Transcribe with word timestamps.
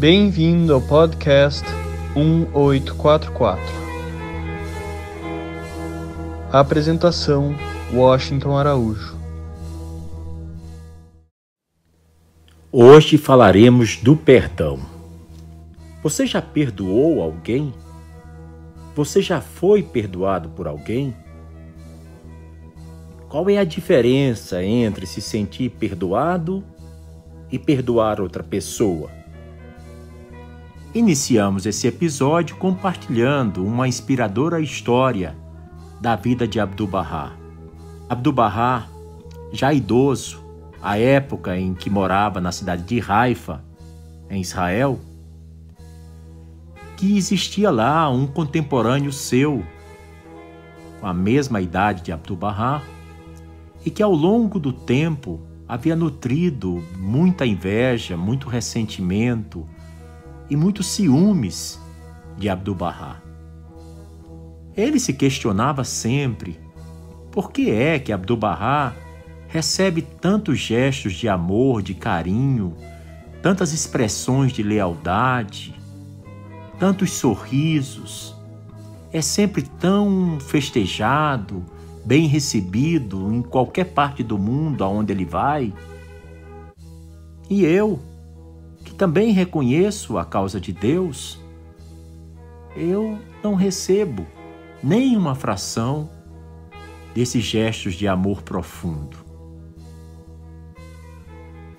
Bem-vindo 0.00 0.72
ao 0.72 0.80
podcast 0.80 1.62
1844. 2.16 3.62
Apresentação: 6.50 7.54
Washington 7.92 8.56
Araújo. 8.56 9.18
Hoje 12.72 13.18
falaremos 13.18 13.96
do 13.96 14.16
perdão. 14.16 14.80
Você 16.02 16.24
já 16.24 16.40
perdoou 16.40 17.20
alguém? 17.20 17.70
Você 18.96 19.20
já 19.20 19.42
foi 19.42 19.82
perdoado 19.82 20.48
por 20.48 20.66
alguém? 20.66 21.14
Qual 23.28 23.50
é 23.50 23.58
a 23.58 23.64
diferença 23.64 24.64
entre 24.64 25.04
se 25.04 25.20
sentir 25.20 25.68
perdoado 25.72 26.64
e 27.52 27.58
perdoar 27.58 28.18
outra 28.18 28.42
pessoa? 28.42 29.19
Iniciamos 30.92 31.66
esse 31.66 31.86
episódio 31.86 32.56
compartilhando 32.56 33.64
uma 33.64 33.86
inspiradora 33.86 34.60
história 34.60 35.36
da 36.00 36.16
vida 36.16 36.48
de 36.48 36.58
Abdu'l-Bahá. 36.58 37.30
Abdu'l-Bahá, 38.08 38.88
já 39.52 39.72
idoso, 39.72 40.42
à 40.82 40.98
época 40.98 41.56
em 41.56 41.74
que 41.74 41.88
morava 41.88 42.40
na 42.40 42.50
cidade 42.50 42.82
de 42.82 43.00
Haifa, 43.08 43.62
em 44.28 44.40
Israel, 44.40 44.98
que 46.96 47.16
existia 47.16 47.70
lá 47.70 48.10
um 48.10 48.26
contemporâneo 48.26 49.12
seu, 49.12 49.62
com 51.00 51.06
a 51.06 51.14
mesma 51.14 51.60
idade 51.60 52.02
de 52.02 52.10
Abdu'l-Bahá, 52.10 52.82
e 53.86 53.90
que 53.92 54.02
ao 54.02 54.12
longo 54.12 54.58
do 54.58 54.72
tempo 54.72 55.40
havia 55.68 55.94
nutrido 55.94 56.82
muita 56.98 57.46
inveja, 57.46 58.16
muito 58.16 58.48
ressentimento, 58.48 59.68
e 60.50 60.56
muitos 60.56 60.88
ciúmes 60.88 61.80
de 62.36 62.48
Abdu'l-Bahá. 62.48 63.22
Ele 64.76 64.98
se 64.98 65.12
questionava 65.12 65.84
sempre 65.84 66.58
por 67.30 67.52
que 67.52 67.70
é 67.70 67.98
que 67.98 68.12
Abdu'l-Bahá 68.12 68.92
recebe 69.46 70.02
tantos 70.02 70.58
gestos 70.58 71.14
de 71.14 71.28
amor, 71.28 71.82
de 71.82 71.94
carinho, 71.94 72.76
tantas 73.42 73.72
expressões 73.72 74.52
de 74.52 74.62
lealdade, 74.62 75.74
tantos 76.78 77.12
sorrisos, 77.12 78.34
é 79.12 79.20
sempre 79.20 79.62
tão 79.62 80.38
festejado, 80.40 81.64
bem 82.04 82.26
recebido 82.26 83.32
em 83.32 83.42
qualquer 83.42 83.86
parte 83.86 84.22
do 84.22 84.38
mundo 84.38 84.84
aonde 84.84 85.12
ele 85.12 85.24
vai. 85.24 85.72
E 87.48 87.64
eu, 87.64 87.98
também 89.00 89.32
reconheço 89.32 90.18
a 90.18 90.26
causa 90.26 90.60
de 90.60 90.74
Deus, 90.74 91.40
eu 92.76 93.18
não 93.42 93.54
recebo 93.54 94.26
nem 94.82 95.16
uma 95.16 95.34
fração 95.34 96.10
desses 97.14 97.42
gestos 97.42 97.94
de 97.94 98.06
amor 98.06 98.42
profundo. 98.42 99.16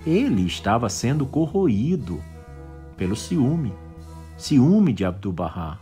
Ele 0.04 0.44
estava 0.44 0.88
sendo 0.88 1.24
corroído 1.24 2.20
pelo 2.96 3.14
ciúme, 3.14 3.72
ciúme 4.36 4.92
de 4.92 5.04
Abdu'l-Bahá. 5.04 5.78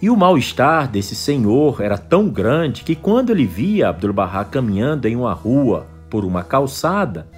E 0.00 0.08
o 0.08 0.16
mal-estar 0.16 0.88
desse 0.88 1.16
senhor 1.16 1.80
era 1.80 1.98
tão 1.98 2.28
grande 2.28 2.84
que 2.84 2.94
quando 2.94 3.30
ele 3.30 3.44
via 3.44 3.88
Abdu'l-Bahá 3.88 4.44
caminhando 4.44 5.08
em 5.08 5.16
uma 5.16 5.32
rua 5.32 5.84
por 6.08 6.24
uma 6.24 6.44
calçada, 6.44 7.28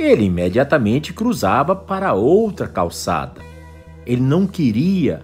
ele 0.00 0.24
imediatamente 0.24 1.12
cruzava 1.12 1.76
para 1.76 2.14
outra 2.14 2.66
calçada. 2.66 3.40
Ele 4.06 4.22
não 4.22 4.46
queria 4.46 5.22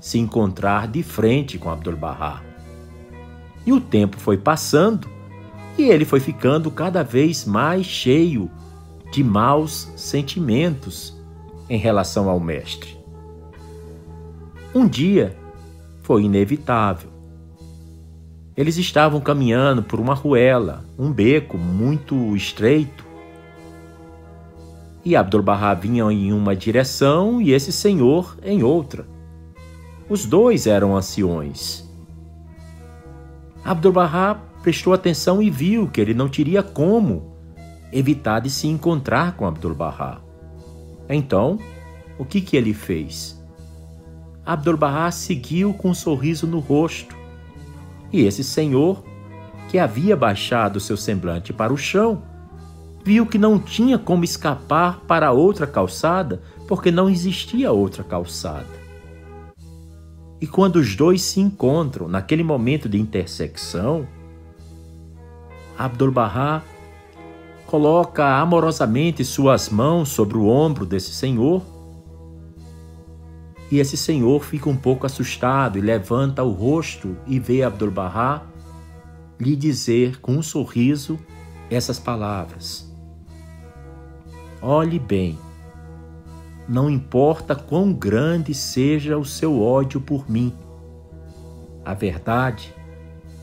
se 0.00 0.18
encontrar 0.18 0.88
de 0.88 1.02
frente 1.02 1.58
com 1.58 1.70
Abdul-Bahá. 1.70 2.42
E 3.66 3.72
o 3.72 3.80
tempo 3.80 4.18
foi 4.18 4.36
passando 4.36 5.08
e 5.78 5.84
ele 5.84 6.04
foi 6.04 6.20
ficando 6.20 6.70
cada 6.70 7.02
vez 7.02 7.44
mais 7.44 7.86
cheio 7.86 8.50
de 9.10 9.24
maus 9.24 9.90
sentimentos 9.96 11.16
em 11.68 11.78
relação 11.78 12.28
ao 12.28 12.38
mestre. 12.38 12.98
Um 14.74 14.86
dia 14.86 15.36
foi 16.02 16.24
inevitável. 16.24 17.10
Eles 18.56 18.76
estavam 18.76 19.20
caminhando 19.20 19.82
por 19.82 19.98
uma 20.00 20.14
ruela, 20.14 20.84
um 20.98 21.12
beco 21.12 21.56
muito 21.56 22.36
estreito, 22.36 23.04
e 25.04 25.16
Abdu'l-Bahá 25.16 25.74
vinha 25.74 26.04
em 26.12 26.32
uma 26.32 26.54
direção 26.54 27.40
e 27.40 27.52
esse 27.52 27.72
senhor 27.72 28.36
em 28.42 28.62
outra. 28.62 29.06
Os 30.08 30.26
dois 30.26 30.66
eram 30.66 30.96
anciões. 30.96 31.88
Abdu'l-Bahá 33.64 34.34
prestou 34.62 34.92
atenção 34.92 35.42
e 35.42 35.48
viu 35.48 35.88
que 35.88 36.00
ele 36.00 36.14
não 36.14 36.28
teria 36.28 36.62
como 36.62 37.34
evitar 37.92 38.40
de 38.40 38.50
se 38.50 38.66
encontrar 38.66 39.36
com 39.36 39.46
Abdu'l-Bahá. 39.46 40.20
Então, 41.08 41.58
o 42.18 42.24
que, 42.24 42.40
que 42.40 42.56
ele 42.56 42.74
fez? 42.74 43.40
Abdu'l-Bahá 44.44 45.10
seguiu 45.10 45.72
com 45.72 45.90
um 45.90 45.94
sorriso 45.94 46.46
no 46.46 46.58
rosto. 46.58 47.16
E 48.12 48.22
esse 48.24 48.42
senhor, 48.42 49.04
que 49.68 49.78
havia 49.78 50.16
baixado 50.16 50.80
seu 50.80 50.96
semblante 50.96 51.52
para 51.52 51.72
o 51.72 51.76
chão, 51.76 52.22
viu 53.04 53.26
que 53.26 53.38
não 53.38 53.58
tinha 53.58 53.98
como 53.98 54.24
escapar 54.24 55.00
para 55.06 55.32
outra 55.32 55.66
calçada, 55.66 56.42
porque 56.68 56.90
não 56.90 57.08
existia 57.08 57.72
outra 57.72 58.04
calçada. 58.04 58.80
E 60.40 60.46
quando 60.46 60.76
os 60.76 60.96
dois 60.96 61.20
se 61.22 61.40
encontram 61.40 62.08
naquele 62.08 62.42
momento 62.42 62.88
de 62.88 62.98
intersecção, 62.98 64.06
Abdul-Bahá 65.76 66.62
coloca 67.66 68.38
amorosamente 68.38 69.24
suas 69.24 69.68
mãos 69.68 70.08
sobre 70.08 70.36
o 70.36 70.46
ombro 70.46 70.84
desse 70.84 71.12
senhor. 71.12 71.62
E 73.70 73.78
esse 73.78 73.96
senhor 73.96 74.42
fica 74.42 74.68
um 74.68 74.76
pouco 74.76 75.06
assustado 75.06 75.78
e 75.78 75.80
levanta 75.80 76.42
o 76.42 76.50
rosto 76.50 77.16
e 77.26 77.38
vê 77.38 77.62
Abdul-Bahá 77.62 78.42
lhe 79.38 79.54
dizer 79.54 80.20
com 80.20 80.32
um 80.32 80.42
sorriso 80.42 81.18
essas 81.70 81.98
palavras: 81.98 82.89
Olhe 84.62 84.98
bem, 84.98 85.38
não 86.68 86.90
importa 86.90 87.56
quão 87.56 87.94
grande 87.94 88.52
seja 88.52 89.16
o 89.16 89.24
seu 89.24 89.60
ódio 89.60 90.02
por 90.02 90.30
mim. 90.30 90.52
A 91.82 91.94
verdade 91.94 92.74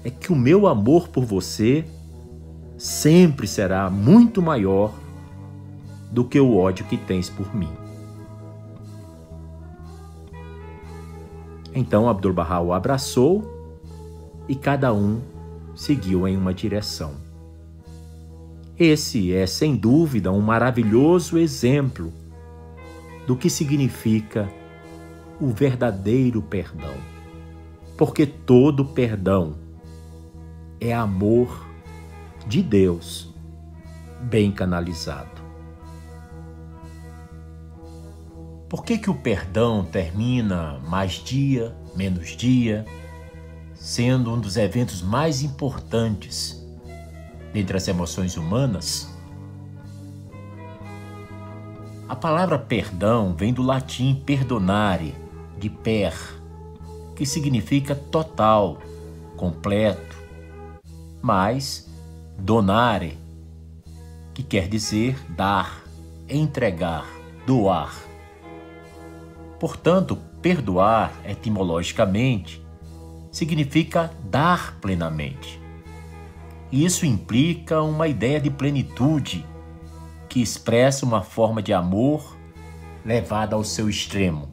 é 0.04 0.12
que 0.12 0.32
o 0.32 0.36
meu 0.36 0.68
amor 0.68 1.08
por 1.08 1.26
você 1.26 1.84
sempre 2.78 3.48
será 3.48 3.90
muito 3.90 4.44
maior 4.44 4.94
do 6.12 6.24
que 6.24 6.40
o 6.40 6.56
ódio 6.56 6.86
que 6.86 6.98
tens 6.98 7.30
por 7.30 7.54
mim. 7.56 7.72
Então 11.74 12.08
Abdul-Bahá 12.08 12.62
o 12.62 12.74
abraçou 12.74 13.44
e 14.48 14.56
cada 14.56 14.94
um 14.94 15.20
seguiu 15.76 16.28
em 16.28 16.38
uma 16.38 16.54
direção. 16.54 17.27
Esse 18.80 19.34
é, 19.34 19.48
sem 19.48 19.76
dúvida, 19.76 20.32
um 20.32 20.40
maravilhoso 20.40 21.38
exemplo 21.38 22.14
do 23.26 23.36
que 23.36 23.50
significa 23.50 24.48
o 25.42 25.48
verdadeiro 25.48 26.44
perdão. 26.44 26.94
Porque 27.98 28.28
todo 28.28 28.86
perdão 28.86 29.56
é 30.80 30.94
amor 30.94 31.68
de 32.46 32.62
Deus 32.62 33.34
bem 34.22 34.52
canalizado. 34.52 35.42
Por 38.70 38.84
que, 38.84 39.00
que 39.00 39.10
o 39.10 39.16
perdão 39.16 39.84
termina 39.84 40.80
mais 40.88 41.14
dia, 41.14 41.76
menos 41.96 42.36
dia, 42.36 42.86
sendo 43.74 44.32
um 44.32 44.40
dos 44.40 44.56
eventos 44.56 45.02
mais 45.02 45.42
importantes 45.42 46.67
dentre 47.54 47.78
as 47.78 47.88
emoções 47.88 48.38
humanas? 48.38 49.10
A 52.08 52.16
palavra 52.16 52.58
perdão 52.58 53.36
vem 53.36 53.54
do 53.54 53.62
latim 53.62 54.16
perdonare, 54.26 55.14
de 55.60 55.70
per, 55.70 56.14
que 57.16 57.26
significa 57.26 57.94
total, 57.94 58.78
completo, 59.36 60.16
mais 61.22 61.90
donare, 62.38 63.18
que 64.34 64.44
quer 64.44 64.68
dizer 64.68 65.20
dar, 65.30 65.82
entregar, 66.30 67.06
doar. 67.46 67.94
Portanto, 69.60 70.18
perdoar 70.42 71.12
etimologicamente 71.26 72.64
significa 73.32 74.12
dar 74.24 74.76
plenamente. 74.80 75.57
Isso 76.72 77.06
implica 77.06 77.82
uma 77.82 78.08
ideia 78.08 78.42
de 78.42 78.50
plenitude 78.50 79.46
que 80.28 80.42
expressa 80.42 81.06
uma 81.06 81.22
forma 81.22 81.62
de 81.62 81.74
amor 81.74 82.38
levada 83.06 83.56
ao 83.56 83.64
seu 83.64 83.90
extremo. 83.90 84.52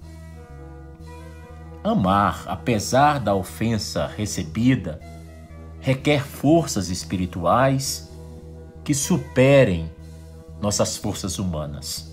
Amar, 1.82 2.44
apesar 2.46 3.18
da 3.18 3.34
ofensa 3.34 4.06
recebida, 4.06 5.00
requer 5.80 6.24
forças 6.24 6.88
espirituais 6.88 8.10
que 8.84 8.94
superem 8.94 9.90
nossas 10.60 10.96
forças 10.96 11.38
humanas. 11.38 12.10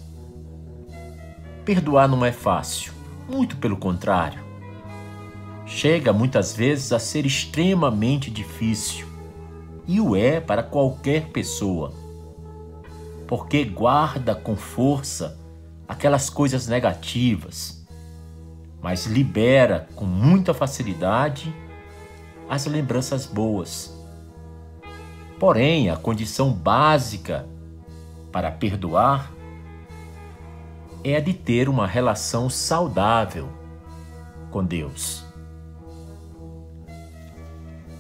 Perdoar 1.64 2.08
não 2.08 2.26
é 2.26 2.32
fácil, 2.32 2.92
muito 3.30 3.56
pelo 3.58 3.78
contrário. 3.78 4.44
Chega 5.66 6.12
muitas 6.12 6.54
vezes 6.54 6.92
a 6.92 7.00
ser 7.00 7.26
extremamente 7.26 8.30
difícil, 8.30 9.08
e 9.92 10.00
o 10.00 10.16
é 10.16 10.40
para 10.40 10.64
qualquer 10.64 11.28
pessoa, 11.28 11.94
porque 13.28 13.64
guarda 13.64 14.34
com 14.34 14.56
força 14.56 15.38
aquelas 15.88 16.30
coisas 16.30 16.68
negativas 16.68 17.82
mas 18.82 19.06
libera 19.06 19.88
com 19.96 20.06
muita 20.06 20.54
facilidade 20.54 21.54
as 22.50 22.66
lembranças 22.66 23.26
boas. 23.26 23.96
Porém, 25.40 25.90
a 25.90 25.96
condição 25.96 26.52
básica 26.52 27.48
para 28.32 28.52
perdoar 28.52 29.32
é 31.04 31.16
a 31.16 31.20
de 31.20 31.34
ter 31.34 31.70
uma 31.70 31.88
relação 31.88 32.50
saudável 32.50 33.50
com 34.50 34.64
Deus. 34.64 35.31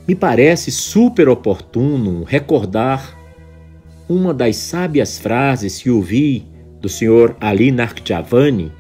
Me 0.07 0.15
parece 0.15 0.71
super 0.71 1.29
oportuno 1.29 2.23
recordar 2.23 3.17
uma 4.09 4.33
das 4.33 4.55
sábias 4.57 5.19
frases 5.19 5.81
que 5.81 5.89
ouvi 5.89 6.45
do 6.81 6.89
Sr. 6.89 7.35
Ali 7.39 7.71
Narchavani 7.71 8.71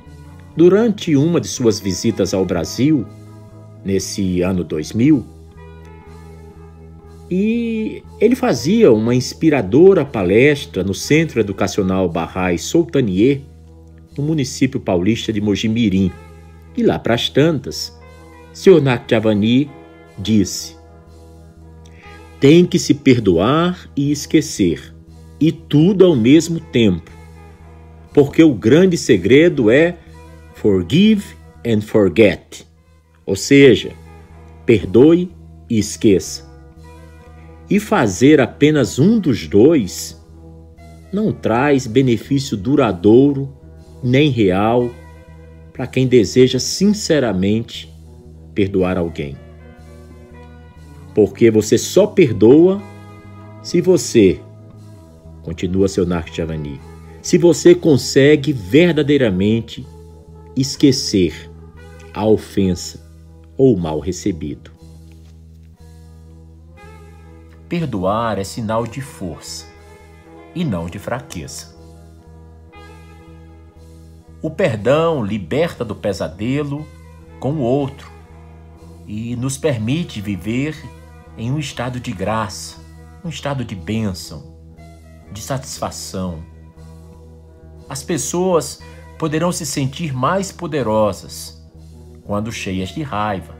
Durante 0.55 1.15
uma 1.15 1.39
de 1.39 1.47
suas 1.47 1.79
visitas 1.79 2.33
ao 2.33 2.43
Brasil, 2.43 3.05
nesse 3.85 4.41
ano 4.41 4.65
2000, 4.65 5.25
e 7.31 8.03
ele 8.19 8.35
fazia 8.35 8.91
uma 8.91 9.15
inspiradora 9.15 10.03
palestra 10.03 10.83
no 10.83 10.93
Centro 10.93 11.39
Educacional 11.39 12.09
Barrais 12.09 12.63
Soutanier, 12.63 13.39
no 14.17 14.23
município 14.23 14.81
paulista 14.81 15.31
de 15.31 15.39
Mojimirim. 15.39 16.11
E 16.75 16.83
lá 16.83 16.99
para 16.99 17.13
as 17.13 17.29
tantas, 17.29 17.97
Sr. 18.51 18.81
Nakjavani 18.81 19.71
disse: 20.19 20.75
Tem 22.41 22.65
que 22.65 22.79
se 22.79 22.95
perdoar 22.95 23.87
e 23.95 24.11
esquecer, 24.11 24.93
e 25.39 25.51
tudo 25.51 26.03
ao 26.03 26.15
mesmo 26.15 26.59
tempo, 26.59 27.11
porque 28.15 28.43
o 28.43 28.55
grande 28.55 28.97
segredo 28.97 29.69
é 29.69 29.95
Forgive 30.55 31.23
and 31.63 31.81
forget, 31.81 32.65
ou 33.27 33.35
seja, 33.35 33.91
perdoe 34.65 35.29
e 35.69 35.77
esqueça. 35.77 36.49
E 37.69 37.79
fazer 37.79 38.41
apenas 38.41 38.97
um 38.97 39.19
dos 39.19 39.47
dois 39.47 40.19
não 41.13 41.31
traz 41.31 41.85
benefício 41.85 42.57
duradouro 42.57 43.55
nem 44.03 44.31
real 44.31 44.89
para 45.71 45.85
quem 45.85 46.07
deseja 46.07 46.57
sinceramente 46.57 47.87
perdoar 48.55 48.97
alguém. 48.97 49.37
Porque 51.13 51.51
você 51.51 51.77
só 51.77 52.07
perdoa 52.07 52.81
se 53.61 53.81
você, 53.81 54.39
continua 55.43 55.87
seu 55.87 56.05
Narc 56.05 56.33
Javani, 56.33 56.79
se 57.21 57.37
você 57.37 57.75
consegue 57.75 58.51
verdadeiramente 58.51 59.85
esquecer 60.55 61.49
a 62.13 62.25
ofensa 62.25 62.99
ou 63.57 63.75
o 63.75 63.79
mal 63.79 63.99
recebido. 63.99 64.71
Perdoar 67.69 68.39
é 68.39 68.43
sinal 68.43 68.85
de 68.85 69.01
força 69.01 69.65
e 70.53 70.65
não 70.65 70.87
de 70.87 70.99
fraqueza. 70.99 71.75
O 74.41 74.49
perdão 74.49 75.23
liberta 75.23 75.85
do 75.85 75.95
pesadelo 75.95 76.85
com 77.39 77.53
o 77.53 77.61
outro 77.61 78.11
e 79.07 79.35
nos 79.35 79.57
permite 79.57 80.19
viver 80.19 80.75
em 81.41 81.51
um 81.51 81.57
estado 81.57 81.99
de 81.99 82.11
graça, 82.11 82.77
um 83.25 83.29
estado 83.29 83.65
de 83.65 83.73
bênção, 83.73 84.55
de 85.31 85.41
satisfação. 85.41 86.43
As 87.89 88.03
pessoas 88.03 88.79
poderão 89.17 89.51
se 89.51 89.65
sentir 89.65 90.13
mais 90.13 90.51
poderosas 90.51 91.59
quando 92.27 92.51
cheias 92.51 92.89
de 92.89 93.01
raiva. 93.01 93.55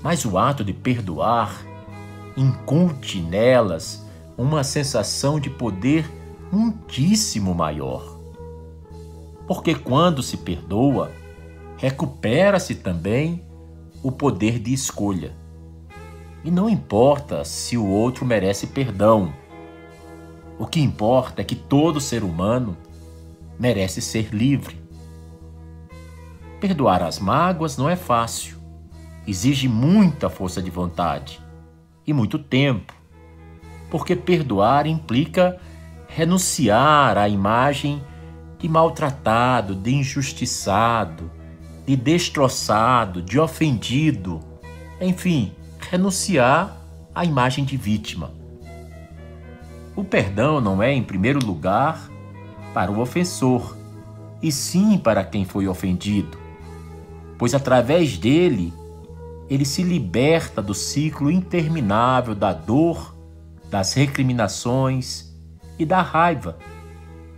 Mas 0.00 0.24
o 0.24 0.38
ato 0.38 0.62
de 0.62 0.72
perdoar 0.72 1.60
incute 2.36 3.20
nelas 3.20 4.06
uma 4.38 4.62
sensação 4.62 5.40
de 5.40 5.50
poder 5.50 6.08
muitíssimo 6.52 7.52
maior. 7.52 8.16
Porque 9.48 9.74
quando 9.74 10.22
se 10.22 10.36
perdoa, 10.36 11.10
recupera-se 11.78 12.76
também 12.76 13.44
o 14.04 14.12
poder 14.12 14.60
de 14.60 14.72
escolha. 14.72 15.42
E 16.44 16.50
não 16.50 16.68
importa 16.68 17.42
se 17.42 17.74
o 17.74 17.86
outro 17.86 18.26
merece 18.26 18.66
perdão. 18.66 19.32
O 20.58 20.66
que 20.66 20.78
importa 20.78 21.40
é 21.40 21.44
que 21.44 21.56
todo 21.56 22.00
ser 22.02 22.22
humano 22.22 22.76
merece 23.58 24.02
ser 24.02 24.28
livre. 24.30 24.78
Perdoar 26.60 27.02
as 27.02 27.18
mágoas 27.18 27.78
não 27.78 27.88
é 27.88 27.96
fácil. 27.96 28.58
Exige 29.26 29.68
muita 29.68 30.28
força 30.28 30.60
de 30.60 30.70
vontade 30.70 31.40
e 32.06 32.12
muito 32.12 32.38
tempo, 32.38 32.92
porque 33.90 34.14
perdoar 34.14 34.86
implica 34.86 35.58
renunciar 36.06 37.16
à 37.16 37.26
imagem 37.26 38.02
de 38.58 38.68
maltratado, 38.68 39.74
de 39.74 39.94
injustiçado, 39.94 41.30
de 41.86 41.96
destroçado, 41.96 43.22
de 43.22 43.40
ofendido, 43.40 44.40
enfim, 45.00 45.52
renunciar 45.90 46.76
à 47.14 47.24
imagem 47.24 47.64
de 47.64 47.76
vítima. 47.76 48.32
O 49.96 50.02
perdão 50.02 50.60
não 50.60 50.82
é, 50.82 50.92
em 50.92 51.02
primeiro 51.02 51.44
lugar, 51.44 52.10
para 52.72 52.90
o 52.90 53.00
ofensor, 53.00 53.76
e 54.42 54.50
sim 54.50 54.98
para 54.98 55.24
quem 55.24 55.44
foi 55.44 55.68
ofendido, 55.68 56.36
pois 57.38 57.54
através 57.54 58.18
dele 58.18 58.72
ele 59.48 59.64
se 59.64 59.82
liberta 59.82 60.60
do 60.60 60.74
ciclo 60.74 61.30
interminável 61.30 62.34
da 62.34 62.52
dor, 62.52 63.14
das 63.70 63.92
recriminações 63.94 65.32
e 65.78 65.84
da 65.84 66.02
raiva, 66.02 66.58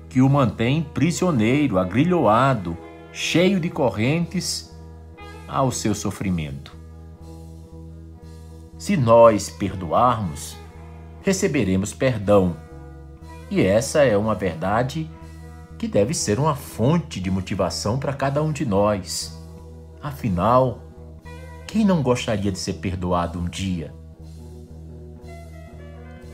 que 0.08 0.20
o 0.20 0.28
mantém 0.28 0.82
prisioneiro, 0.82 1.78
agrilhoado, 1.78 2.76
cheio 3.12 3.58
de 3.58 3.68
correntes 3.68 4.74
ao 5.48 5.70
seu 5.70 5.94
sofrimento. 5.94 6.75
Se 8.86 8.96
nós 8.96 9.50
perdoarmos, 9.50 10.56
receberemos 11.20 11.92
perdão. 11.92 12.56
E 13.50 13.60
essa 13.60 14.04
é 14.04 14.16
uma 14.16 14.32
verdade 14.32 15.10
que 15.76 15.88
deve 15.88 16.14
ser 16.14 16.38
uma 16.38 16.54
fonte 16.54 17.18
de 17.18 17.28
motivação 17.28 17.98
para 17.98 18.12
cada 18.12 18.40
um 18.40 18.52
de 18.52 18.64
nós. 18.64 19.36
Afinal, 20.00 20.82
quem 21.66 21.84
não 21.84 22.00
gostaria 22.00 22.52
de 22.52 22.60
ser 22.60 22.74
perdoado 22.74 23.40
um 23.40 23.48
dia? 23.48 23.92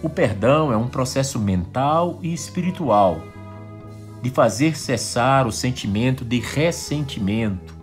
O 0.02 0.10
perdão 0.10 0.70
é 0.70 0.76
um 0.76 0.88
processo 0.88 1.38
mental 1.38 2.18
e 2.20 2.34
espiritual 2.34 3.18
de 4.20 4.28
fazer 4.28 4.76
cessar 4.76 5.46
o 5.46 5.52
sentimento 5.52 6.22
de 6.22 6.38
ressentimento 6.38 7.74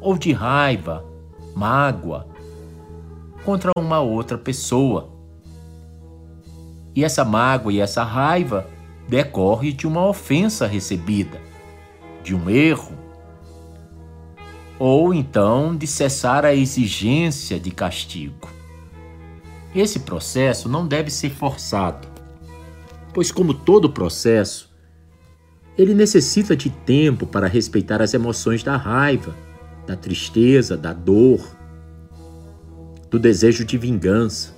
ou 0.00 0.18
de 0.18 0.32
raiva, 0.32 1.04
mágoa 1.54 2.31
contra 3.44 3.70
uma 3.76 4.00
outra 4.00 4.38
pessoa. 4.38 5.10
E 6.94 7.04
essa 7.04 7.24
mágoa 7.24 7.72
e 7.72 7.80
essa 7.80 8.04
raiva 8.04 8.66
decorre 9.08 9.72
de 9.72 9.86
uma 9.86 10.06
ofensa 10.06 10.66
recebida, 10.66 11.40
de 12.22 12.34
um 12.34 12.48
erro, 12.48 12.96
ou 14.78 15.12
então 15.14 15.76
de 15.76 15.86
cessar 15.86 16.44
a 16.44 16.54
exigência 16.54 17.58
de 17.58 17.70
castigo. 17.70 18.48
Esse 19.74 20.00
processo 20.00 20.68
não 20.68 20.86
deve 20.86 21.10
ser 21.10 21.30
forçado, 21.30 22.06
pois, 23.14 23.32
como 23.32 23.54
todo 23.54 23.90
processo, 23.90 24.70
ele 25.78 25.94
necessita 25.94 26.54
de 26.54 26.68
tempo 26.68 27.26
para 27.26 27.46
respeitar 27.46 28.02
as 28.02 28.12
emoções 28.12 28.62
da 28.62 28.76
raiva, 28.76 29.34
da 29.86 29.96
tristeza, 29.96 30.76
da 30.76 30.92
dor, 30.92 31.40
do 33.12 33.18
desejo 33.18 33.62
de 33.62 33.76
vingança 33.76 34.56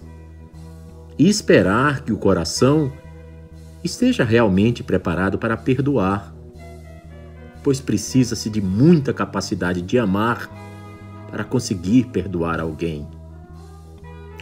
e 1.19 1.29
esperar 1.29 2.03
que 2.05 2.13
o 2.13 2.17
coração 2.17 2.93
esteja 3.83 4.23
realmente 4.23 4.81
preparado 4.81 5.37
para 5.37 5.57
perdoar, 5.57 6.33
pois 7.65 7.81
precisa-se 7.81 8.49
de 8.49 8.61
muita 8.61 9.13
capacidade 9.13 9.83
de 9.83 9.99
amar 9.99 10.49
para 11.33 11.43
conseguir 11.43 12.05
perdoar 12.05 12.61
alguém. 12.61 13.05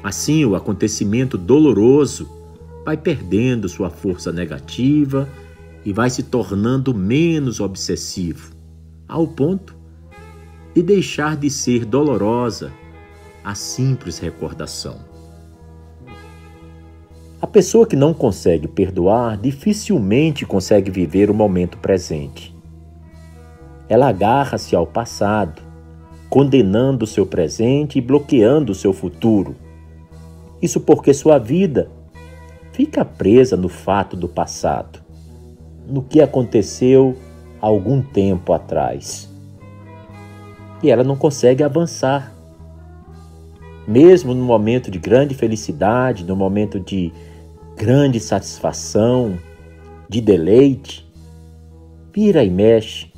Assim, 0.05 0.45
o 0.45 0.55
acontecimento 0.55 1.39
doloroso 1.39 2.29
vai 2.85 2.99
perdendo 2.99 3.67
sua 3.67 3.89
força 3.89 4.31
negativa 4.31 5.27
e 5.87 5.93
vai 5.93 6.11
se 6.11 6.25
tornando 6.25 6.93
menos 6.93 7.61
obsessivo, 7.61 8.53
ao 9.09 9.27
ponto 9.27 9.75
de 10.75 10.83
deixar 10.83 11.35
de 11.35 11.49
ser 11.49 11.87
dolorosa 11.87 12.73
a 13.45 13.55
simples 13.55 14.19
recordação. 14.19 14.99
A 17.41 17.47
pessoa 17.47 17.87
que 17.87 17.97
não 17.97 18.15
consegue 18.15 18.69
perdoar 18.69 19.37
dificilmente 19.37 20.47
consegue 20.47 20.91
viver 20.91 21.29
o 21.29 21.35
momento 21.35 21.77
presente. 21.79 22.55
Ela 23.89 24.09
agarra-se 24.09 24.77
ao 24.77 24.87
passado, 24.87 25.61
condenando 26.31 27.05
o 27.05 27.09
seu 27.09 27.27
presente 27.27 27.99
e 27.99 28.01
bloqueando 28.01 28.71
o 28.71 28.77
seu 28.77 28.93
futuro. 28.93 29.57
Isso 30.63 30.81
porque 30.81 31.13
sua 31.13 31.37
vida 31.37 31.91
fica 32.71 33.05
presa 33.05 33.57
no 33.57 33.69
fato 33.69 34.17
do 34.17 34.29
passado, 34.29 35.01
no 35.87 36.01
que 36.01 36.21
aconteceu 36.21 37.17
algum 37.61 38.01
tempo 38.01 38.53
atrás. 38.53 39.29
E 40.83 40.91
ela 40.91 41.05
não 41.05 41.17
consegue 41.17 41.63
avançar. 41.63 42.33
Mesmo 43.87 44.33
no 44.33 44.45
momento 44.45 44.91
de 44.91 44.99
grande 44.99 45.35
felicidade, 45.35 46.25
no 46.25 46.37
momento 46.37 46.79
de 46.79 47.13
grande 47.77 48.21
satisfação, 48.21 49.39
de 50.09 50.21
deleite, 50.21 51.07
vira 52.13 52.45
e 52.45 52.51
mexe, 52.51 53.11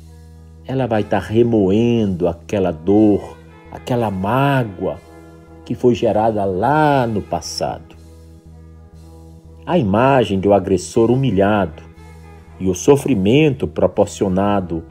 ela 0.65 0.87
vai 0.87 1.01
estar 1.01 1.21
tá 1.21 1.27
remoendo 1.27 2.27
aquela 2.27 2.71
dor, 2.71 3.37
aquela 3.71 4.09
mágoa 4.09 4.97
que 5.63 5.75
foi 5.75 5.93
gerada 5.93 6.43
lá 6.45 7.05
no 7.05 7.21
passado. 7.21 7.95
A 9.65 9.77
imagem 9.77 10.39
do 10.39 10.53
agressor 10.53 11.11
humilhado 11.11 11.83
e 12.59 12.67
o 12.67 12.73
sofrimento 12.73 13.67
proporcionado 13.67 14.83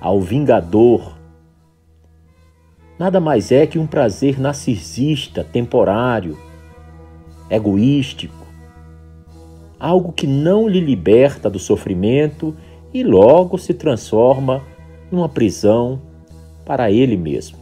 ao 0.00 0.20
vingador 0.20 1.17
nada 2.98 3.20
mais 3.20 3.52
é 3.52 3.66
que 3.66 3.78
um 3.78 3.86
prazer 3.86 4.40
narcisista, 4.40 5.44
temporário, 5.44 6.36
egoístico, 7.50 8.46
algo 9.78 10.12
que 10.12 10.26
não 10.26 10.68
lhe 10.68 10.80
liberta 10.80 11.48
do 11.48 11.58
sofrimento 11.58 12.54
e 12.92 13.02
logo 13.02 13.56
se 13.58 13.72
transforma 13.72 14.62
numa 15.10 15.28
prisão 15.28 16.00
para 16.64 16.90
ele 16.90 17.16
mesmo. 17.16 17.58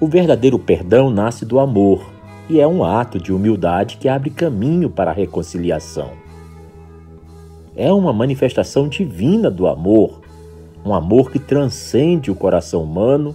O 0.00 0.06
verdadeiro 0.06 0.58
perdão 0.58 1.10
nasce 1.10 1.44
do 1.44 1.58
amor 1.58 2.04
e 2.48 2.60
é 2.60 2.66
um 2.66 2.84
ato 2.84 3.18
de 3.18 3.32
humildade 3.32 3.96
que 3.96 4.08
abre 4.08 4.30
caminho 4.30 4.90
para 4.90 5.10
a 5.10 5.14
reconciliação. 5.14 6.10
É 7.74 7.92
uma 7.92 8.12
manifestação 8.12 8.88
divina 8.88 9.50
do 9.50 9.66
amor, 9.66 10.22
um 10.86 10.94
amor 10.94 11.32
que 11.32 11.40
transcende 11.40 12.30
o 12.30 12.34
coração 12.34 12.84
humano 12.84 13.34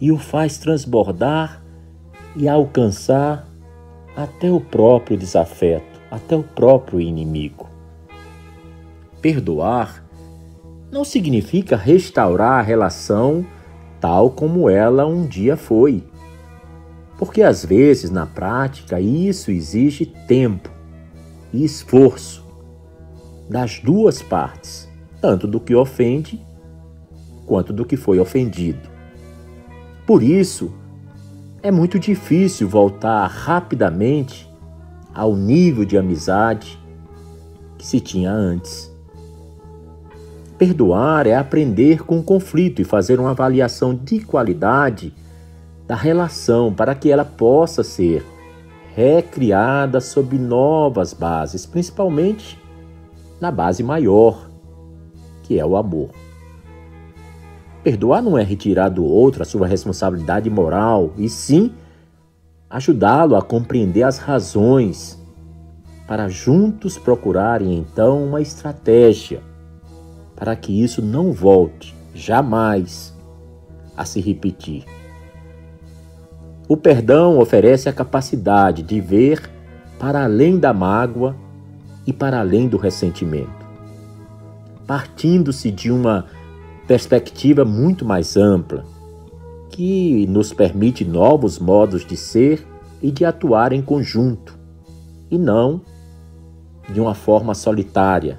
e 0.00 0.10
o 0.10 0.18
faz 0.18 0.58
transbordar 0.58 1.62
e 2.34 2.48
alcançar 2.48 3.46
até 4.16 4.50
o 4.50 4.60
próprio 4.60 5.16
desafeto, 5.16 6.00
até 6.10 6.36
o 6.36 6.42
próprio 6.42 7.00
inimigo. 7.00 7.68
Perdoar 9.22 10.04
não 10.90 11.04
significa 11.04 11.76
restaurar 11.76 12.58
a 12.58 12.62
relação 12.62 13.46
tal 14.00 14.30
como 14.30 14.68
ela 14.68 15.06
um 15.06 15.26
dia 15.26 15.56
foi. 15.56 16.02
Porque 17.16 17.40
às 17.40 17.64
vezes, 17.64 18.10
na 18.10 18.26
prática, 18.26 19.00
isso 19.00 19.52
exige 19.52 20.06
tempo 20.06 20.68
e 21.52 21.64
esforço 21.64 22.44
das 23.48 23.78
duas 23.78 24.20
partes, 24.20 24.88
tanto 25.20 25.46
do 25.46 25.60
que 25.60 25.74
ofende 25.74 26.43
quanto 27.46 27.72
do 27.72 27.84
que 27.84 27.96
foi 27.96 28.18
ofendido. 28.18 28.88
Por 30.06 30.22
isso, 30.22 30.72
é 31.62 31.70
muito 31.70 31.98
difícil 31.98 32.68
voltar 32.68 33.26
rapidamente 33.26 34.48
ao 35.14 35.34
nível 35.34 35.84
de 35.84 35.96
amizade 35.96 36.78
que 37.78 37.86
se 37.86 38.00
tinha 38.00 38.32
antes. 38.32 38.92
Perdoar 40.58 41.26
é 41.26 41.34
aprender 41.34 42.04
com 42.04 42.18
o 42.18 42.22
conflito 42.22 42.80
e 42.80 42.84
fazer 42.84 43.18
uma 43.18 43.30
avaliação 43.30 43.94
de 43.94 44.20
qualidade 44.20 45.12
da 45.86 45.94
relação 45.94 46.72
para 46.72 46.94
que 46.94 47.10
ela 47.10 47.24
possa 47.24 47.82
ser 47.82 48.24
recriada 48.94 50.00
sob 50.00 50.38
novas 50.38 51.12
bases, 51.12 51.66
principalmente 51.66 52.58
na 53.40 53.50
base 53.50 53.82
maior, 53.82 54.48
que 55.42 55.58
é 55.58 55.66
o 55.66 55.76
amor. 55.76 56.10
Perdoar 57.84 58.22
não 58.22 58.38
é 58.38 58.42
retirar 58.42 58.88
do 58.88 59.04
outro 59.04 59.42
a 59.42 59.44
sua 59.44 59.66
responsabilidade 59.66 60.48
moral, 60.48 61.12
e 61.18 61.28
sim 61.28 61.70
ajudá-lo 62.70 63.36
a 63.36 63.42
compreender 63.42 64.02
as 64.02 64.16
razões 64.16 65.22
para 66.08 66.26
juntos 66.28 66.96
procurarem 66.96 67.76
então 67.76 68.24
uma 68.24 68.40
estratégia 68.40 69.42
para 70.34 70.56
que 70.56 70.82
isso 70.82 71.02
não 71.02 71.30
volte 71.30 71.94
jamais 72.14 73.14
a 73.94 74.04
se 74.06 74.18
repetir. 74.18 74.84
O 76.66 76.76
perdão 76.76 77.38
oferece 77.38 77.88
a 77.88 77.92
capacidade 77.92 78.82
de 78.82 78.98
ver 78.98 79.50
para 79.98 80.24
além 80.24 80.58
da 80.58 80.72
mágoa 80.72 81.36
e 82.06 82.12
para 82.14 82.40
além 82.40 82.66
do 82.66 82.78
ressentimento, 82.78 83.66
partindo-se 84.86 85.70
de 85.70 85.92
uma 85.92 86.26
perspectiva 86.86 87.64
muito 87.64 88.04
mais 88.04 88.36
ampla, 88.36 88.84
que 89.70 90.26
nos 90.28 90.52
permite 90.52 91.04
novos 91.04 91.58
modos 91.58 92.04
de 92.04 92.16
ser 92.16 92.66
e 93.02 93.10
de 93.10 93.24
atuar 93.24 93.72
em 93.72 93.82
conjunto, 93.82 94.58
e 95.30 95.38
não 95.38 95.80
de 96.92 97.00
uma 97.00 97.14
forma 97.14 97.54
solitária, 97.54 98.38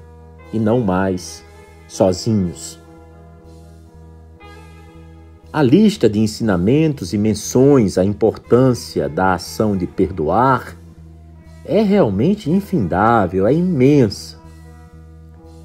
e 0.54 0.60
não 0.60 0.80
mais 0.80 1.44
sozinhos. 1.88 2.80
A 5.52 5.62
lista 5.62 6.10
de 6.10 6.20
ensinamentos 6.20 7.14
e 7.14 7.18
menções 7.18 7.98
à 7.98 8.04
importância 8.04 9.08
da 9.08 9.34
ação 9.36 9.76
de 9.76 9.88
perdoar 9.88 10.76
é 11.64 11.82
realmente 11.82 12.52
infindável, 12.52 13.48
é 13.48 13.54
imensa. 13.54 14.35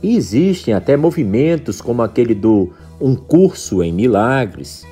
E 0.03 0.17
existem 0.17 0.73
até 0.73 0.97
movimentos 0.97 1.81
como 1.81 2.03
aquele 2.03 2.35
do 2.35 2.71
Um 3.01 3.15
Curso 3.15 3.83
em 3.83 3.93
Milagres, 3.93 4.87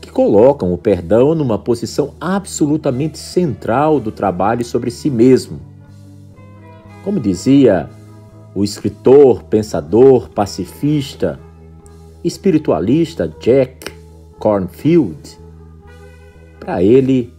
que 0.00 0.10
colocam 0.10 0.72
o 0.72 0.78
perdão 0.78 1.34
numa 1.34 1.58
posição 1.58 2.14
absolutamente 2.20 3.18
central 3.18 4.00
do 4.00 4.10
trabalho 4.10 4.64
sobre 4.64 4.90
si 4.90 5.10
mesmo. 5.10 5.60
Como 7.04 7.20
dizia 7.20 7.88
o 8.54 8.64
escritor, 8.64 9.42
pensador, 9.44 10.30
pacifista, 10.30 11.38
espiritualista 12.24 13.32
Jack 13.40 13.92
Cornfield, 14.38 15.38
para 16.58 16.82
ele 16.82 17.32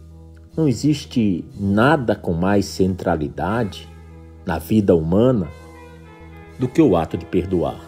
não 0.56 0.68
existe 0.68 1.44
nada 1.58 2.14
com 2.14 2.32
mais 2.32 2.64
centralidade 2.66 3.88
na 4.46 4.58
vida 4.58 4.94
humana 4.94 5.48
do 6.60 6.68
que 6.68 6.82
o 6.82 6.94
ato 6.94 7.16
de 7.16 7.24
perdoar. 7.24 7.80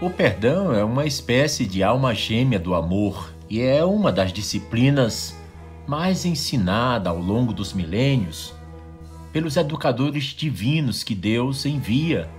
O 0.00 0.08
perdão 0.08 0.74
é 0.74 0.82
uma 0.82 1.04
espécie 1.04 1.66
de 1.66 1.82
alma 1.82 2.14
gêmea 2.14 2.58
do 2.58 2.74
amor 2.74 3.34
e 3.50 3.60
é 3.60 3.84
uma 3.84 4.10
das 4.10 4.32
disciplinas 4.32 5.36
mais 5.86 6.24
ensinada 6.24 7.10
ao 7.10 7.18
longo 7.18 7.52
dos 7.52 7.74
milênios 7.74 8.54
pelos 9.30 9.58
educadores 9.58 10.24
divinos 10.24 11.02
que 11.02 11.14
Deus 11.14 11.66
envia 11.66 12.30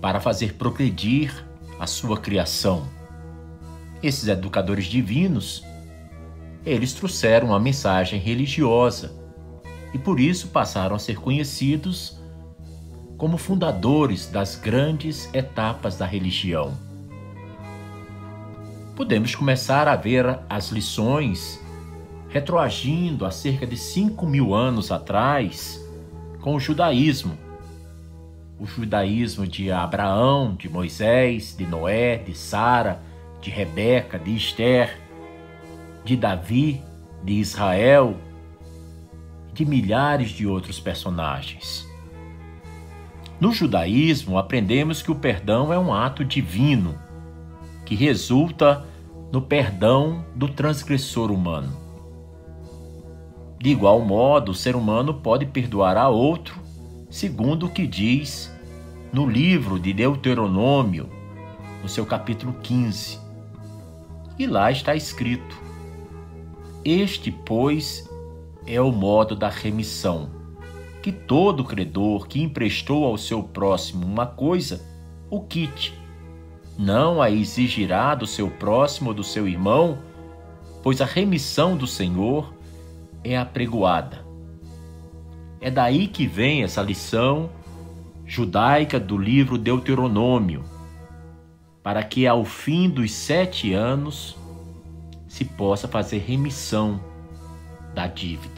para 0.00 0.18
fazer 0.18 0.54
progredir 0.54 1.46
a 1.78 1.86
sua 1.86 2.18
criação. 2.18 2.88
Esses 4.02 4.26
educadores 4.26 4.86
divinos, 4.86 5.62
eles 6.66 6.92
trouxeram 6.92 7.48
uma 7.48 7.60
mensagem 7.60 8.18
religiosa 8.18 9.12
e 9.94 9.98
por 9.98 10.18
isso 10.18 10.48
passaram 10.48 10.96
a 10.96 10.98
ser 10.98 11.20
conhecidos 11.20 12.20
como 13.22 13.38
fundadores 13.38 14.26
das 14.26 14.56
grandes 14.56 15.32
etapas 15.32 15.96
da 15.96 16.04
religião. 16.04 16.76
Podemos 18.96 19.32
começar 19.36 19.86
a 19.86 19.94
ver 19.94 20.40
as 20.50 20.70
lições 20.70 21.64
retroagindo 22.30 23.24
a 23.24 23.30
cerca 23.30 23.64
de 23.64 23.76
5 23.76 24.26
mil 24.26 24.52
anos 24.52 24.90
atrás 24.90 25.80
com 26.40 26.56
o 26.56 26.58
judaísmo. 26.58 27.38
O 28.58 28.66
judaísmo 28.66 29.46
de 29.46 29.70
Abraão, 29.70 30.56
de 30.56 30.68
Moisés, 30.68 31.54
de 31.56 31.64
Noé, 31.64 32.16
de 32.16 32.36
Sara, 32.36 33.00
de 33.40 33.50
Rebeca, 33.50 34.18
de 34.18 34.34
Esther, 34.34 34.98
de 36.04 36.16
Davi, 36.16 36.82
de 37.22 37.34
Israel, 37.34 38.16
de 39.54 39.64
milhares 39.64 40.30
de 40.30 40.44
outros 40.44 40.80
personagens. 40.80 41.91
No 43.42 43.50
judaísmo, 43.50 44.38
aprendemos 44.38 45.02
que 45.02 45.10
o 45.10 45.16
perdão 45.16 45.72
é 45.72 45.76
um 45.76 45.92
ato 45.92 46.24
divino 46.24 46.94
que 47.84 47.96
resulta 47.96 48.86
no 49.32 49.42
perdão 49.42 50.24
do 50.32 50.46
transgressor 50.46 51.32
humano. 51.32 51.76
De 53.58 53.70
igual 53.70 54.00
modo, 54.00 54.52
o 54.52 54.54
ser 54.54 54.76
humano 54.76 55.14
pode 55.14 55.44
perdoar 55.44 55.96
a 55.96 56.08
outro, 56.08 56.54
segundo 57.10 57.66
o 57.66 57.68
que 57.68 57.84
diz 57.84 58.48
no 59.12 59.28
livro 59.28 59.76
de 59.76 59.92
Deuteronômio, 59.92 61.10
no 61.82 61.88
seu 61.88 62.06
capítulo 62.06 62.54
15. 62.62 63.18
E 64.38 64.46
lá 64.46 64.70
está 64.70 64.94
escrito: 64.94 65.60
Este, 66.84 67.32
pois, 67.32 68.08
é 68.68 68.80
o 68.80 68.92
modo 68.92 69.34
da 69.34 69.48
remissão, 69.48 70.30
que 71.02 71.10
todo 71.10 71.64
credor 71.64 72.28
que 72.28 72.40
emprestou 72.40 73.04
ao 73.04 73.18
seu 73.18 73.42
próximo 73.42 74.06
uma 74.06 74.24
coisa, 74.24 74.80
o 75.28 75.40
quite. 75.40 75.92
Não 76.78 77.20
a 77.20 77.30
exigirá 77.30 78.14
do 78.14 78.26
seu 78.26 78.48
próximo 78.48 79.10
ou 79.10 79.14
do 79.14 79.24
seu 79.24 79.48
irmão, 79.48 79.98
pois 80.82 81.00
a 81.00 81.04
remissão 81.04 81.76
do 81.76 81.86
Senhor 81.86 82.54
é 83.24 83.36
apregoada. 83.36 84.24
É 85.60 85.70
daí 85.70 86.06
que 86.06 86.26
vem 86.26 86.62
essa 86.62 86.82
lição 86.82 87.50
judaica 88.24 88.98
do 88.98 89.18
livro 89.18 89.58
Deuteronômio, 89.58 90.64
para 91.82 92.02
que 92.02 92.26
ao 92.26 92.44
fim 92.44 92.88
dos 92.88 93.12
sete 93.12 93.72
anos 93.72 94.36
se 95.26 95.44
possa 95.44 95.88
fazer 95.88 96.18
remissão 96.18 97.00
da 97.94 98.06
dívida. 98.06 98.51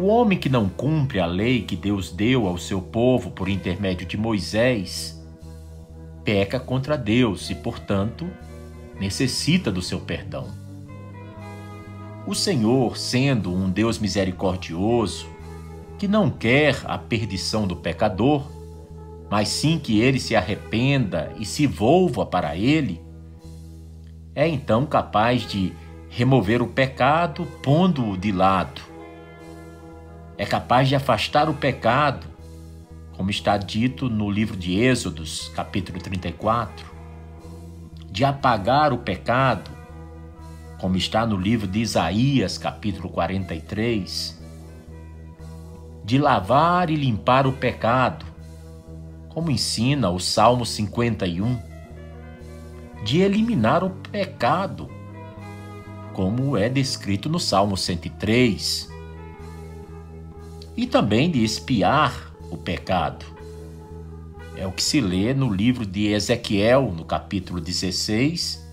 O 0.00 0.06
homem 0.06 0.38
que 0.38 0.48
não 0.48 0.66
cumpre 0.66 1.20
a 1.20 1.26
lei 1.26 1.60
que 1.60 1.76
Deus 1.76 2.10
deu 2.10 2.46
ao 2.46 2.56
seu 2.56 2.80
povo 2.80 3.30
por 3.32 3.50
intermédio 3.50 4.06
de 4.06 4.16
Moisés 4.16 5.22
peca 6.24 6.58
contra 6.58 6.96
Deus 6.96 7.50
e, 7.50 7.54
portanto, 7.54 8.26
necessita 8.98 9.70
do 9.70 9.82
seu 9.82 10.00
perdão. 10.00 10.48
O 12.26 12.34
Senhor, 12.34 12.96
sendo 12.96 13.52
um 13.52 13.68
Deus 13.68 13.98
misericordioso, 13.98 15.28
que 15.98 16.08
não 16.08 16.30
quer 16.30 16.80
a 16.84 16.96
perdição 16.96 17.66
do 17.66 17.76
pecador, 17.76 18.50
mas 19.30 19.48
sim 19.48 19.78
que 19.78 20.00
ele 20.00 20.18
se 20.18 20.34
arrependa 20.34 21.30
e 21.38 21.44
se 21.44 21.66
volva 21.66 22.24
para 22.24 22.56
ele, 22.56 23.02
é 24.34 24.48
então 24.48 24.86
capaz 24.86 25.42
de 25.42 25.74
remover 26.08 26.62
o 26.62 26.68
pecado 26.68 27.46
pondo-o 27.62 28.16
de 28.16 28.32
lado. 28.32 28.89
É 30.40 30.46
capaz 30.46 30.88
de 30.88 30.96
afastar 30.96 31.50
o 31.50 31.54
pecado, 31.54 32.26
como 33.12 33.28
está 33.28 33.58
dito 33.58 34.08
no 34.08 34.30
livro 34.30 34.56
de 34.56 34.80
Êxodos, 34.80 35.52
capítulo 35.54 36.00
34, 36.00 36.86
de 38.10 38.24
apagar 38.24 38.90
o 38.90 38.96
pecado, 38.96 39.70
como 40.80 40.96
está 40.96 41.26
no 41.26 41.36
livro 41.36 41.66
de 41.66 41.80
Isaías, 41.80 42.56
capítulo 42.56 43.10
43, 43.10 44.42
de 46.06 46.16
lavar 46.16 46.88
e 46.88 46.96
limpar 46.96 47.46
o 47.46 47.52
pecado, 47.52 48.24
como 49.28 49.50
ensina 49.50 50.08
o 50.08 50.18
Salmo 50.18 50.64
51, 50.64 51.60
de 53.04 53.20
eliminar 53.20 53.84
o 53.84 53.90
pecado, 53.90 54.88
como 56.14 56.56
é 56.56 56.70
descrito 56.70 57.28
no 57.28 57.38
Salmo 57.38 57.76
103, 57.76 58.89
e 60.80 60.86
também 60.86 61.30
de 61.30 61.44
espiar 61.44 62.32
o 62.50 62.56
pecado. 62.56 63.26
É 64.56 64.66
o 64.66 64.72
que 64.72 64.82
se 64.82 64.98
lê 64.98 65.34
no 65.34 65.52
livro 65.52 65.84
de 65.84 66.06
Ezequiel, 66.06 66.90
no 66.96 67.04
capítulo 67.04 67.60
16, 67.60 68.66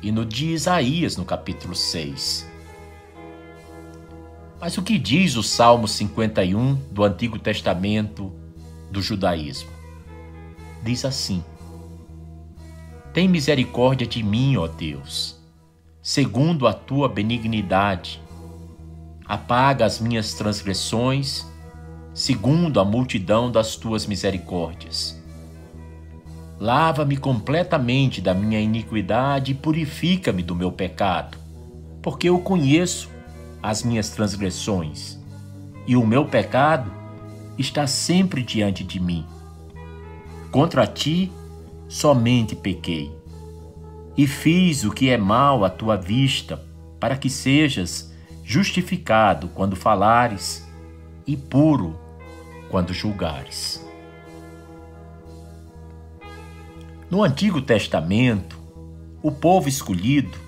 e 0.00 0.10
no 0.10 0.24
de 0.24 0.52
Isaías, 0.52 1.14
no 1.18 1.24
capítulo 1.26 1.74
6. 1.74 2.46
Mas 4.58 4.78
o 4.78 4.82
que 4.82 4.98
diz 4.98 5.36
o 5.36 5.42
Salmo 5.42 5.86
51 5.86 6.74
do 6.90 7.04
Antigo 7.04 7.38
Testamento 7.38 8.32
do 8.90 9.02
judaísmo? 9.02 9.68
Diz 10.82 11.04
assim: 11.04 11.44
Tem 13.12 13.28
misericórdia 13.28 14.06
de 14.06 14.22
mim, 14.22 14.56
ó 14.56 14.66
Deus 14.66 15.36
segundo 16.06 16.68
a 16.68 16.72
tua 16.72 17.08
benignidade. 17.08 18.22
Apaga 19.28 19.84
as 19.84 19.98
minhas 19.98 20.34
transgressões, 20.34 21.44
segundo 22.14 22.78
a 22.78 22.84
multidão 22.84 23.50
das 23.50 23.76
tuas 23.76 24.06
misericórdias. 24.06 25.20
Lava-me 26.58 27.16
completamente 27.16 28.20
da 28.20 28.32
minha 28.32 28.60
iniquidade 28.60 29.52
e 29.52 29.54
purifica-me 29.54 30.42
do 30.42 30.54
meu 30.54 30.72
pecado, 30.72 31.36
porque 32.00 32.28
eu 32.28 32.38
conheço 32.38 33.10
as 33.62 33.82
minhas 33.82 34.10
transgressões, 34.10 35.18
e 35.86 35.96
o 35.96 36.06
meu 36.06 36.24
pecado 36.24 36.90
está 37.58 37.86
sempre 37.86 38.42
diante 38.42 38.84
de 38.84 39.00
mim. 39.00 39.26
Contra 40.50 40.86
ti 40.86 41.32
somente 41.88 42.56
pequei 42.56 43.12
e 44.16 44.26
fiz 44.26 44.84
o 44.84 44.90
que 44.90 45.10
é 45.10 45.18
mal 45.18 45.64
à 45.64 45.68
tua 45.68 45.96
vista, 45.96 46.62
para 46.98 47.16
que 47.16 47.28
sejas 47.28 48.12
justificado 48.48 49.48
quando 49.48 49.74
falares 49.74 50.64
e 51.26 51.36
puro 51.36 51.98
quando 52.70 52.94
julgares. 52.94 53.84
No 57.10 57.24
Antigo 57.24 57.60
Testamento, 57.60 58.56
o 59.20 59.32
povo 59.32 59.68
escolhido 59.68 60.38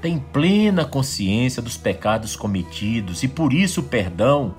tem 0.00 0.20
plena 0.20 0.84
consciência 0.84 1.60
dos 1.60 1.76
pecados 1.76 2.36
cometidos 2.36 3.24
e 3.24 3.28
por 3.28 3.52
isso 3.52 3.80
o 3.80 3.84
perdão 3.84 4.54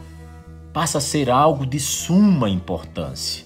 passa 0.74 0.98
a 0.98 1.02
ser 1.02 1.30
algo 1.30 1.66
de 1.66 1.80
suma 1.80 2.50
importância. 2.50 3.46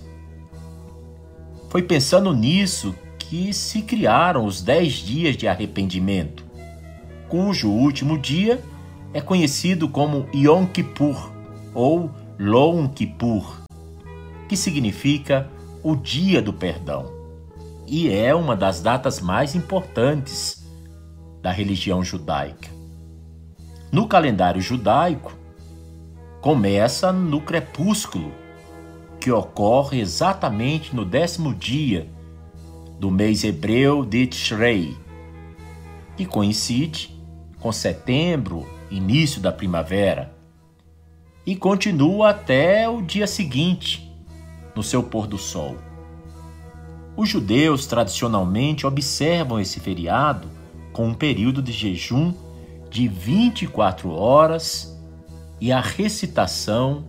Foi 1.70 1.84
pensando 1.84 2.34
nisso 2.34 2.96
que 3.20 3.54
se 3.54 3.84
criaram 3.84 4.46
os 4.46 4.64
dez 4.64 4.94
dias 4.94 5.38
de 5.38 5.48
arrependimento, 5.48 6.43
cujo 7.34 7.68
último 7.68 8.16
dia 8.16 8.62
é 9.12 9.20
conhecido 9.20 9.90
como 9.90 10.28
Yom 10.36 10.68
Kippur 10.68 11.32
ou 11.74 12.12
Lom 12.38 12.88
Kippur, 12.88 13.64
que 14.48 14.56
significa 14.56 15.50
o 15.82 15.96
dia 15.96 16.44
do 16.44 16.54
perdão, 16.54 17.12
e 17.88 18.08
é 18.08 18.36
uma 18.36 18.56
das 18.56 18.82
datas 18.82 19.20
mais 19.20 19.56
importantes 19.56 20.64
da 21.42 21.52
religião 21.52 22.04
judaica. 22.04 22.70
No 23.92 24.08
calendário 24.08 24.62
judaico, 24.62 25.36
começa 26.40 27.12
no 27.12 27.42
crepúsculo, 27.42 28.32
que 29.20 29.32
ocorre 29.32 30.00
exatamente 30.00 30.96
no 30.96 31.04
décimo 31.04 31.52
dia 31.52 32.08
do 33.00 33.10
mês 33.10 33.44
hebreu 33.44 34.06
de 34.06 34.28
Tishrei, 34.28 34.96
que 36.16 36.28
coincide 36.28 37.13
com 37.64 37.72
setembro, 37.72 38.68
início 38.92 39.40
da 39.40 39.50
primavera, 39.50 40.36
e 41.46 41.56
continua 41.56 42.32
até 42.32 42.90
o 42.90 43.02
dia 43.02 43.26
seguinte, 43.26 44.14
no 44.76 44.84
seu 44.84 45.02
pôr 45.02 45.28
do 45.28 45.38
sol. 45.38 45.78
Os 47.16 47.30
judeus 47.30 47.86
tradicionalmente 47.86 48.86
observam 48.86 49.62
esse 49.62 49.80
feriado 49.80 50.50
com 50.92 51.08
um 51.08 51.14
período 51.14 51.62
de 51.62 51.72
jejum 51.72 52.34
de 52.92 53.08
24 53.08 54.12
horas 54.12 55.00
e 55.62 55.72
a 55.72 55.80
recitação 55.80 57.06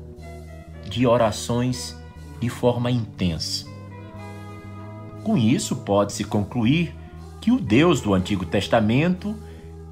de 0.89 1.05
orações 1.05 1.97
de 2.41 2.49
forma 2.49 2.93
intensa. 2.93 3.67
Com 5.25 5.37
isso, 5.37 5.75
pode-se 5.77 6.23
concluir 6.23 6.95
que 7.41 7.51
o 7.51 7.59
Deus 7.59 8.01
do 8.01 8.15
Antigo 8.15 8.47
Testamento 8.47 9.35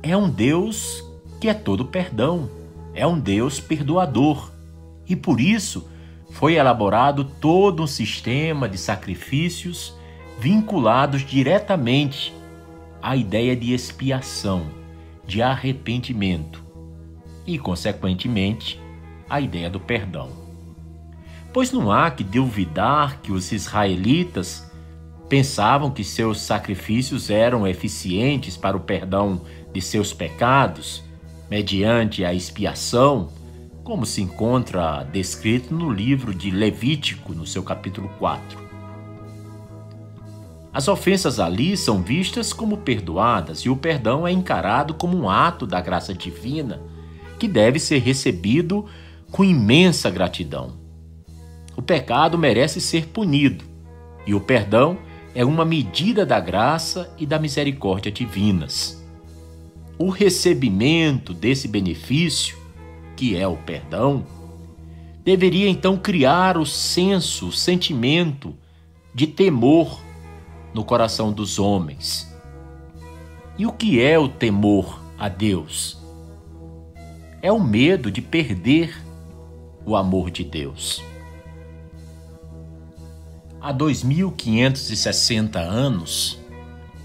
é 0.02 0.16
um 0.16 0.28
Deus 0.28 1.04
que 1.40 1.48
é 1.48 1.54
todo 1.54 1.84
perdão, 1.84 2.50
é 2.94 3.06
um 3.06 3.18
Deus 3.18 3.60
perdoador. 3.60 4.50
E 5.08 5.14
por 5.14 5.40
isso 5.40 5.88
foi 6.30 6.54
elaborado 6.54 7.24
todo 7.24 7.82
um 7.82 7.86
sistema 7.86 8.68
de 8.68 8.78
sacrifícios 8.78 9.94
vinculados 10.38 11.24
diretamente 11.24 12.34
à 13.00 13.14
ideia 13.14 13.54
de 13.54 13.72
expiação, 13.72 14.66
de 15.26 15.42
arrependimento 15.42 16.62
e, 17.46 17.58
consequentemente, 17.58 18.80
à 19.28 19.40
ideia 19.40 19.70
do 19.70 19.78
perdão. 19.78 20.30
Pois 21.52 21.70
não 21.70 21.92
há 21.92 22.10
que 22.10 22.24
duvidar 22.24 23.20
que 23.20 23.30
os 23.30 23.52
israelitas 23.52 24.70
pensavam 25.28 25.90
que 25.90 26.04
seus 26.04 26.40
sacrifícios 26.40 27.30
eram 27.30 27.66
eficientes 27.66 28.56
para 28.56 28.76
o 28.76 28.80
perdão 28.80 29.42
de 29.72 29.80
seus 29.80 30.12
pecados, 30.12 31.02
mediante 31.50 32.24
a 32.24 32.32
expiação, 32.32 33.30
como 33.84 34.06
se 34.06 34.22
encontra 34.22 35.04
descrito 35.04 35.74
no 35.74 35.90
livro 35.90 36.34
de 36.34 36.50
Levítico, 36.50 37.34
no 37.34 37.46
seu 37.46 37.62
capítulo 37.62 38.08
4. 38.18 38.62
As 40.72 40.88
ofensas 40.88 41.38
ali 41.38 41.76
são 41.76 42.02
vistas 42.02 42.52
como 42.52 42.78
perdoadas 42.78 43.60
e 43.60 43.68
o 43.68 43.76
perdão 43.76 44.26
é 44.26 44.32
encarado 44.32 44.94
como 44.94 45.16
um 45.16 45.28
ato 45.28 45.66
da 45.66 45.80
graça 45.80 46.14
divina 46.14 46.80
que 47.38 47.46
deve 47.46 47.78
ser 47.78 47.98
recebido 47.98 48.86
com 49.30 49.44
imensa 49.44 50.08
gratidão. 50.08 50.80
O 51.76 51.82
pecado 51.82 52.38
merece 52.38 52.80
ser 52.80 53.08
punido 53.08 53.64
e 54.26 54.34
o 54.34 54.40
perdão 54.40 54.96
é 55.34 55.44
uma 55.44 55.64
medida 55.64 56.24
da 56.24 56.38
graça 56.38 57.12
e 57.18 57.26
da 57.26 57.38
misericórdia 57.38 58.12
divinas. 58.12 59.01
O 59.98 60.08
recebimento 60.08 61.32
desse 61.32 61.68
benefício, 61.68 62.56
que 63.16 63.36
é 63.36 63.46
o 63.46 63.56
perdão, 63.56 64.26
deveria 65.24 65.68
então 65.68 65.96
criar 65.96 66.56
o 66.56 66.66
senso, 66.66 67.48
o 67.48 67.52
sentimento 67.52 68.54
de 69.14 69.26
temor 69.26 70.00
no 70.74 70.84
coração 70.84 71.32
dos 71.32 71.58
homens. 71.58 72.32
E 73.58 73.66
o 73.66 73.72
que 73.72 74.00
é 74.00 74.18
o 74.18 74.28
temor 74.28 75.00
a 75.18 75.28
Deus? 75.28 75.98
É 77.42 77.52
o 77.52 77.62
medo 77.62 78.10
de 78.10 78.22
perder 78.22 78.96
o 79.84 79.94
amor 79.94 80.30
de 80.30 80.44
Deus. 80.44 81.02
Há 83.60 83.70
2560 83.70 85.60
anos, 85.60 86.38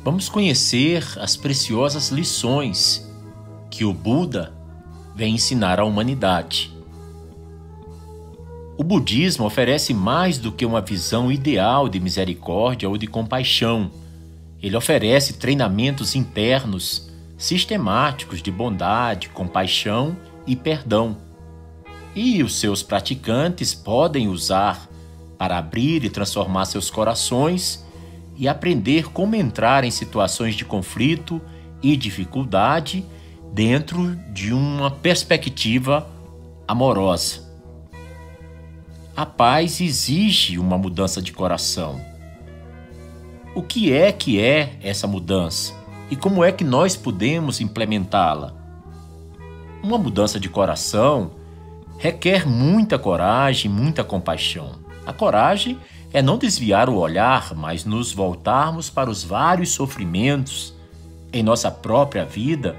vamos 0.08 0.30
conhecer 0.30 1.06
as 1.18 1.36
preciosas 1.36 2.12
lições 2.12 3.06
que 3.70 3.84
o 3.84 3.92
Buda 3.92 4.54
vem 5.14 5.36
ensinar 5.36 5.82
à 5.82 5.84
humanidade. 5.84 6.74
O 8.78 8.86
budismo 8.86 9.46
oferece 9.46 9.94
mais 9.94 10.38
do 10.38 10.50
que 10.50 10.66
uma 10.66 10.80
visão 10.80 11.30
ideal 11.30 11.90
de 11.90 12.00
misericórdia 12.00 12.88
ou 12.88 12.98
de 12.98 13.06
compaixão. 13.06 13.92
Ele 14.64 14.78
oferece 14.78 15.34
treinamentos 15.34 16.16
internos 16.16 17.10
sistemáticos 17.38 18.42
de 18.42 18.50
bondade, 18.50 19.28
compaixão 19.28 20.16
e 20.48 20.56
perdão. 20.56 21.18
E 22.16 22.42
os 22.42 22.58
seus 22.58 22.82
praticantes 22.82 23.76
podem 23.76 24.30
usar 24.30 24.88
para 25.38 25.58
abrir 25.58 26.06
e 26.06 26.10
transformar 26.10 26.64
seus 26.64 26.90
corações 26.90 27.86
e 28.38 28.48
aprender 28.48 29.12
como 29.12 29.36
entrar 29.36 29.84
em 29.84 29.92
situações 29.92 30.56
de 30.56 30.64
conflito 30.64 31.42
e 31.82 31.98
dificuldade 31.98 33.04
dentro 33.52 34.16
de 34.32 34.54
uma 34.54 34.92
perspectiva 34.92 36.08
amorosa. 36.68 37.48
A 39.16 39.26
paz 39.26 39.82
exige 39.82 40.60
uma 40.60 40.78
mudança 40.78 41.22
de 41.22 41.32
coração. 41.32 42.00
O 43.56 43.64
que 43.64 43.92
é 43.92 44.12
que 44.12 44.40
é 44.40 44.78
essa 44.84 45.08
mudança 45.08 45.74
e 46.12 46.16
como 46.16 46.44
é 46.44 46.52
que 46.52 46.64
nós 46.64 46.96
podemos 46.96 47.60
implementá-la? 47.60 48.54
Uma 49.82 49.98
mudança 49.98 50.40
de 50.40 50.50
coração 50.50 51.32
requer 51.98 52.48
muita 52.48 53.00
coragem, 53.00 53.72
muita 53.72 54.04
compaixão. 54.04 54.76
A 55.06 55.12
coragem 55.12 55.80
é 55.80 55.97
não 56.22 56.38
desviar 56.38 56.90
o 56.90 56.96
olhar, 56.96 57.54
mas 57.54 57.86
nos 57.86 58.12
voltarmos 58.12 58.90
para 58.90 59.10
os 59.10 59.24
vários 59.24 59.70
sofrimentos 59.72 60.74
em 61.32 61.44
nossa 61.44 61.70
própria 61.70 62.26
vida 62.26 62.76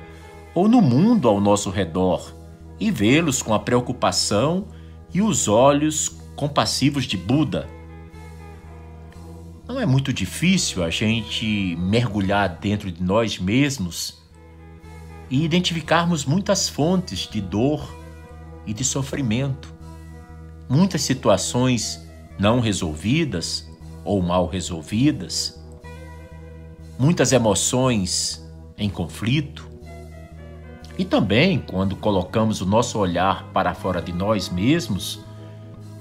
ou 0.55 0.67
no 0.67 0.81
mundo 0.81 1.29
ao 1.29 1.41
nosso 1.41 1.71
redor 1.71 2.35
e 2.81 2.91
vê-los 2.91 3.43
com 3.43 3.53
a 3.53 3.59
preocupação 3.59 4.67
e 5.13 5.21
os 5.21 5.49
olhos 5.49 6.09
compassivos 6.35 7.05
de 7.05 7.17
Buda. 7.17 7.69
Não 9.67 9.79
é 9.79 9.85
muito 9.85 10.13
difícil 10.13 10.83
a 10.83 10.89
gente 10.89 11.77
mergulhar 11.79 12.49
dentro 12.61 12.91
de 12.91 13.03
nós 13.03 13.39
mesmos 13.39 14.19
e 15.31 15.45
identificarmos 15.45 16.25
muitas 16.25 16.69
fontes 16.69 17.29
de 17.29 17.41
dor 17.41 17.95
e 18.67 18.73
de 18.73 18.83
sofrimento, 18.83 19.73
muitas 20.69 21.03
situações 21.03 22.08
não 22.39 22.61
resolvidas 22.61 23.69
ou 24.05 24.23
mal 24.23 24.47
resolvidas, 24.47 25.61
muitas 26.99 27.33
emoções 27.33 28.47
em 28.77 28.89
conflito. 28.89 29.69
E 30.97 31.05
também, 31.05 31.59
quando 31.59 31.97
colocamos 31.97 32.61
o 32.61 32.67
nosso 32.67 32.99
olhar 32.99 33.45
para 33.53 33.75
fora 33.75 34.01
de 34.01 34.13
nós 34.13 34.49
mesmos, 34.49 35.21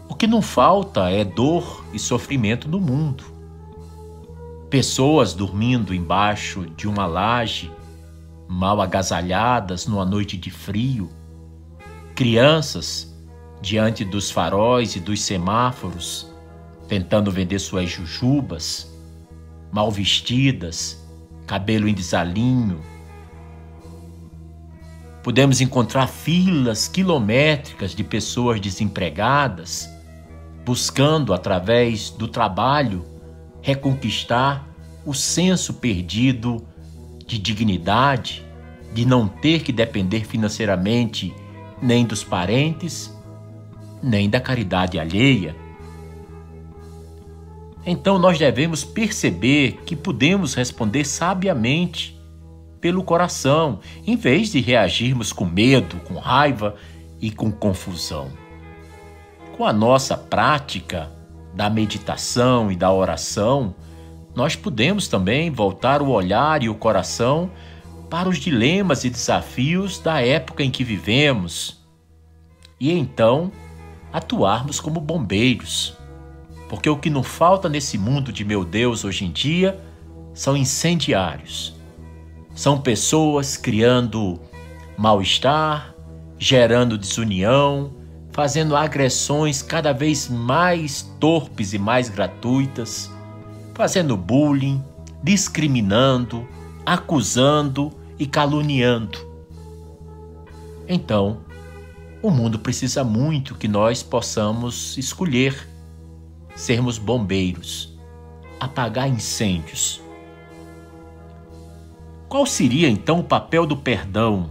o 0.10 0.16
que 0.16 0.26
não 0.26 0.42
falta 0.42 1.10
é 1.10 1.24
dor 1.24 1.84
e 1.94 2.00
sofrimento 2.00 2.68
no 2.68 2.80
mundo. 2.80 3.24
Pessoas 4.70 5.34
dormindo 5.34 5.94
embaixo 5.94 6.66
de 6.76 6.88
uma 6.88 7.06
laje, 7.06 7.72
mal 8.48 8.82
agasalhadas 8.82 9.86
numa 9.86 10.06
noite 10.06 10.38
de 10.38 10.50
frio, 10.50 11.10
crianças 12.16 13.14
diante 13.62 14.04
dos 14.04 14.32
faróis 14.32 14.96
e 14.96 15.00
dos 15.00 15.22
semáforos, 15.22 16.27
tentando 16.88 17.32
vender 17.32 17.60
suas 17.60 17.90
jujubas, 17.90 18.92
mal 19.72 19.92
vestidas, 19.92 21.06
cabelo 21.46 21.88
em 21.88 21.94
desalinho. 21.94 22.82
Podemos 25.24 25.60
encontrar 25.60 26.08
filas 26.08 26.88
quilométricas 26.88 27.94
de 27.94 28.04
pessoas 28.04 28.62
desempregadas, 28.62 29.90
buscando, 30.66 31.34
através 31.34 32.10
do 32.10 32.28
trabalho, 32.28 33.06
reconquistar 33.62 34.68
o 35.06 35.14
senso 35.14 35.76
perdido 35.76 36.66
de 37.26 37.38
dignidade, 37.38 38.46
de 38.94 39.06
não 39.06 39.28
ter 39.28 39.64
que 39.64 39.74
depender 39.74 40.26
financeiramente 40.26 41.34
nem 41.82 42.06
dos 42.06 42.24
parentes 42.24 43.16
nem 44.02 44.30
da 44.30 44.40
caridade 44.40 45.00
alheia. 45.00 45.56
Então 47.90 48.20
nós 48.20 48.38
devemos 48.38 48.84
perceber 48.84 49.80
que 49.86 49.96
podemos 49.96 50.54
responder 50.54 51.06
sabiamente 51.06 52.20
pelo 52.82 53.02
coração, 53.02 53.80
em 54.06 54.18
vez 54.18 54.52
de 54.52 54.60
reagirmos 54.60 55.32
com 55.32 55.46
medo, 55.46 55.96
com 56.02 56.16
raiva 56.16 56.76
e 57.22 57.32
com 57.32 57.50
confusão. 57.50 58.30
Com 59.56 59.66
a 59.66 59.72
nossa 59.72 60.18
prática 60.18 61.10
da 61.54 61.70
meditação 61.70 62.70
e 62.70 62.76
da 62.76 62.92
oração, 62.92 63.74
nós 64.36 64.54
podemos 64.54 65.08
também 65.08 65.50
voltar 65.50 66.02
o 66.02 66.10
olhar 66.10 66.62
e 66.62 66.68
o 66.68 66.76
coração 66.76 67.50
para 68.10 68.28
os 68.28 68.38
dilemas 68.38 69.06
e 69.06 69.10
desafios 69.10 69.98
da 69.98 70.22
época 70.22 70.62
em 70.62 70.70
que 70.70 70.84
vivemos. 70.84 71.82
E 72.82 72.92
então, 72.92 73.50
atuarmos 74.12 74.82
como 74.82 75.00
bombeiros. 75.00 75.97
Porque 76.70 76.90
o 76.90 76.98
que 76.98 77.10
não 77.10 77.24
falta 77.24 77.70
nesse 77.70 77.98
mundo 77.98 78.32
de 78.32 78.44
meu 78.44 78.66
Deus 78.66 79.06
hoje 79.06 79.26
em 79.26 79.32
dia 79.32 79.80
são 80.34 80.56
incendiários. 80.56 81.76
São 82.54 82.82
pessoas 82.82 83.56
criando 83.56 84.40
mal-estar, 84.98 85.96
gerando 86.38 86.98
desunião, 86.98 87.94
fazendo 88.32 88.76
agressões 88.76 89.62
cada 89.62 89.94
vez 89.94 90.30
mais 90.30 91.04
torpes 91.20 91.74
e 91.74 91.80
mais 91.80 92.10
gratuitas, 92.10 93.12
fazendo 93.74 94.18
bullying, 94.18 94.84
discriminando, 95.24 96.48
acusando 96.86 97.92
e 98.20 98.26
caluniando. 98.26 99.18
Então, 100.88 101.40
o 102.22 102.30
mundo 102.30 102.60
precisa 102.60 103.04
muito 103.04 103.56
que 103.56 103.68
nós 103.68 104.04
possamos 104.04 104.98
escolher 104.98 105.68
sermos 106.58 106.98
bombeiros, 106.98 107.96
apagar 108.60 109.08
incêndios. 109.08 110.02
Qual 112.28 112.48
seria 112.48 112.90
então 112.90 113.20
o 113.20 113.24
papel 113.24 113.68
do 113.68 113.78
perdão? 113.78 114.50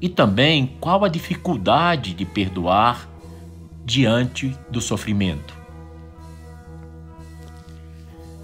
E 0.00 0.08
também 0.08 0.76
qual 0.80 1.04
a 1.04 1.08
dificuldade 1.08 2.14
de 2.14 2.24
perdoar 2.24 3.10
diante 3.84 4.56
do 4.70 4.80
sofrimento? 4.80 5.52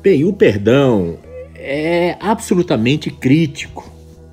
Bem, 0.03 0.25
o 0.25 0.33
perdão 0.33 1.18
é 1.55 2.16
absolutamente 2.21 3.12
crítico, 3.12 3.88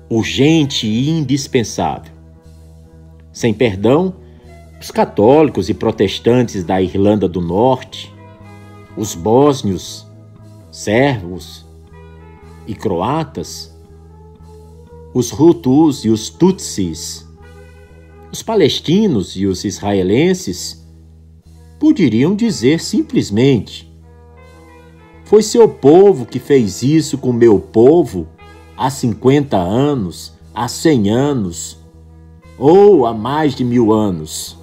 urgente 0.08 0.88
e 0.88 1.08
indispensável. 1.08 2.12
Sem 3.32 3.54
perdão, 3.54 4.16
os 4.80 4.90
católicos 4.90 5.68
e 5.68 5.74
protestantes 5.74 6.64
da 6.64 6.82
Irlanda 6.82 7.28
do 7.28 7.40
Norte, 7.40 8.12
os 9.00 9.14
bósnios 9.14 10.06
sérvos 10.70 11.64
e 12.66 12.74
croatas, 12.74 13.74
os 15.14 15.32
Hutus 15.32 16.04
e 16.04 16.10
os 16.10 16.28
Tutsis, 16.28 17.26
os 18.30 18.42
palestinos 18.42 19.36
e 19.36 19.46
os 19.46 19.64
israelenses, 19.64 20.86
poderiam 21.78 22.34
dizer 22.34 22.78
simplesmente: 22.78 23.90
Foi 25.24 25.42
seu 25.42 25.66
povo 25.66 26.26
que 26.26 26.38
fez 26.38 26.82
isso 26.82 27.16
com 27.16 27.32
meu 27.32 27.58
povo 27.58 28.28
há 28.76 28.90
50 28.90 29.56
anos, 29.56 30.34
há 30.54 30.68
100 30.68 31.08
anos 31.08 31.78
ou 32.58 33.06
há 33.06 33.14
mais 33.14 33.54
de 33.54 33.64
mil 33.64 33.94
anos. 33.94 34.58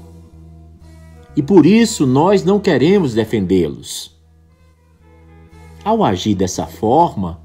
E 1.36 1.42
por 1.42 1.66
isso 1.66 2.06
nós 2.06 2.44
não 2.44 2.60
queremos 2.60 3.16
defendê-los. 3.16 4.16
Ao 5.88 6.04
agir 6.04 6.36
dessa 6.36 6.66
forma, 6.66 7.40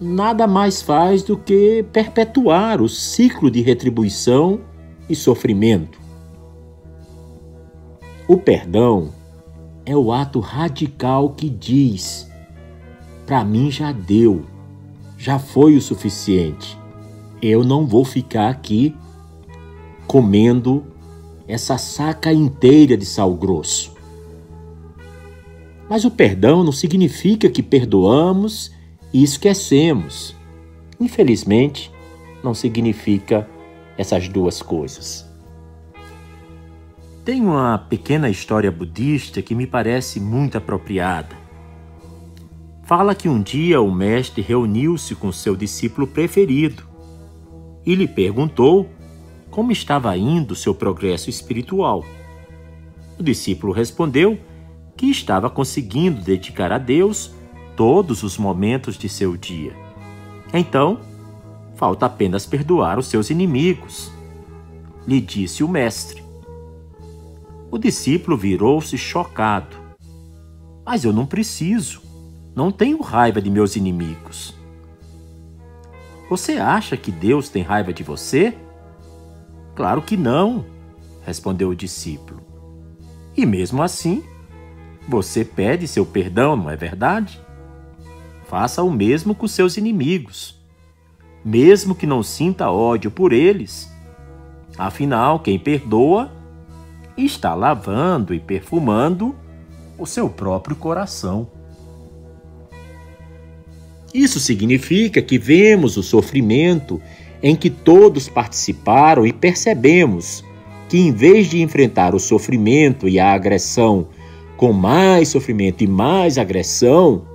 nada 0.00 0.46
mais 0.46 0.80
faz 0.80 1.22
do 1.22 1.36
que 1.36 1.84
perpetuar 1.92 2.80
o 2.80 2.88
ciclo 2.88 3.50
de 3.50 3.60
retribuição 3.60 4.62
e 5.06 5.14
sofrimento. 5.14 6.00
O 8.26 8.38
perdão 8.38 9.10
é 9.84 9.94
o 9.94 10.14
ato 10.14 10.40
radical 10.40 11.28
que 11.28 11.50
diz: 11.50 12.26
para 13.26 13.44
mim 13.44 13.70
já 13.70 13.92
deu, 13.92 14.46
já 15.18 15.38
foi 15.38 15.76
o 15.76 15.82
suficiente. 15.82 16.78
Eu 17.42 17.62
não 17.62 17.86
vou 17.86 18.02
ficar 18.02 18.48
aqui 18.48 18.96
comendo 20.06 20.86
essa 21.46 21.76
saca 21.76 22.32
inteira 22.32 22.96
de 22.96 23.04
sal 23.04 23.34
grosso. 23.34 23.94
Mas 25.88 26.04
o 26.04 26.10
perdão 26.10 26.64
não 26.64 26.72
significa 26.72 27.48
que 27.48 27.62
perdoamos 27.62 28.72
e 29.12 29.22
esquecemos. 29.22 30.34
Infelizmente, 31.00 31.92
não 32.42 32.54
significa 32.54 33.48
essas 33.96 34.28
duas 34.28 34.60
coisas. 34.60 35.26
Tem 37.24 37.40
uma 37.40 37.78
pequena 37.78 38.30
história 38.30 38.70
budista 38.70 39.42
que 39.42 39.54
me 39.54 39.66
parece 39.66 40.20
muito 40.20 40.58
apropriada. 40.58 41.36
Fala 42.84 43.16
que 43.16 43.28
um 43.28 43.42
dia 43.42 43.80
o 43.80 43.90
mestre 43.90 44.42
reuniu-se 44.42 45.14
com 45.16 45.32
seu 45.32 45.56
discípulo 45.56 46.06
preferido 46.06 46.84
e 47.84 47.96
lhe 47.96 48.06
perguntou 48.06 48.88
como 49.50 49.72
estava 49.72 50.16
indo 50.16 50.54
seu 50.54 50.74
progresso 50.74 51.28
espiritual. 51.28 52.04
O 53.18 53.22
discípulo 53.22 53.72
respondeu 53.72 54.38
que 54.96 55.06
estava 55.06 55.50
conseguindo 55.50 56.22
dedicar 56.22 56.72
a 56.72 56.78
Deus 56.78 57.32
todos 57.76 58.22
os 58.22 58.38
momentos 58.38 58.96
de 58.96 59.08
seu 59.08 59.36
dia. 59.36 59.76
Então, 60.52 61.00
falta 61.74 62.06
apenas 62.06 62.46
perdoar 62.46 62.98
os 62.98 63.06
seus 63.06 63.28
inimigos, 63.28 64.10
lhe 65.06 65.20
disse 65.20 65.62
o 65.62 65.68
mestre. 65.68 66.24
O 67.70 67.78
discípulo 67.78 68.36
virou-se 68.36 68.96
chocado. 68.96 69.76
Mas 70.84 71.04
eu 71.04 71.12
não 71.12 71.26
preciso, 71.26 72.00
não 72.54 72.72
tenho 72.72 73.02
raiva 73.02 73.42
de 73.42 73.50
meus 73.50 73.76
inimigos. 73.76 74.54
Você 76.30 76.54
acha 76.54 76.96
que 76.96 77.12
Deus 77.12 77.48
tem 77.48 77.62
raiva 77.62 77.92
de 77.92 78.02
você? 78.02 78.56
Claro 79.74 80.00
que 80.00 80.16
não, 80.16 80.64
respondeu 81.24 81.68
o 81.68 81.76
discípulo. 81.76 82.40
E 83.36 83.44
mesmo 83.44 83.82
assim, 83.82 84.24
você 85.08 85.44
pede 85.44 85.86
seu 85.86 86.04
perdão, 86.04 86.56
não 86.56 86.70
é 86.70 86.76
verdade? 86.76 87.40
Faça 88.48 88.82
o 88.82 88.90
mesmo 88.90 89.34
com 89.34 89.46
seus 89.48 89.76
inimigos 89.76 90.56
mesmo 91.46 91.94
que 91.94 92.08
não 92.08 92.24
sinta 92.24 92.72
ódio 92.72 93.08
por 93.08 93.32
eles. 93.32 93.88
Afinal, 94.76 95.38
quem 95.38 95.56
perdoa 95.56 96.32
está 97.16 97.54
lavando 97.54 98.34
e 98.34 98.40
perfumando 98.40 99.32
o 99.96 100.04
seu 100.04 100.28
próprio 100.28 100.74
coração. 100.74 101.48
Isso 104.12 104.40
significa 104.40 105.22
que 105.22 105.38
vemos 105.38 105.96
o 105.96 106.02
sofrimento 106.02 107.00
em 107.40 107.54
que 107.54 107.70
todos 107.70 108.28
participaram 108.28 109.24
e 109.24 109.32
percebemos 109.32 110.44
que, 110.88 110.98
em 110.98 111.12
vez 111.12 111.48
de 111.48 111.62
enfrentar 111.62 112.12
o 112.12 112.18
sofrimento 112.18 113.08
e 113.08 113.20
a 113.20 113.32
agressão 113.32 114.08
com 114.56 114.72
mais 114.72 115.28
sofrimento 115.28 115.84
e 115.84 115.86
mais 115.86 116.38
agressão, 116.38 117.26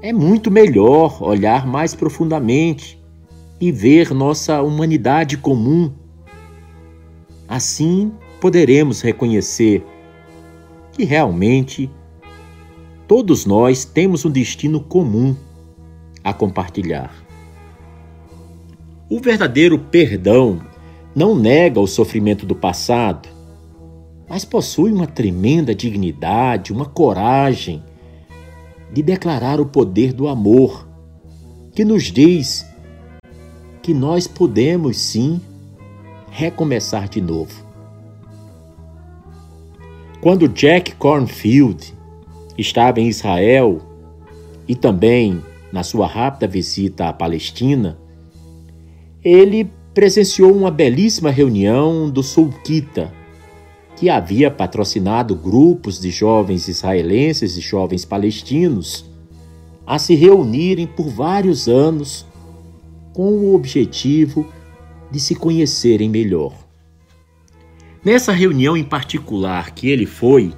é 0.00 0.12
muito 0.12 0.50
melhor 0.50 1.22
olhar 1.22 1.66
mais 1.66 1.94
profundamente 1.94 3.02
e 3.60 3.72
ver 3.72 4.12
nossa 4.12 4.62
humanidade 4.62 5.36
comum. 5.36 5.92
Assim 7.48 8.12
poderemos 8.40 9.00
reconhecer 9.00 9.84
que 10.92 11.04
realmente 11.04 11.90
todos 13.08 13.46
nós 13.46 13.84
temos 13.84 14.24
um 14.24 14.30
destino 14.30 14.80
comum 14.80 15.34
a 16.22 16.32
compartilhar. 16.32 17.12
O 19.10 19.20
verdadeiro 19.20 19.78
perdão 19.78 20.60
não 21.14 21.34
nega 21.34 21.80
o 21.80 21.86
sofrimento 21.86 22.46
do 22.46 22.54
passado, 22.54 23.28
mas 24.34 24.44
possui 24.44 24.90
uma 24.90 25.06
tremenda 25.06 25.72
dignidade, 25.72 26.72
uma 26.72 26.86
coragem 26.86 27.80
de 28.92 29.00
declarar 29.00 29.60
o 29.60 29.66
poder 29.66 30.12
do 30.12 30.26
amor, 30.26 30.88
que 31.72 31.84
nos 31.84 32.10
diz 32.10 32.66
que 33.80 33.94
nós 33.94 34.26
podemos 34.26 34.98
sim 34.98 35.40
recomeçar 36.32 37.08
de 37.08 37.20
novo. 37.20 37.64
Quando 40.20 40.48
Jack 40.48 40.96
Cornfield 40.96 41.94
estava 42.58 43.00
em 43.00 43.06
Israel 43.06 43.80
e 44.66 44.74
também 44.74 45.40
na 45.72 45.84
sua 45.84 46.08
rápida 46.08 46.48
visita 46.48 47.08
à 47.08 47.12
Palestina, 47.12 47.96
ele 49.22 49.70
presenciou 49.94 50.52
uma 50.52 50.72
belíssima 50.72 51.30
reunião 51.30 52.10
do 52.10 52.20
Sulquita, 52.20 53.12
que 53.96 54.10
havia 54.10 54.50
patrocinado 54.50 55.34
grupos 55.34 56.00
de 56.00 56.10
jovens 56.10 56.68
israelenses 56.68 57.56
e 57.56 57.60
jovens 57.60 58.04
palestinos 58.04 59.04
a 59.86 59.98
se 59.98 60.14
reunirem 60.14 60.86
por 60.86 61.08
vários 61.08 61.68
anos 61.68 62.26
com 63.12 63.30
o 63.30 63.54
objetivo 63.54 64.46
de 65.10 65.20
se 65.20 65.34
conhecerem 65.34 66.08
melhor. 66.08 66.52
Nessa 68.04 68.32
reunião 68.32 68.76
em 68.76 68.84
particular 68.84 69.70
que 69.70 69.88
ele 69.88 70.06
foi, 70.06 70.52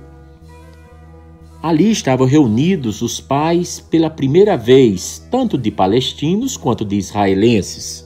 ali 1.63 1.91
estavam 1.91 2.27
reunidos 2.27 3.03
os 3.03 3.21
pais 3.21 3.81
pela 3.81 4.09
primeira 4.09 4.57
vez, 4.57 5.27
tanto 5.31 5.59
de 5.59 5.71
palestinos 5.71 6.57
quanto 6.57 6.85
de 6.85 6.97
israelenses. 6.97 8.06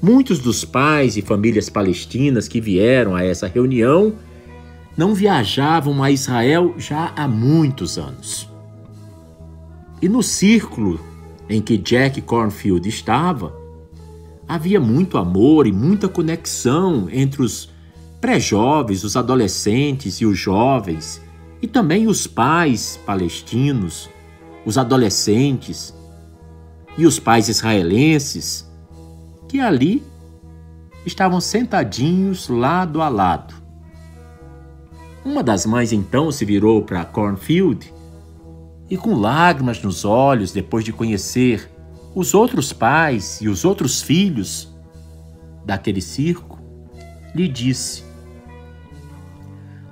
Muitos 0.00 0.38
dos 0.38 0.64
pais 0.64 1.16
e 1.16 1.22
famílias 1.22 1.70
palestinas 1.70 2.46
que 2.46 2.60
vieram 2.60 3.14
a 3.14 3.24
essa 3.24 3.46
reunião 3.46 4.14
não 4.96 5.14
viajavam 5.14 6.02
a 6.02 6.10
Israel 6.10 6.74
já 6.76 7.12
há 7.16 7.26
muitos 7.26 7.98
anos. 7.98 8.48
E 10.00 10.08
no 10.08 10.22
círculo 10.22 11.00
em 11.48 11.62
que 11.62 11.78
Jack 11.78 12.20
Cornfield 12.20 12.86
estava, 12.88 13.54
havia 14.46 14.78
muito 14.78 15.16
amor 15.16 15.66
e 15.66 15.72
muita 15.72 16.08
conexão 16.08 17.08
entre 17.10 17.42
os 17.42 17.70
pré-jovens, 18.20 19.02
os 19.02 19.16
adolescentes 19.16 20.16
e 20.16 20.26
os 20.26 20.38
jovens, 20.38 21.22
e 21.62 21.66
também 21.66 22.06
os 22.06 22.26
pais 22.26 23.00
palestinos, 23.06 24.10
os 24.64 24.76
adolescentes 24.76 25.94
e 26.98 27.06
os 27.06 27.18
pais 27.18 27.48
israelenses 27.48 28.66
que 29.48 29.60
ali 29.60 30.02
estavam 31.04 31.40
sentadinhos 31.40 32.48
lado 32.48 33.00
a 33.00 33.08
lado. 33.08 33.54
Uma 35.24 35.42
das 35.42 35.66
mães 35.66 35.92
então 35.92 36.30
se 36.30 36.44
virou 36.44 36.82
para 36.82 37.04
Cornfield 37.04 37.92
e, 38.88 38.96
com 38.96 39.14
lágrimas 39.14 39.82
nos 39.82 40.04
olhos, 40.04 40.52
depois 40.52 40.84
de 40.84 40.92
conhecer 40.92 41.70
os 42.14 42.34
outros 42.34 42.72
pais 42.72 43.40
e 43.40 43.48
os 43.48 43.64
outros 43.64 44.00
filhos 44.00 44.74
daquele 45.64 46.00
circo, 46.00 46.58
lhe 47.34 47.48
disse: 47.48 48.04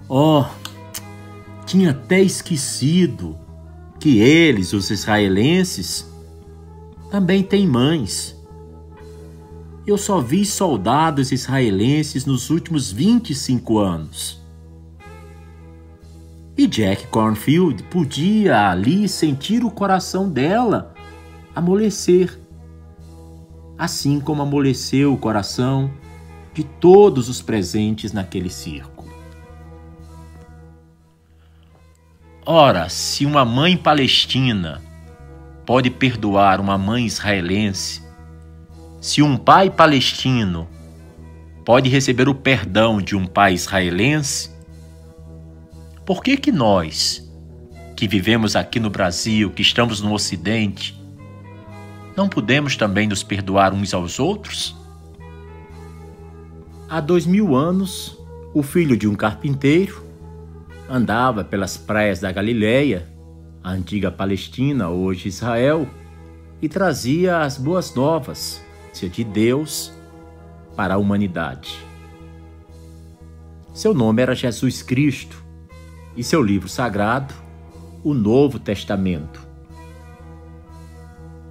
Oh, 0.09 0.45
tinha 1.67 1.91
até 1.91 2.23
esquecido 2.23 3.37
que 3.99 4.19
eles, 4.19 4.73
os 4.73 4.91
israelenses, 4.91 6.07
também 7.11 7.43
têm 7.43 7.67
mães 7.67 8.34
eu 9.87 9.99
só 9.99 10.21
vi 10.21 10.45
soldados 10.47 11.31
israelenses 11.31 12.25
nos 12.25 12.49
últimos 12.51 12.91
25 12.91 13.79
anos. 13.79 14.43
E 16.57 16.67
Jack 16.67 17.09
Cornfield 17.09 17.83
podia 17.85 18.71
ali 18.71 19.09
sentir 19.09 19.65
o 19.65 19.71
coração 19.71 20.31
dela 20.31 20.95
amolecer, 21.55 22.39
assim 23.77 24.21
como 24.21 24.43
amoleceu 24.43 25.13
o 25.13 25.19
coração 25.19 25.91
de 26.55 26.63
todos 26.63 27.29
os 27.29 27.43
presentes 27.43 28.13
naquele 28.13 28.49
circo. 28.49 29.05
Ora, 32.47 32.89
se 32.89 33.27
uma 33.27 33.45
mãe 33.45 33.77
palestina 33.77 34.81
pode 35.67 35.91
perdoar 35.91 36.61
uma 36.61 36.79
mãe 36.79 37.07
israelense, 37.07 38.04
se 39.05 39.21
um 39.21 39.37
pai 39.37 39.69
palestino 39.69 40.67
pode 41.63 41.91
receber 41.91 42.27
o 42.27 42.35
perdão 42.35 43.03
de 43.03 43.15
um 43.15 43.27
pai 43.27 43.53
israelense, 43.53 44.49
por 46.07 46.23
que 46.23 46.39
que 46.39 46.51
nós, 46.51 47.31
que 47.95 48.09
vivemos 48.09 48.57
aqui 48.57 48.81
no 48.81 48.89
Brasil, 48.89 49.51
que 49.51 49.61
estamos 49.61 50.01
no 50.01 50.15
Ocidente, 50.15 50.99
não 52.17 52.31
podemos 52.31 52.77
também 52.77 53.07
nos 53.07 53.23
perdoar 53.23 53.75
uns 53.75 53.93
aos 53.93 54.19
outros? 54.19 54.75
Há 56.89 56.99
dois 56.99 57.27
mil 57.27 57.55
anos, 57.55 58.19
o 58.55 58.63
filho 58.63 58.97
de 58.97 59.07
um 59.07 59.15
carpinteiro 59.15 60.03
andava 60.89 61.45
pelas 61.45 61.77
praias 61.77 62.21
da 62.21 62.33
Galileia, 62.33 63.07
a 63.63 63.71
antiga 63.71 64.11
Palestina, 64.11 64.89
hoje 64.89 65.29
Israel, 65.29 65.87
e 66.63 66.71
trazia 66.71 67.43
as 67.43 67.59
boas 67.59 67.95
novas 67.95 68.64
de 69.01 69.25
Deus 69.25 69.93
para 70.77 70.95
a 70.95 70.99
humanidade. 70.99 71.77
Seu 73.73 73.93
nome 73.93 74.23
era 74.23 74.35
Jesus 74.35 74.83
Cristo 74.83 75.43
e 76.17 76.23
seu 76.23 76.41
livro 76.41 76.69
sagrado, 76.69 77.35
o 78.05 78.15
Novo 78.15 78.59
Testamento. 78.59 79.45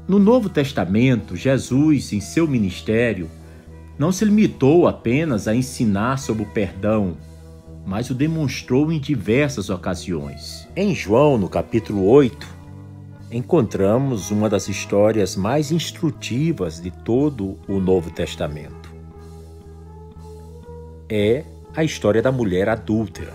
No 0.07 0.19
Novo 0.19 0.49
Testamento, 0.49 1.35
Jesus, 1.35 2.13
em 2.13 2.21
seu 2.21 2.47
ministério, 2.47 3.29
não 3.97 4.11
se 4.11 4.25
limitou 4.25 4.87
apenas 4.87 5.47
a 5.47 5.55
ensinar 5.55 6.17
sobre 6.17 6.43
o 6.43 6.47
perdão, 6.47 7.17
mas 7.85 8.09
o 8.09 8.13
demonstrou 8.13 8.91
em 8.91 8.99
diversas 8.99 9.69
ocasiões. 9.69 10.67
Em 10.75 10.95
João, 10.95 11.37
no 11.37 11.49
capítulo 11.49 12.05
8, 12.05 12.47
encontramos 13.33 14.29
uma 14.29 14.47
das 14.47 14.67
histórias 14.67 15.35
mais 15.35 15.71
instrutivas 15.71 16.79
de 16.79 16.91
todo 16.91 17.57
o 17.67 17.79
Novo 17.79 18.11
Testamento. 18.11 18.93
É 21.09 21.43
a 21.75 21.83
história 21.83 22.21
da 22.21 22.31
mulher 22.31 22.69
adúltera. 22.69 23.33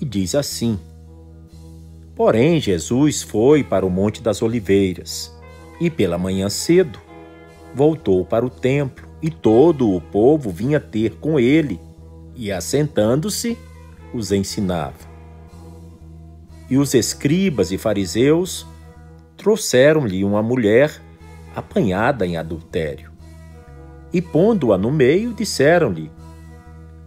E 0.00 0.04
diz 0.04 0.34
assim: 0.34 0.78
Porém, 2.14 2.60
Jesus 2.60 3.22
foi 3.22 3.64
para 3.64 3.84
o 3.84 3.90
Monte 3.90 4.22
das 4.22 4.42
Oliveiras 4.42 5.36
e, 5.80 5.90
pela 5.90 6.16
manhã 6.16 6.48
cedo, 6.48 7.00
voltou 7.74 8.24
para 8.24 8.46
o 8.46 8.50
templo 8.50 9.08
e 9.20 9.30
todo 9.30 9.90
o 9.90 10.00
povo 10.00 10.50
vinha 10.50 10.78
ter 10.78 11.16
com 11.16 11.38
ele 11.38 11.80
e, 12.36 12.52
assentando-se, 12.52 13.58
os 14.14 14.30
ensinava. 14.30 15.11
E 16.72 16.78
os 16.78 16.94
escribas 16.94 17.70
e 17.70 17.76
fariseus 17.76 18.66
trouxeram-lhe 19.36 20.24
uma 20.24 20.42
mulher 20.42 21.02
apanhada 21.54 22.26
em 22.26 22.38
adultério. 22.38 23.12
E 24.10 24.22
pondo-a 24.22 24.78
no 24.78 24.90
meio, 24.90 25.34
disseram-lhe: 25.34 26.10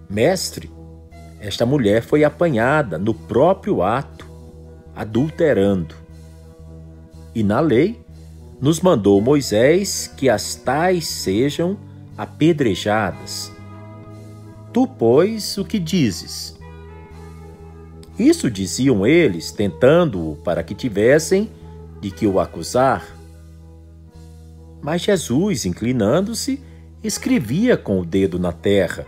Mestre, 0.07 0.69
esta 1.39 1.65
mulher 1.65 2.03
foi 2.03 2.23
apanhada 2.23 2.99
no 2.99 3.11
próprio 3.11 3.81
ato, 3.81 4.29
adulterando. 4.95 5.95
E 7.33 7.41
na 7.41 7.59
lei 7.59 7.99
nos 8.61 8.79
mandou 8.81 9.19
Moisés 9.19 10.13
que 10.15 10.29
as 10.29 10.53
tais 10.53 11.07
sejam 11.07 11.75
apedrejadas. 12.15 13.51
Tu, 14.71 14.85
pois, 14.85 15.57
o 15.57 15.65
que 15.65 15.79
dizes? 15.79 16.55
Isso 18.17 18.49
diziam 18.49 19.05
eles, 19.05 19.51
tentando-o 19.51 20.37
para 20.37 20.63
que 20.63 20.73
tivessem 20.73 21.49
de 21.99 22.11
que 22.11 22.25
o 22.25 22.39
acusar. 22.39 23.05
Mas 24.81 25.01
Jesus, 25.01 25.65
inclinando-se, 25.65 26.61
escrevia 27.03 27.75
com 27.75 27.99
o 27.99 28.05
dedo 28.05 28.39
na 28.39 28.51
terra. 28.51 29.05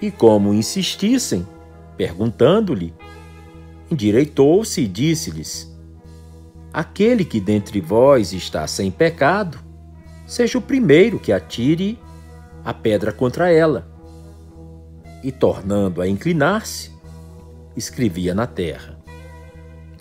E 0.00 0.10
como 0.10 0.54
insistissem, 0.54 1.46
perguntando-lhe, 1.96 2.94
endireitou-se 3.90 4.80
e 4.80 4.86
disse-lhes: 4.86 5.70
Aquele 6.72 7.24
que 7.24 7.40
dentre 7.40 7.80
vós 7.80 8.32
está 8.32 8.66
sem 8.66 8.90
pecado, 8.90 9.58
seja 10.26 10.58
o 10.58 10.62
primeiro 10.62 11.18
que 11.18 11.32
atire 11.32 11.98
a 12.64 12.72
pedra 12.72 13.12
contra 13.12 13.50
ela. 13.50 13.88
E 15.24 15.32
tornando 15.32 16.00
a 16.00 16.06
inclinar-se, 16.06 16.92
escrevia 17.78 18.34
na 18.34 18.46
terra. 18.46 18.98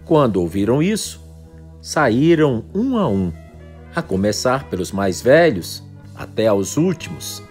Quando 0.04 0.38
ouviram 0.38 0.82
isso, 0.82 1.22
saíram 1.82 2.66
um 2.74 2.98
a 2.98 3.08
um, 3.08 3.32
a 3.96 4.02
começar 4.02 4.70
pelos 4.70 4.92
mais 4.92 5.22
velhos 5.22 5.84
até 6.16 6.48
aos 6.48 6.76
últimos, 6.76 7.42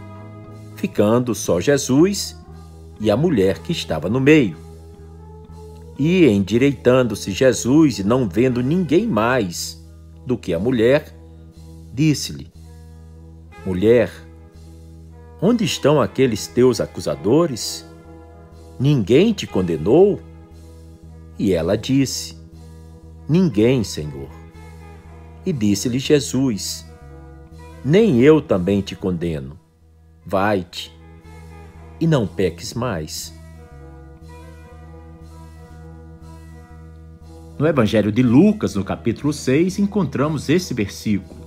ficando 0.74 1.34
só 1.34 1.60
Jesus 1.60 2.36
e 3.00 3.10
a 3.10 3.16
mulher 3.16 3.60
que 3.60 3.72
estava 3.72 4.08
no 4.08 4.20
meio. 4.20 4.56
E 5.98 6.26
endireitando-se 6.26 7.30
Jesus 7.30 7.98
e 7.98 8.04
não 8.04 8.28
vendo 8.28 8.62
ninguém 8.62 9.06
mais 9.06 9.82
do 10.26 10.36
que 10.36 10.52
a 10.52 10.58
mulher, 10.58 11.14
disse-lhe: 11.94 12.52
Mulher, 13.64 14.10
onde 15.40 15.64
estão 15.64 16.02
aqueles 16.02 16.46
teus 16.46 16.80
acusadores? 16.80 17.85
Ninguém 18.78 19.32
te 19.32 19.46
condenou? 19.46 20.20
E 21.38 21.52
ela 21.52 21.76
disse: 21.76 22.36
Ninguém, 23.28 23.82
Senhor. 23.82 24.28
E 25.44 25.52
disse-lhe 25.52 25.98
Jesus: 25.98 26.86
Nem 27.84 28.20
eu 28.20 28.40
também 28.40 28.80
te 28.80 28.94
condeno. 28.94 29.58
Vai-te 30.24 30.92
e 32.00 32.06
não 32.06 32.26
peques 32.26 32.74
mais. 32.74 33.34
No 37.58 37.66
Evangelho 37.66 38.12
de 38.12 38.22
Lucas, 38.22 38.74
no 38.74 38.84
capítulo 38.84 39.32
6, 39.32 39.78
encontramos 39.78 40.50
esse 40.50 40.74
versículo. 40.74 41.46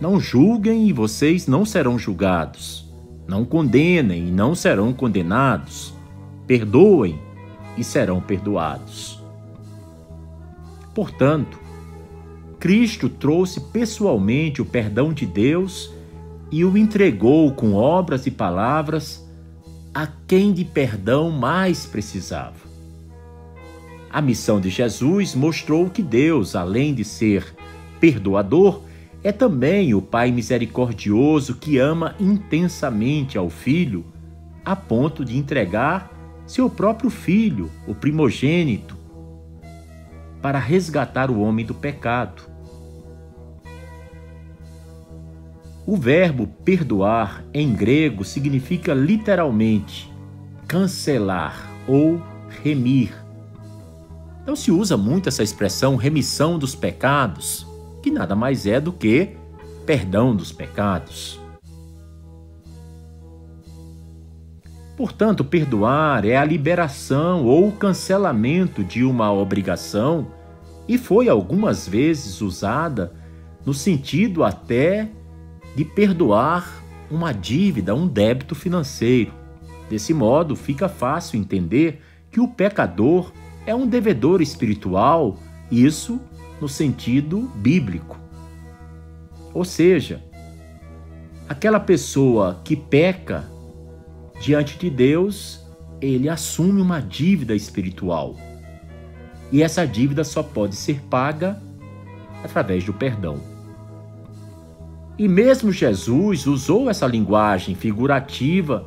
Não 0.00 0.18
julguem 0.18 0.88
e 0.88 0.92
vocês 0.92 1.46
não 1.46 1.66
serão 1.66 1.98
julgados. 1.98 2.90
Não 3.28 3.44
condenem 3.44 4.28
e 4.28 4.30
não 4.30 4.54
serão 4.54 4.92
condenados. 4.92 5.95
Perdoem 6.46 7.18
e 7.76 7.84
serão 7.84 8.20
perdoados. 8.20 9.22
Portanto, 10.94 11.58
Cristo 12.58 13.08
trouxe 13.08 13.60
pessoalmente 13.60 14.62
o 14.62 14.64
perdão 14.64 15.12
de 15.12 15.26
Deus 15.26 15.92
e 16.50 16.64
o 16.64 16.76
entregou 16.78 17.52
com 17.52 17.74
obras 17.74 18.26
e 18.26 18.30
palavras 18.30 19.24
a 19.94 20.06
quem 20.26 20.52
de 20.52 20.64
perdão 20.64 21.30
mais 21.30 21.84
precisava. 21.84 22.66
A 24.10 24.22
missão 24.22 24.60
de 24.60 24.70
Jesus 24.70 25.34
mostrou 25.34 25.90
que 25.90 26.02
Deus, 26.02 26.56
além 26.56 26.94
de 26.94 27.04
ser 27.04 27.54
perdoador, 28.00 28.80
é 29.22 29.32
também 29.32 29.92
o 29.94 30.00
Pai 30.00 30.30
misericordioso 30.30 31.56
que 31.56 31.78
ama 31.78 32.14
intensamente 32.18 33.36
ao 33.36 33.50
Filho, 33.50 34.04
a 34.64 34.74
ponto 34.74 35.24
de 35.24 35.36
entregar 35.36 36.15
seu 36.46 36.70
próprio 36.70 37.10
Filho, 37.10 37.70
o 37.86 37.94
primogênito, 37.94 38.96
para 40.40 40.58
resgatar 40.58 41.30
o 41.30 41.40
homem 41.40 41.66
do 41.66 41.74
pecado. 41.74 42.44
O 45.84 45.96
verbo 45.96 46.46
perdoar 46.64 47.44
em 47.52 47.72
grego 47.72 48.24
significa 48.24 48.92
literalmente 48.92 50.12
cancelar 50.66 51.70
ou 51.86 52.20
remir. 52.62 53.12
Não 54.46 54.54
se 54.54 54.70
usa 54.70 54.96
muito 54.96 55.28
essa 55.28 55.42
expressão 55.42 55.96
remissão 55.96 56.58
dos 56.58 56.74
pecados, 56.74 57.66
que 58.02 58.10
nada 58.10 58.36
mais 58.36 58.66
é 58.66 58.80
do 58.80 58.92
que 58.92 59.36
perdão 59.84 60.34
dos 60.34 60.52
pecados. 60.52 61.40
Portanto, 64.96 65.44
perdoar 65.44 66.24
é 66.24 66.36
a 66.36 66.44
liberação 66.44 67.44
ou 67.44 67.70
cancelamento 67.70 68.82
de 68.82 69.04
uma 69.04 69.30
obrigação 69.30 70.28
e 70.88 70.96
foi 70.96 71.28
algumas 71.28 71.86
vezes 71.86 72.40
usada 72.40 73.12
no 73.64 73.74
sentido 73.74 74.42
até 74.42 75.10
de 75.74 75.84
perdoar 75.84 76.82
uma 77.10 77.32
dívida, 77.32 77.94
um 77.94 78.08
débito 78.08 78.54
financeiro. 78.54 79.32
Desse 79.90 80.14
modo, 80.14 80.56
fica 80.56 80.88
fácil 80.88 81.38
entender 81.38 82.00
que 82.30 82.40
o 82.40 82.48
pecador 82.48 83.32
é 83.66 83.74
um 83.74 83.86
devedor 83.86 84.40
espiritual, 84.40 85.36
isso 85.70 86.18
no 86.60 86.68
sentido 86.68 87.50
bíblico. 87.56 88.18
Ou 89.52 89.64
seja, 89.64 90.22
aquela 91.48 91.78
pessoa 91.78 92.60
que 92.64 92.74
peca 92.74 93.44
diante 94.40 94.78
de 94.78 94.90
Deus, 94.90 95.60
ele 96.00 96.28
assume 96.28 96.80
uma 96.80 97.00
dívida 97.00 97.54
espiritual. 97.54 98.36
E 99.50 99.62
essa 99.62 99.86
dívida 99.86 100.24
só 100.24 100.42
pode 100.42 100.74
ser 100.74 101.00
paga 101.02 101.60
através 102.42 102.84
do 102.84 102.92
perdão. 102.92 103.40
E 105.18 105.28
mesmo 105.28 105.72
Jesus 105.72 106.46
usou 106.46 106.90
essa 106.90 107.06
linguagem 107.06 107.74
figurativa 107.74 108.86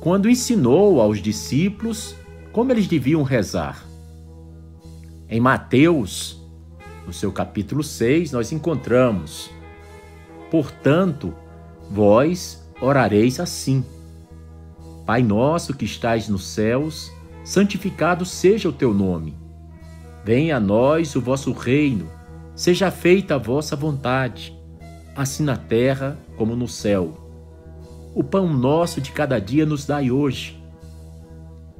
quando 0.00 0.28
ensinou 0.28 1.00
aos 1.00 1.22
discípulos 1.22 2.14
como 2.52 2.70
eles 2.70 2.86
deviam 2.86 3.22
rezar. 3.22 3.84
Em 5.28 5.40
Mateus, 5.40 6.38
no 7.06 7.12
seu 7.12 7.32
capítulo 7.32 7.82
6, 7.82 8.32
nós 8.32 8.52
encontramos: 8.52 9.50
Portanto, 10.50 11.34
vós 11.90 12.62
orareis 12.80 13.40
assim: 13.40 13.82
Pai 15.06 15.22
nosso 15.22 15.74
que 15.74 15.84
estais 15.84 16.28
nos 16.28 16.46
céus, 16.46 17.12
santificado 17.44 18.24
seja 18.24 18.68
o 18.68 18.72
teu 18.72 18.94
nome. 18.94 19.36
Venha 20.24 20.56
a 20.56 20.60
nós 20.60 21.14
o 21.14 21.20
vosso 21.20 21.52
reino, 21.52 22.08
seja 22.54 22.90
feita 22.90 23.34
a 23.34 23.38
vossa 23.38 23.76
vontade, 23.76 24.58
assim 25.14 25.42
na 25.42 25.56
terra 25.56 26.18
como 26.38 26.56
no 26.56 26.66
céu. 26.66 27.20
O 28.14 28.24
pão 28.24 28.50
nosso 28.50 29.00
de 29.00 29.12
cada 29.12 29.38
dia 29.38 29.66
nos 29.66 29.84
dai 29.84 30.10
hoje. 30.10 30.58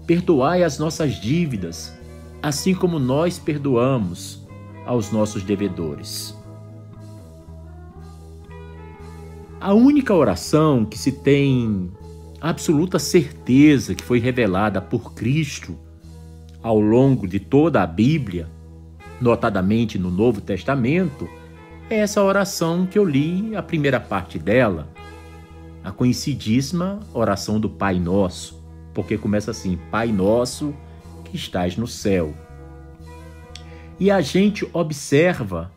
Perdoai 0.06 0.62
as 0.62 0.78
nossas 0.78 1.14
dívidas, 1.14 1.96
assim 2.42 2.74
como 2.74 2.98
nós 2.98 3.38
perdoamos 3.38 4.46
aos 4.84 5.10
nossos 5.10 5.42
devedores. 5.42 6.36
A 9.58 9.72
única 9.72 10.12
oração 10.12 10.84
que 10.84 10.98
se 10.98 11.10
tem 11.10 11.90
absoluta 12.50 12.98
certeza 12.98 13.94
que 13.94 14.04
foi 14.04 14.18
revelada 14.18 14.78
por 14.78 15.14
Cristo 15.14 15.78
ao 16.62 16.78
longo 16.78 17.26
de 17.26 17.40
toda 17.40 17.82
a 17.82 17.86
Bíblia, 17.86 18.50
notadamente 19.18 19.98
no 19.98 20.10
Novo 20.10 20.42
Testamento, 20.42 21.26
é 21.88 22.00
essa 22.00 22.22
oração 22.22 22.86
que 22.86 22.98
eu 22.98 23.04
li 23.04 23.56
a 23.56 23.62
primeira 23.62 23.98
parte 23.98 24.38
dela, 24.38 24.86
a 25.82 25.90
conhecidíssima 25.90 27.00
oração 27.14 27.58
do 27.58 27.70
Pai 27.70 27.98
Nosso, 27.98 28.62
porque 28.92 29.16
começa 29.16 29.50
assim: 29.50 29.78
Pai 29.90 30.12
Nosso 30.12 30.74
que 31.24 31.36
estás 31.36 31.78
no 31.78 31.86
céu. 31.86 32.34
E 33.98 34.10
a 34.10 34.20
gente 34.20 34.68
observa 34.74 35.72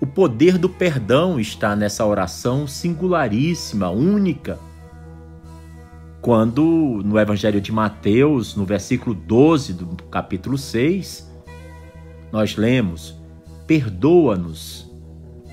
o 0.00 0.06
poder 0.06 0.58
do 0.58 0.68
perdão 0.68 1.38
está 1.38 1.76
nessa 1.76 2.04
oração 2.04 2.66
singularíssima, 2.66 3.88
única, 3.88 4.58
quando 6.20 7.02
no 7.04 7.18
Evangelho 7.18 7.60
de 7.60 7.70
Mateus, 7.70 8.56
no 8.56 8.64
versículo 8.64 9.14
12 9.14 9.72
do 9.72 9.86
capítulo 10.04 10.58
6, 10.58 11.30
nós 12.32 12.56
lemos: 12.56 13.14
Perdoa-nos 13.66 14.90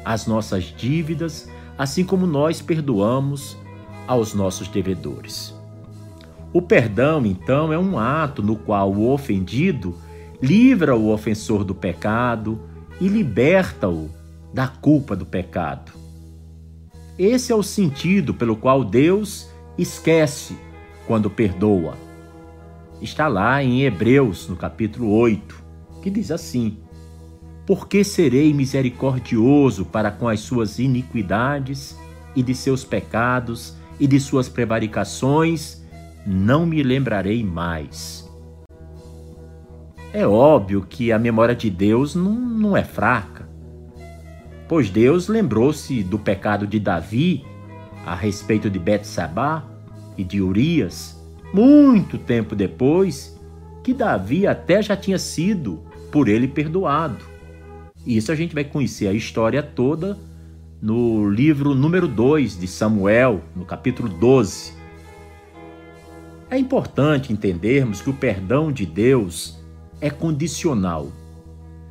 as 0.04 0.28
nossas 0.28 0.64
dívidas, 0.66 1.50
assim 1.78 2.04
como 2.04 2.26
nós 2.26 2.62
perdoamos 2.62 3.58
aos 4.08 4.34
nossos 4.34 4.68
devedores. 4.68 5.54
O 6.54 6.62
perdão, 6.62 7.26
então, 7.26 7.74
é 7.74 7.78
um 7.78 8.00
ato 8.00 8.42
no 8.42 8.56
qual 8.56 8.92
o 8.94 9.12
ofendido 9.12 9.96
livra 10.42 10.96
o 10.96 11.12
ofensor 11.12 11.64
do 11.64 11.76
pecado 11.76 12.62
e 13.00 13.08
liberta-o 13.08 14.10
da 14.54 14.68
culpa 14.68 15.16
do 15.16 15.26
pecado. 15.26 15.92
Esse 17.18 17.52
é 17.52 17.56
o 17.56 17.64
sentido 17.64 18.34
pelo 18.34 18.56
qual 18.56 18.84
Deus 18.84 19.50
esquece 19.78 20.58
quando 21.08 21.30
perdoa. 21.30 21.96
Está 23.02 23.28
lá 23.28 23.64
em 23.64 23.84
Hebreus, 23.84 24.48
no 24.48 24.56
capítulo 24.56 25.12
8, 25.12 25.64
que 26.02 26.10
diz 26.10 26.32
assim: 26.32 26.78
Porque 27.66 28.04
serei 28.04 28.54
misericordioso 28.54 29.86
para 29.86 30.12
com 30.12 30.28
as 30.28 30.40
suas 30.40 30.80
iniquidades 30.80 31.98
e 32.36 32.42
de 32.42 32.56
seus 32.56 32.84
pecados 32.84 33.76
e 34.00 34.08
de 34.08 34.20
suas 34.20 34.50
prevaricações, 34.50 35.84
não 36.26 36.66
me 36.66 36.82
lembrarei 36.84 37.44
mais. 37.44 38.30
É 40.12 40.26
óbvio 40.26 40.82
que 40.82 41.12
a 41.12 41.20
memória 41.20 41.56
de 41.56 41.70
Deus 41.70 42.16
não, 42.16 42.34
não 42.34 42.78
é 42.78 42.84
fraca, 42.84 43.50
pois 44.68 44.90
Deus 44.90 45.28
lembrou-se 45.28 46.04
do 46.04 46.18
pecado 46.18 46.66
de 46.66 46.80
Davi 46.80 47.46
a 48.06 48.14
respeito 48.14 48.70
de 48.70 48.78
Betsabá 48.78 49.64
e 50.18 50.24
de 50.24 50.42
Urias, 50.42 51.20
muito 51.54 52.18
tempo 52.18 52.56
depois, 52.56 53.36
que 53.84 53.94
Davi 53.94 54.46
até 54.46 54.82
já 54.82 54.96
tinha 54.96 55.18
sido 55.18 55.84
por 56.12 56.28
ele 56.28 56.48
perdoado. 56.48 57.26
E 58.06 58.18
isso 58.18 58.32
a 58.32 58.36
gente 58.36 58.54
vai 58.54 58.64
conhecer 58.64 59.08
a 59.08 59.14
história 59.14 59.64
toda 59.64 60.18
no 60.82 61.30
livro 61.30 61.74
número 61.74 62.08
2 62.08 62.60
de 62.60 62.68
Samuel, 62.68 63.42
no 63.56 63.66
capítulo 63.66 64.08
12. 64.08 64.74
É 66.50 66.58
importante 66.58 67.34
entendermos 67.34 68.02
que 68.02 68.10
o 68.10 68.14
perdão 68.14 68.72
de 68.72 68.86
Deus 68.86 69.58
é 70.00 70.10
condicional. 70.10 71.12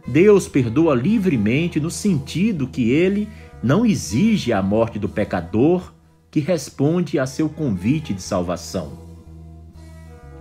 Deus 0.07 0.47
perdoa 0.47 0.95
livremente 0.95 1.81
no 1.81 1.91
sentido 1.91 2.69
que 2.69 2.91
ele 2.91 3.29
não 3.62 3.87
exige 3.87 4.53
a 4.53 4.62
morte 4.62 4.99
do 4.99 5.09
pecador 5.09 5.94
que 6.35 6.41
responde 6.41 7.16
a 7.16 7.26
seu 7.26 7.49
convite 7.49 8.12
de 8.12 8.20
salvação. 8.20 8.99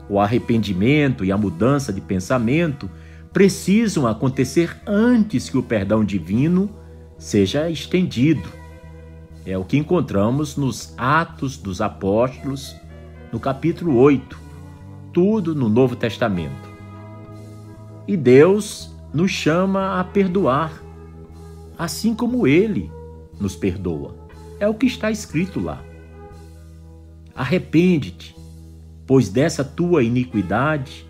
O 0.09 0.19
arrependimento 0.19 1.23
e 1.23 1.31
a 1.31 1.37
mudança 1.37 1.93
de 1.93 2.01
pensamento 2.01 2.89
precisam 3.31 4.07
acontecer 4.07 4.75
antes 4.87 5.51
que 5.51 5.57
o 5.59 5.61
perdão 5.61 6.03
divino 6.03 6.67
seja 7.15 7.69
estendido. 7.69 8.49
É 9.45 9.55
o 9.55 9.63
que 9.63 9.77
encontramos 9.77 10.57
nos 10.57 10.95
Atos 10.97 11.57
dos 11.57 11.79
Apóstolos, 11.79 12.75
no 13.31 13.39
capítulo 13.39 13.95
8, 13.97 14.35
tudo 15.13 15.53
no 15.53 15.69
Novo 15.69 15.95
Testamento. 15.95 16.71
E 18.07 18.17
Deus 18.17 18.91
nos 19.13 19.29
chama 19.29 19.99
a 19.99 20.03
perdoar, 20.03 20.73
assim 21.77 22.15
como 22.15 22.47
Ele 22.47 22.91
nos 23.39 23.55
perdoa. 23.55 24.22
É 24.63 24.67
o 24.69 24.73
que 24.73 24.85
está 24.85 25.11
escrito 25.11 25.59
lá. 25.59 25.83
Arrepende-te, 27.35 28.33
pois 29.05 29.27
dessa 29.27 29.61
tua 29.61 30.05
iniquidade, 30.05 31.05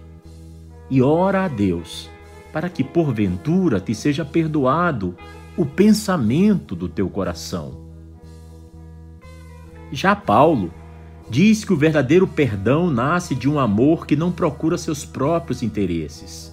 e 0.89 1.03
ora 1.03 1.45
a 1.45 1.47
Deus, 1.47 2.09
para 2.51 2.67
que 2.67 2.83
porventura 2.83 3.79
te 3.79 3.93
seja 3.93 4.25
perdoado 4.25 5.15
o 5.55 5.67
pensamento 5.67 6.75
do 6.75 6.89
teu 6.89 7.07
coração. 7.07 7.77
Já 9.91 10.15
Paulo 10.15 10.73
diz 11.29 11.63
que 11.63 11.73
o 11.73 11.77
verdadeiro 11.77 12.27
perdão 12.27 12.89
nasce 12.89 13.35
de 13.35 13.47
um 13.47 13.59
amor 13.59 14.07
que 14.07 14.15
não 14.15 14.31
procura 14.31 14.79
seus 14.79 15.05
próprios 15.05 15.61
interesses. 15.61 16.51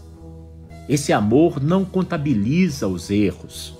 Esse 0.87 1.15
amor 1.15 1.63
não 1.63 1.83
contabiliza 1.83 2.87
os 2.87 3.11
erros, 3.11 3.80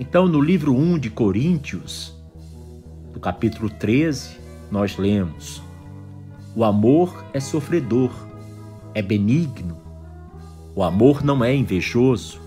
então, 0.00 0.28
no 0.28 0.40
livro 0.40 0.72
1 0.72 0.96
de 0.96 1.10
Coríntios, 1.10 2.14
no 3.12 3.18
capítulo 3.18 3.68
13, 3.68 4.38
nós 4.70 4.96
lemos: 4.96 5.60
O 6.54 6.62
amor 6.62 7.24
é 7.32 7.40
sofredor, 7.40 8.12
é 8.94 9.02
benigno. 9.02 9.76
O 10.72 10.84
amor 10.84 11.24
não 11.24 11.44
é 11.44 11.52
invejoso. 11.52 12.40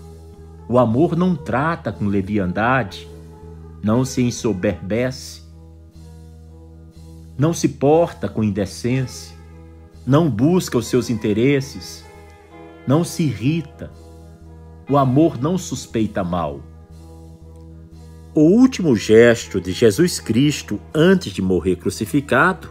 O 0.66 0.78
amor 0.78 1.14
não 1.14 1.36
trata 1.36 1.92
com 1.92 2.06
leviandade, 2.06 3.06
não 3.82 4.02
se 4.02 4.22
ensoberbece, 4.22 5.42
não 7.36 7.52
se 7.52 7.68
porta 7.68 8.30
com 8.30 8.42
indecência, 8.42 9.36
não 10.06 10.30
busca 10.30 10.78
os 10.78 10.86
seus 10.86 11.10
interesses, 11.10 12.02
não 12.86 13.04
se 13.04 13.24
irrita. 13.24 13.90
O 14.88 14.96
amor 14.96 15.38
não 15.38 15.58
suspeita 15.58 16.24
mal 16.24 16.71
o 18.34 18.40
último 18.40 18.96
gesto 18.96 19.60
de 19.60 19.72
Jesus 19.72 20.18
Cristo 20.18 20.80
antes 20.94 21.32
de 21.32 21.42
morrer 21.42 21.76
crucificado 21.76 22.70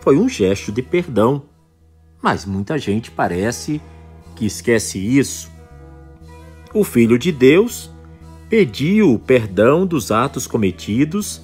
foi 0.00 0.18
um 0.18 0.28
gesto 0.28 0.70
de 0.70 0.82
perdão, 0.82 1.44
mas 2.20 2.44
muita 2.44 2.76
gente 2.76 3.10
parece 3.10 3.80
que 4.36 4.44
esquece 4.44 4.98
isso. 4.98 5.50
O 6.74 6.84
Filho 6.84 7.18
de 7.18 7.32
Deus 7.32 7.90
pediu 8.50 9.14
o 9.14 9.18
perdão 9.18 9.86
dos 9.86 10.10
atos 10.10 10.46
cometidos 10.46 11.40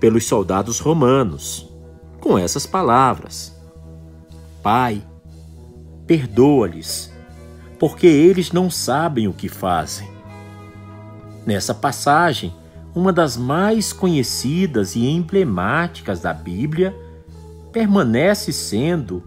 pelos 0.00 0.24
soldados 0.24 0.80
romanos, 0.80 1.68
com 2.20 2.36
essas 2.36 2.66
palavras: 2.66 3.54
Pai, 4.60 5.04
perdoa-lhes, 6.04 7.12
porque 7.78 8.08
eles 8.08 8.50
não 8.50 8.68
sabem 8.68 9.28
o 9.28 9.32
que 9.32 9.48
fazem. 9.48 10.08
Nessa 11.46 11.74
passagem, 11.74 12.52
uma 12.94 13.12
das 13.12 13.36
mais 13.36 13.92
conhecidas 13.92 14.96
e 14.96 15.06
emblemáticas 15.06 16.20
da 16.20 16.32
Bíblia, 16.32 16.94
permanece 17.72 18.52
sendo, 18.52 19.22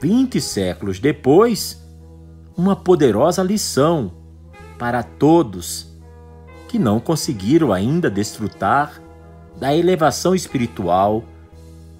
vinte 0.00 0.40
séculos 0.40 0.98
depois, 0.98 1.82
uma 2.56 2.76
poderosa 2.76 3.42
lição 3.42 4.12
para 4.78 5.02
todos 5.02 5.92
que 6.68 6.78
não 6.78 7.00
conseguiram 7.00 7.72
ainda 7.72 8.10
desfrutar 8.10 9.00
da 9.58 9.74
elevação 9.74 10.34
espiritual 10.34 11.24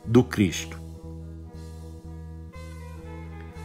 do 0.05 0.23
Cristo. 0.23 0.79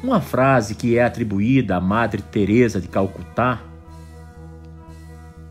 Uma 0.02 0.22
frase 0.22 0.76
que 0.76 0.98
é 0.98 1.04
atribuída 1.04 1.76
à 1.76 1.82
Madre 1.82 2.22
Teresa 2.22 2.80
de 2.80 2.88
Calcutá 2.88 3.60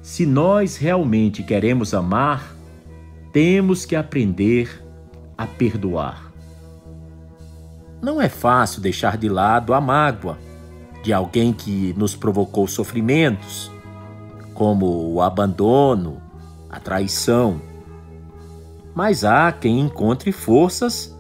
se 0.09 0.25
nós 0.25 0.79
realmente 0.79 1.43
queremos 1.43 1.93
amar, 1.93 2.57
temos 3.31 3.85
que 3.85 3.95
aprender 3.95 4.83
a 5.37 5.47
perdoar. 5.47 6.33
Não 8.01 8.19
é 8.19 8.27
fácil 8.27 8.81
deixar 8.81 9.19
de 9.19 9.29
lado 9.29 9.75
a 9.75 9.83
mágoa 9.83 10.39
de 11.03 11.13
alguém 11.13 11.53
que 11.53 11.93
nos 11.93 12.17
provocou 12.17 12.67
sofrimentos, 12.67 13.71
como 14.55 15.13
o 15.13 15.21
abandono, 15.21 16.23
a 16.71 16.81
traição. 16.81 17.61
Mas 18.95 19.25
há 19.25 19.53
quem 19.53 19.79
encontre 19.79 20.33
forças 20.33 21.15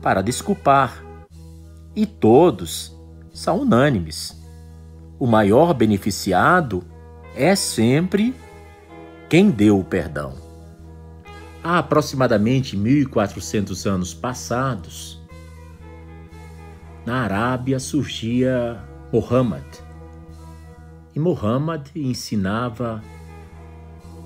para 0.00 0.22
desculpar, 0.22 1.04
e 1.94 2.06
todos 2.06 2.98
são 3.30 3.60
unânimes. 3.60 4.42
O 5.18 5.26
maior 5.26 5.74
beneficiado 5.74 6.82
é 7.34 7.54
sempre 7.54 8.34
quem 9.28 9.50
deu 9.50 9.78
o 9.78 9.84
perdão. 9.84 10.34
Há 11.62 11.78
aproximadamente 11.78 12.76
1400 12.76 13.86
anos 13.86 14.14
passados, 14.14 15.20
na 17.04 17.22
Arábia 17.22 17.78
surgia 17.78 18.82
Muhammad. 19.12 19.64
E 21.14 21.18
Muhammad 21.18 21.88
ensinava 21.94 23.02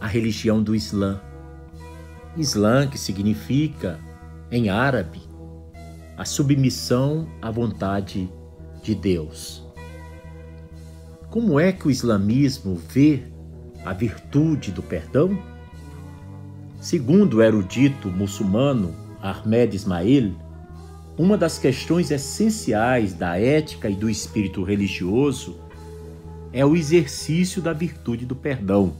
a 0.00 0.06
religião 0.06 0.62
do 0.62 0.74
Islã. 0.74 1.20
Islã, 2.36 2.86
que 2.86 2.98
significa, 2.98 3.98
em 4.50 4.68
árabe, 4.68 5.22
a 6.16 6.24
submissão 6.24 7.28
à 7.40 7.50
vontade 7.50 8.30
de 8.82 8.94
Deus. 8.94 9.63
Como 11.34 11.58
é 11.58 11.72
que 11.72 11.88
o 11.88 11.90
islamismo 11.90 12.76
vê 12.76 13.24
a 13.84 13.92
virtude 13.92 14.70
do 14.70 14.80
perdão? 14.80 15.36
Segundo 16.80 17.38
o 17.38 17.42
erudito 17.42 18.08
muçulmano 18.08 18.94
Ahmed 19.20 19.74
Ismail, 19.74 20.36
uma 21.18 21.36
das 21.36 21.58
questões 21.58 22.12
essenciais 22.12 23.14
da 23.14 23.36
ética 23.36 23.90
e 23.90 23.96
do 23.96 24.08
espírito 24.08 24.62
religioso 24.62 25.56
é 26.52 26.64
o 26.64 26.76
exercício 26.76 27.60
da 27.60 27.72
virtude 27.72 28.24
do 28.24 28.36
perdão. 28.36 28.92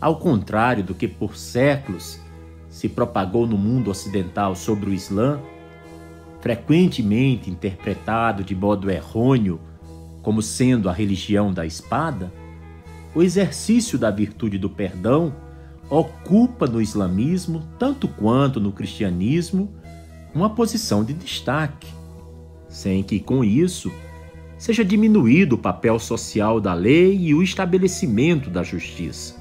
Ao 0.00 0.18
contrário 0.18 0.82
do 0.82 0.94
que 0.94 1.06
por 1.06 1.36
séculos 1.36 2.18
se 2.70 2.88
propagou 2.88 3.46
no 3.46 3.58
mundo 3.58 3.90
ocidental 3.90 4.56
sobre 4.56 4.88
o 4.88 4.94
Islã, 4.94 5.38
frequentemente 6.40 7.50
interpretado 7.50 8.42
de 8.42 8.54
modo 8.54 8.90
errôneo 8.90 9.60
como 10.24 10.40
sendo 10.40 10.88
a 10.88 10.92
religião 10.92 11.52
da 11.52 11.66
espada, 11.66 12.32
o 13.14 13.22
exercício 13.22 13.98
da 13.98 14.10
virtude 14.10 14.58
do 14.58 14.70
perdão 14.70 15.32
ocupa 15.88 16.66
no 16.66 16.80
islamismo, 16.80 17.62
tanto 17.78 18.08
quanto 18.08 18.58
no 18.58 18.72
cristianismo, 18.72 19.70
uma 20.34 20.48
posição 20.50 21.04
de 21.04 21.12
destaque, 21.12 21.86
sem 22.68 23.02
que 23.02 23.20
com 23.20 23.44
isso 23.44 23.92
seja 24.56 24.82
diminuído 24.82 25.56
o 25.56 25.58
papel 25.58 25.98
social 25.98 26.58
da 26.58 26.72
lei 26.72 27.16
e 27.16 27.34
o 27.34 27.42
estabelecimento 27.42 28.48
da 28.48 28.62
justiça. 28.62 29.36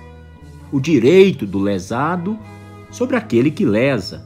O 0.70 0.82
direito 0.82 1.46
do 1.46 1.60
lesado 1.60 2.38
sobre 2.92 3.16
aquele 3.16 3.50
que 3.50 3.66
lesa, 3.66 4.26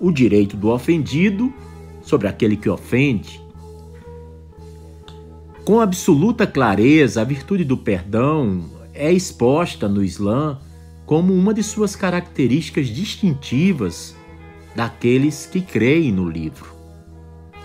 o 0.00 0.12
direito 0.12 0.56
do 0.56 0.68
ofendido 0.68 1.52
sobre 2.00 2.28
aquele 2.28 2.56
que 2.56 2.68
ofende, 2.68 3.47
com 5.68 5.82
absoluta 5.82 6.46
clareza, 6.46 7.20
a 7.20 7.24
virtude 7.24 7.62
do 7.62 7.76
perdão 7.76 8.64
é 8.94 9.12
exposta 9.12 9.86
no 9.86 10.02
Islã 10.02 10.58
como 11.04 11.34
uma 11.34 11.52
de 11.52 11.62
suas 11.62 11.94
características 11.94 12.86
distintivas 12.86 14.16
daqueles 14.74 15.44
que 15.44 15.60
creem 15.60 16.10
no 16.10 16.26
livro. 16.26 16.72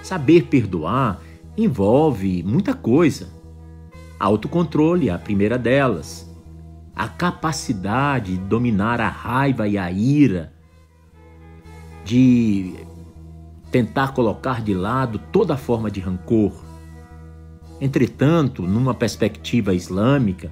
Saber 0.02 0.48
perdoar 0.48 1.22
envolve 1.58 2.44
muita 2.44 2.74
coisa. 2.74 3.30
Autocontrole 4.20 5.10
a 5.10 5.18
primeira 5.18 5.58
delas. 5.58 6.30
A 6.94 7.08
capacidade 7.08 8.34
de 8.34 8.44
dominar 8.44 9.00
a 9.00 9.08
raiva 9.08 9.66
e 9.66 9.78
a 9.78 9.90
ira, 9.90 10.52
de 12.04 12.76
tentar 13.72 14.14
colocar 14.14 14.62
de 14.62 14.74
lado 14.74 15.22
toda 15.32 15.56
forma 15.56 15.90
de 15.90 16.02
rancor 16.02 16.63
Entretanto, 17.84 18.62
numa 18.62 18.94
perspectiva 18.94 19.74
islâmica, 19.74 20.50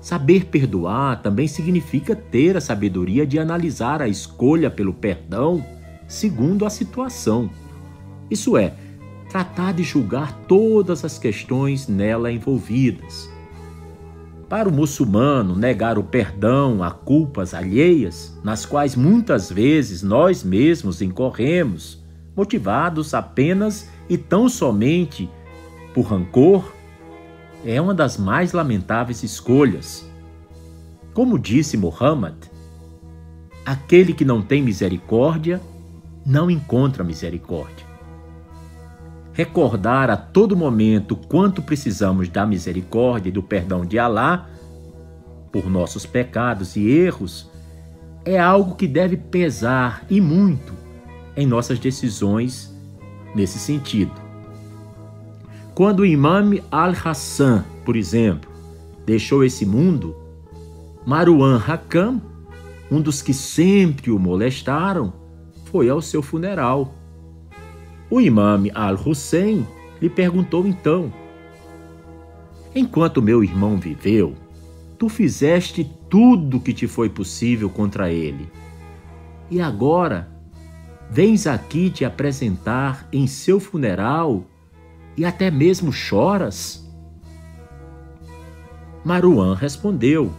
saber 0.00 0.46
perdoar 0.46 1.20
também 1.20 1.46
significa 1.46 2.16
ter 2.16 2.56
a 2.56 2.62
sabedoria 2.62 3.26
de 3.26 3.38
analisar 3.38 4.00
a 4.00 4.08
escolha 4.08 4.70
pelo 4.70 4.94
perdão 4.94 5.62
segundo 6.08 6.64
a 6.64 6.70
situação. 6.70 7.50
Isso 8.30 8.56
é, 8.56 8.72
tratar 9.28 9.74
de 9.74 9.82
julgar 9.82 10.32
todas 10.48 11.04
as 11.04 11.18
questões 11.18 11.88
nela 11.88 12.32
envolvidas. 12.32 13.30
Para 14.48 14.66
o 14.66 14.72
muçulmano, 14.72 15.54
negar 15.54 15.98
o 15.98 16.02
perdão 16.02 16.82
a 16.82 16.90
culpas 16.90 17.52
alheias, 17.52 18.34
nas 18.42 18.64
quais 18.64 18.96
muitas 18.96 19.52
vezes 19.52 20.02
nós 20.02 20.42
mesmos 20.42 21.02
incorremos, 21.02 22.02
motivados 22.34 23.12
apenas 23.12 23.90
e 24.08 24.16
tão 24.16 24.48
somente 24.48 25.28
por 25.94 26.02
rancor 26.02 26.72
é 27.64 27.80
uma 27.80 27.94
das 27.94 28.16
mais 28.16 28.52
lamentáveis 28.52 29.22
escolhas. 29.22 30.08
Como 31.14 31.38
disse 31.38 31.76
Muhammad, 31.76 32.34
aquele 33.64 34.12
que 34.12 34.24
não 34.24 34.42
tem 34.42 34.62
misericórdia 34.62 35.60
não 36.24 36.50
encontra 36.50 37.04
misericórdia. 37.04 37.86
Recordar 39.32 40.10
a 40.10 40.16
todo 40.16 40.56
momento 40.56 41.16
quanto 41.16 41.62
precisamos 41.62 42.28
da 42.28 42.46
misericórdia 42.46 43.28
e 43.28 43.32
do 43.32 43.42
perdão 43.42 43.84
de 43.84 43.98
Alá 43.98 44.48
por 45.50 45.70
nossos 45.70 46.04
pecados 46.04 46.76
e 46.76 46.88
erros 46.88 47.50
é 48.24 48.38
algo 48.38 48.74
que 48.74 48.86
deve 48.86 49.16
pesar 49.16 50.04
e 50.08 50.20
muito 50.20 50.72
em 51.36 51.46
nossas 51.46 51.78
decisões 51.78 52.72
nesse 53.34 53.58
sentido. 53.58 54.31
Quando 55.74 56.00
o 56.00 56.06
Imam 56.06 56.58
al-Hassan, 56.70 57.64
por 57.82 57.96
exemplo, 57.96 58.50
deixou 59.06 59.42
esse 59.42 59.64
mundo, 59.64 60.14
Marwan 61.06 61.56
Hakam, 61.56 62.20
um 62.90 63.00
dos 63.00 63.22
que 63.22 63.32
sempre 63.32 64.10
o 64.10 64.18
molestaram, 64.18 65.14
foi 65.64 65.88
ao 65.88 66.02
seu 66.02 66.22
funeral. 66.22 66.92
O 68.10 68.20
Imam 68.20 68.64
al-Hussein 68.74 69.66
lhe 69.98 70.10
perguntou 70.10 70.66
então: 70.66 71.10
Enquanto 72.74 73.22
meu 73.22 73.42
irmão 73.42 73.78
viveu, 73.78 74.34
tu 74.98 75.08
fizeste 75.08 75.90
tudo 76.10 76.58
o 76.58 76.60
que 76.60 76.74
te 76.74 76.86
foi 76.86 77.08
possível 77.08 77.70
contra 77.70 78.10
ele. 78.10 78.46
E 79.50 79.58
agora, 79.58 80.28
vens 81.10 81.46
aqui 81.46 81.88
te 81.88 82.04
apresentar 82.04 83.08
em 83.10 83.26
seu 83.26 83.58
funeral 83.58 84.44
e 85.16 85.24
até 85.24 85.50
mesmo 85.50 85.92
choras? 85.92 86.86
Maruan 89.04 89.54
respondeu: 89.54 90.32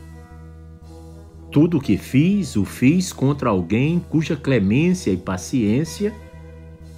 Tudo 1.51 1.77
o 1.77 1.81
que 1.81 1.97
fiz, 1.97 2.55
o 2.55 2.65
fiz 2.65 3.11
contra 3.11 3.49
alguém 3.49 3.99
cuja 4.09 4.35
clemência 4.35 5.11
e 5.11 5.17
paciência 5.17 6.13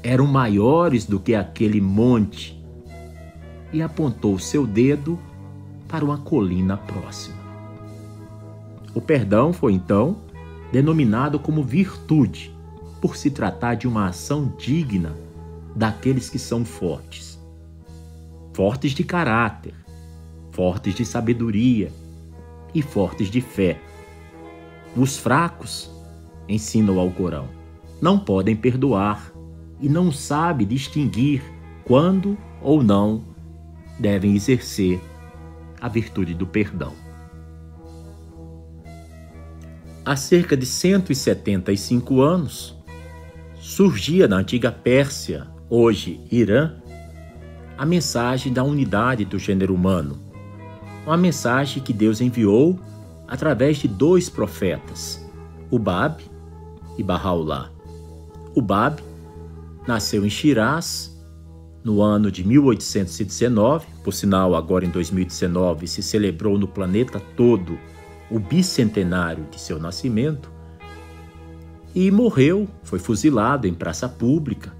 eram 0.03 0.27
maiores 0.27 1.05
do 1.05 1.19
que 1.19 1.33
aquele 1.33 1.81
monte. 1.81 2.63
E 3.73 3.81
apontou 3.81 4.37
seu 4.37 4.65
dedo 4.65 5.19
para 5.87 6.05
uma 6.05 6.19
colina 6.19 6.77
próxima. 6.77 7.35
O 8.93 9.01
perdão 9.01 9.51
foi 9.51 9.73
então 9.73 10.17
denominado 10.71 11.39
como 11.39 11.63
virtude, 11.63 12.53
por 13.01 13.15
se 13.15 13.29
tratar 13.29 13.75
de 13.75 13.87
uma 13.87 14.07
ação 14.07 14.53
digna 14.57 15.15
daqueles 15.75 16.29
que 16.29 16.39
são 16.39 16.65
fortes. 16.65 17.34
Fortes 18.55 18.93
de 18.93 19.03
caráter, 19.03 19.73
fortes 20.51 20.95
de 20.95 21.03
sabedoria 21.03 21.91
e 22.73 22.81
fortes 22.81 23.29
de 23.29 23.41
fé. 23.41 23.77
Os 24.95 25.17
fracos, 25.17 25.91
ensina 26.47 26.89
o 26.89 26.99
Alcorão, 27.01 27.49
não 28.01 28.17
podem 28.17 28.55
perdoar 28.55 29.29
e 29.81 29.89
não 29.89 30.09
sabem 30.09 30.65
distinguir 30.65 31.43
quando 31.83 32.37
ou 32.61 32.81
não 32.81 33.25
devem 33.99 34.33
exercer 34.33 35.01
a 35.81 35.89
virtude 35.89 36.33
do 36.33 36.47
perdão. 36.47 36.93
Há 40.05 40.15
cerca 40.15 40.55
de 40.55 40.65
175 40.65 42.21
anos, 42.21 42.73
surgia 43.59 44.29
na 44.29 44.37
antiga 44.37 44.71
Pérsia, 44.71 45.45
hoje 45.69 46.21
Irã, 46.31 46.84
a 47.77 47.85
mensagem 47.85 48.53
da 48.53 48.63
unidade 48.63 49.25
do 49.25 49.37
gênero 49.37 49.73
humano. 49.73 50.17
Uma 51.05 51.17
mensagem 51.17 51.83
que 51.83 51.93
Deus 51.93 52.21
enviou 52.21 52.79
através 53.27 53.77
de 53.77 53.87
dois 53.87 54.29
profetas, 54.29 55.23
o 55.69 55.77
Bab 55.77 56.23
e 56.97 57.03
Bahá'u'lláh. 57.03 57.69
O 58.55 58.61
Bab 58.61 59.03
nasceu 59.87 60.25
em 60.25 60.29
Shiraz 60.29 61.15
no 61.83 62.01
ano 62.01 62.31
de 62.31 62.43
1819, 62.43 63.85
por 64.03 64.13
sinal, 64.13 64.55
agora 64.55 64.85
em 64.85 64.89
2019 64.89 65.87
se 65.87 66.01
celebrou 66.01 66.57
no 66.57 66.67
planeta 66.67 67.19
todo 67.35 67.77
o 68.31 68.39
bicentenário 68.39 69.45
de 69.51 69.59
seu 69.59 69.79
nascimento, 69.79 70.49
e 71.93 72.09
morreu, 72.09 72.67
foi 72.83 72.99
fuzilado 72.99 73.67
em 73.67 73.73
praça 73.73 74.09
pública 74.09 74.74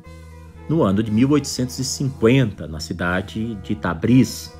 no 0.68 0.84
ano 0.84 1.03
de 1.03 1.11
1850, 1.11 2.68
na 2.68 2.80
cidade 2.80 3.53
de 3.55 3.76
Tabriz. 3.76 4.51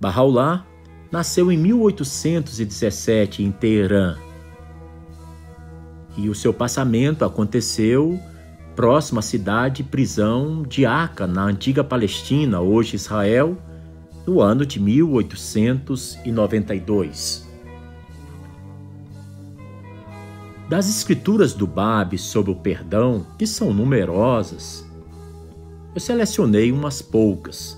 Bahá'u'lláh 0.00 0.64
nasceu 1.10 1.52
em 1.52 1.58
1817 1.58 3.42
em 3.42 3.50
Teherã. 3.50 4.16
E 6.16 6.28
o 6.28 6.34
seu 6.34 6.52
passamento 6.52 7.24
aconteceu 7.24 8.20
próximo 8.74 9.18
à 9.18 9.22
cidade 9.22 9.82
prisão 9.82 10.62
de 10.62 10.86
Aca, 10.86 11.26
na 11.26 11.42
antiga 11.44 11.82
Palestina, 11.84 12.60
hoje 12.60 12.96
Israel, 12.96 13.58
no 14.26 14.40
ano 14.40 14.64
de 14.64 14.80
1892. 14.80 17.49
Das 20.70 20.88
escrituras 20.88 21.52
do 21.52 21.66
Bab 21.66 22.16
sobre 22.16 22.52
o 22.52 22.54
perdão, 22.54 23.26
que 23.36 23.44
são 23.44 23.74
numerosas, 23.74 24.86
eu 25.92 26.00
selecionei 26.00 26.70
umas 26.70 27.02
poucas, 27.02 27.76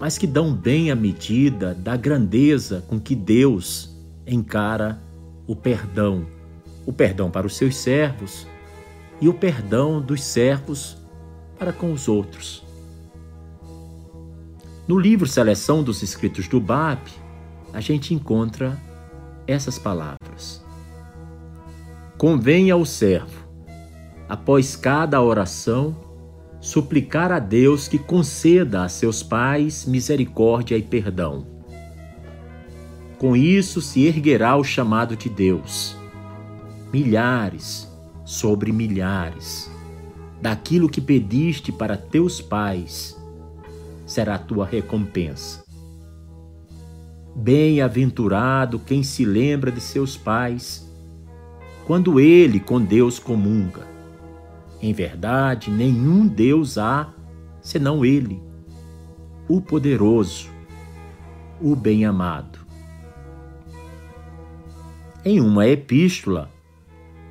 mas 0.00 0.16
que 0.16 0.26
dão 0.26 0.50
bem 0.50 0.90
a 0.90 0.96
medida 0.96 1.74
da 1.74 1.98
grandeza 1.98 2.82
com 2.88 2.98
que 2.98 3.14
Deus 3.14 3.94
encara 4.26 4.98
o 5.46 5.54
perdão, 5.54 6.26
o 6.86 6.94
perdão 6.94 7.30
para 7.30 7.46
os 7.46 7.56
seus 7.56 7.76
servos 7.76 8.46
e 9.20 9.28
o 9.28 9.34
perdão 9.34 10.00
dos 10.00 10.22
servos 10.22 10.96
para 11.58 11.74
com 11.74 11.92
os 11.92 12.08
outros. 12.08 12.64
No 14.88 14.98
livro 14.98 15.26
Seleção 15.26 15.82
dos 15.82 16.02
Escritos 16.02 16.48
do 16.48 16.58
Bab, 16.58 17.02
a 17.70 17.82
gente 17.82 18.14
encontra 18.14 18.80
essas 19.46 19.78
palavras. 19.78 20.23
Convém 22.26 22.70
ao 22.70 22.86
servo, 22.86 23.46
após 24.26 24.74
cada 24.74 25.20
oração, 25.20 25.94
suplicar 26.58 27.30
a 27.30 27.38
Deus 27.38 27.86
que 27.86 27.98
conceda 27.98 28.82
a 28.82 28.88
seus 28.88 29.22
pais 29.22 29.84
misericórdia 29.84 30.74
e 30.74 30.82
perdão. 30.82 31.46
Com 33.18 33.36
isso 33.36 33.82
se 33.82 34.06
erguerá 34.06 34.56
o 34.56 34.64
chamado 34.64 35.14
de 35.14 35.28
Deus. 35.28 35.98
Milhares 36.90 37.92
sobre 38.24 38.72
milhares. 38.72 39.70
Daquilo 40.40 40.88
que 40.88 41.02
pediste 41.02 41.70
para 41.70 41.94
teus 41.94 42.40
pais 42.40 43.22
será 44.06 44.36
a 44.36 44.38
tua 44.38 44.64
recompensa. 44.64 45.62
Bem-aventurado 47.36 48.78
quem 48.78 49.02
se 49.02 49.26
lembra 49.26 49.70
de 49.70 49.82
seus 49.82 50.16
pais 50.16 50.83
quando 51.86 52.18
ele 52.18 52.58
com 52.58 52.80
Deus 52.80 53.18
comunga. 53.18 53.86
Em 54.80 54.92
verdade, 54.92 55.70
nenhum 55.70 56.26
Deus 56.26 56.76
há 56.76 57.12
senão 57.64 58.04
Ele, 58.04 58.42
o 59.48 59.60
poderoso, 59.60 60.50
o 61.60 61.74
bem-amado. 61.74 62.58
Em 65.24 65.40
uma 65.40 65.66
epístola, 65.66 66.50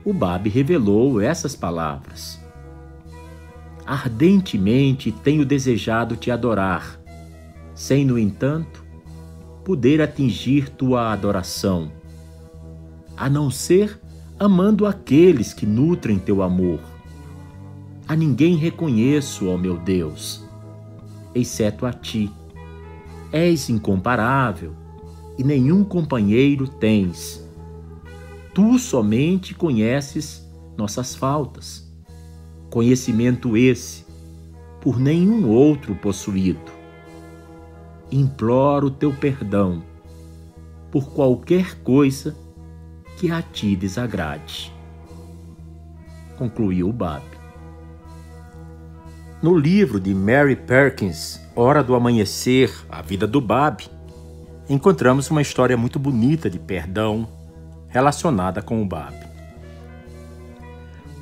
o 0.03 0.11
Bab 0.11 0.49
revelou 0.49 1.21
essas 1.21 1.55
palavras: 1.55 2.39
Ardentemente 3.85 5.11
tenho 5.11 5.45
desejado 5.45 6.15
te 6.15 6.31
adorar, 6.31 6.99
sem, 7.75 8.03
no 8.03 8.17
entanto, 8.17 8.83
poder 9.63 10.01
atingir 10.01 10.69
tua 10.69 11.13
adoração, 11.13 11.91
a 13.15 13.29
não 13.29 13.51
ser 13.51 14.01
amando 14.43 14.85
aqueles 14.85 15.53
que 15.53 15.65
nutrem 15.65 16.19
teu 16.19 16.41
amor. 16.41 16.79
A 18.05 18.15
ninguém 18.15 18.57
reconheço, 18.57 19.47
ó 19.47 19.57
meu 19.57 19.77
Deus, 19.77 20.43
exceto 21.33 21.85
a 21.85 21.93
ti. 21.93 22.29
És 23.31 23.69
incomparável 23.69 24.73
e 25.37 25.43
nenhum 25.43 25.83
companheiro 25.83 26.67
tens. 26.67 27.41
Tu 28.53 28.77
somente 28.77 29.55
conheces 29.55 30.45
nossas 30.77 31.15
faltas. 31.15 31.89
Conhecimento 32.69 33.55
esse, 33.55 34.05
por 34.81 34.99
nenhum 34.99 35.49
outro 35.49 35.95
possuído. 35.95 36.71
Imploro 38.11 38.91
teu 38.91 39.13
perdão 39.13 39.81
por 40.91 41.11
qualquer 41.11 41.81
coisa 41.81 42.42
que 43.17 43.31
a 43.31 43.41
ti 43.41 43.75
desagrade. 43.75 44.73
Concluiu 46.37 46.91
Bab. 46.91 47.23
No 49.41 49.57
livro 49.57 49.99
de 49.99 50.13
Mary 50.13 50.55
Perkins, 50.55 51.39
Hora 51.55 51.83
do 51.83 51.95
Amanhecer, 51.95 52.73
A 52.89 53.01
Vida 53.01 53.27
do 53.27 53.39
Bab, 53.39 53.85
encontramos 54.69 55.29
uma 55.29 55.41
história 55.41 55.77
muito 55.77 55.99
bonita 55.99 56.49
de 56.49 56.57
perdão 56.57 57.27
relacionada 57.89 58.61
com 58.61 58.81
o 58.81 58.85
Bab. 58.85 59.15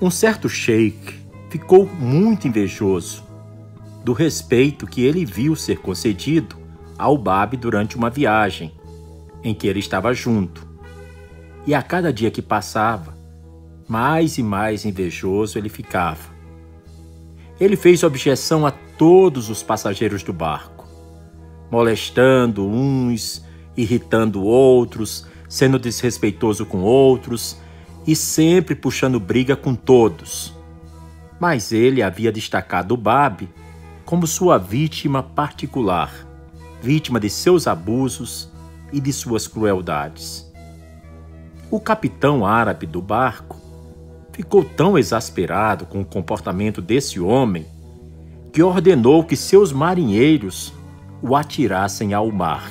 Um 0.01 0.09
certo 0.09 0.47
sheik 0.47 1.19
ficou 1.49 1.85
muito 1.85 2.47
invejoso 2.47 3.23
do 4.05 4.13
respeito 4.13 4.87
que 4.87 5.03
ele 5.03 5.25
viu 5.25 5.55
ser 5.55 5.79
concedido 5.79 6.55
ao 6.97 7.17
Bab 7.17 7.57
durante 7.57 7.97
uma 7.97 8.09
viagem 8.09 8.71
em 9.43 9.53
que 9.53 9.67
ele 9.67 9.79
estava 9.79 10.13
junto 10.13 10.70
e 11.65 11.73
a 11.73 11.81
cada 11.81 12.11
dia 12.11 12.31
que 12.31 12.41
passava, 12.41 13.15
mais 13.87 14.37
e 14.37 14.43
mais 14.43 14.85
invejoso 14.85 15.57
ele 15.57 15.69
ficava. 15.69 16.31
Ele 17.59 17.75
fez 17.75 18.03
objeção 18.03 18.65
a 18.65 18.71
todos 18.71 19.49
os 19.49 19.61
passageiros 19.61 20.23
do 20.23 20.33
barco, 20.33 20.87
molestando 21.69 22.65
uns, 22.65 23.43
irritando 23.77 24.43
outros, 24.43 25.27
sendo 25.47 25.77
desrespeitoso 25.77 26.65
com 26.65 26.79
outros 26.79 27.57
e 28.07 28.15
sempre 28.15 28.73
puxando 28.75 29.19
briga 29.19 29.55
com 29.55 29.75
todos. 29.75 30.53
Mas 31.39 31.71
ele 31.71 32.01
havia 32.01 32.31
destacado 32.31 32.93
o 32.93 32.97
Bab 32.97 33.47
como 34.05 34.25
sua 34.25 34.57
vítima 34.57 35.21
particular, 35.21 36.11
vítima 36.81 37.19
de 37.19 37.29
seus 37.29 37.67
abusos 37.67 38.49
e 38.91 38.99
de 38.99 39.13
suas 39.13 39.47
crueldades. 39.47 40.50
O 41.71 41.79
capitão 41.79 42.45
árabe 42.45 42.85
do 42.85 43.01
barco 43.01 43.55
ficou 44.33 44.65
tão 44.65 44.97
exasperado 44.97 45.85
com 45.85 46.01
o 46.01 46.05
comportamento 46.05 46.81
desse 46.81 47.17
homem 47.17 47.65
que 48.51 48.61
ordenou 48.61 49.23
que 49.23 49.37
seus 49.37 49.71
marinheiros 49.71 50.73
o 51.21 51.33
atirassem 51.33 52.13
ao 52.13 52.29
mar. 52.29 52.69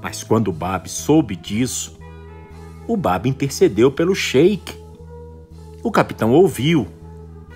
Mas 0.00 0.22
quando 0.22 0.50
Bab 0.50 0.88
soube 0.88 1.36
disso, 1.36 1.98
o 2.86 2.96
Bab 2.96 3.28
intercedeu 3.28 3.92
pelo 3.92 4.14
sheik. 4.14 4.74
O 5.82 5.90
capitão 5.90 6.32
ouviu, 6.32 6.88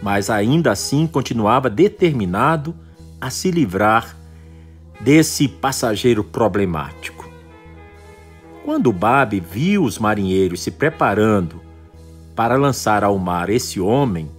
mas 0.03 0.29
ainda 0.29 0.73
assim 0.73 1.07
continuava 1.07 1.71
determinado 1.71 2.75
a 3.19 3.31
se 3.31 3.51
livrar 3.51 4.15
desse 5.01 5.49
passageiro 5.49 6.23
problemático. 6.23 7.22
Quando 8.65 8.93
Babe 8.93 9.41
viu 9.41 9.83
os 9.83 9.99
marinheiros 9.99 10.63
se 10.63 10.71
preparando 10.71 11.61
para 12.37 12.55
lançar 12.55 13.03
ao 13.03 13.19
mar 13.19 13.51
esse 13.51 13.81
homem, 13.81 14.31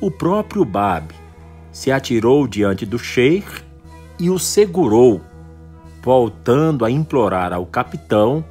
o 0.00 0.10
próprio 0.10 0.64
Babe 0.64 1.14
se 1.70 1.92
atirou 1.92 2.46
diante 2.46 2.86
do 2.86 2.98
sheik 2.98 3.46
e 4.18 4.30
o 4.30 4.38
segurou, 4.38 5.20
voltando 6.02 6.82
a 6.82 6.90
implorar 6.90 7.52
ao 7.52 7.66
capitão 7.66 8.42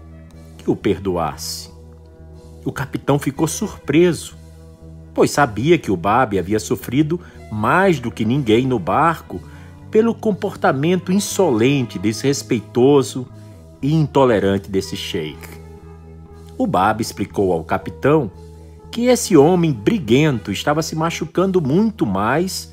que 0.59 0.69
o 0.69 0.75
perdoasse. 0.75 1.71
O 2.63 2.71
capitão 2.71 3.17
ficou 3.17 3.47
surpreso, 3.47 4.37
pois 5.15 5.31
sabia 5.31 5.79
que 5.79 5.91
o 5.91 5.97
Babi 5.97 6.37
havia 6.37 6.59
sofrido 6.59 7.19
mais 7.51 7.99
do 7.99 8.11
que 8.11 8.23
ninguém 8.23 8.67
no 8.67 8.77
barco 8.77 9.41
pelo 9.89 10.13
comportamento 10.13 11.11
insolente, 11.11 11.97
desrespeitoso 11.97 13.27
e 13.81 13.93
intolerante 13.93 14.69
desse 14.69 14.95
sheik. 14.95 15.61
O 16.57 16.67
Babi 16.67 17.01
explicou 17.01 17.51
ao 17.51 17.63
capitão 17.63 18.31
que 18.91 19.05
esse 19.05 19.35
homem 19.35 19.71
briguento 19.71 20.51
estava 20.51 20.81
se 20.81 20.95
machucando 20.95 21.61
muito 21.61 22.05
mais 22.05 22.71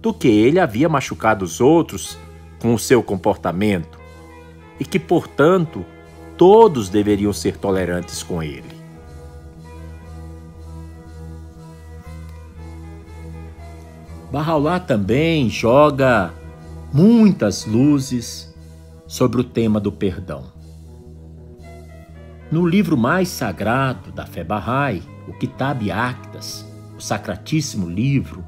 do 0.00 0.12
que 0.12 0.28
ele 0.28 0.58
havia 0.58 0.88
machucado 0.88 1.44
os 1.44 1.60
outros 1.60 2.18
com 2.60 2.74
o 2.74 2.78
seu 2.78 3.02
comportamento 3.02 3.98
e 4.78 4.84
que, 4.84 4.98
portanto, 4.98 5.84
todos 6.36 6.88
deveriam 6.88 7.32
ser 7.32 7.56
tolerantes 7.56 8.22
com 8.22 8.42
ele. 8.42 8.82
Bahá'u'lláh 14.32 14.80
também 14.80 15.48
joga 15.48 16.32
muitas 16.92 17.64
luzes 17.64 18.51
sobre 19.12 19.42
o 19.42 19.44
tema 19.44 19.78
do 19.78 19.92
perdão. 19.92 20.44
No 22.50 22.66
livro 22.66 22.96
mais 22.96 23.28
sagrado 23.28 24.10
da 24.10 24.24
fé 24.24 24.42
Bahá'í, 24.42 25.02
o 25.28 25.34
Kitab 25.34 25.90
Actas, 25.90 26.64
o 26.96 27.00
sacratíssimo 27.00 27.90
livro, 27.90 28.42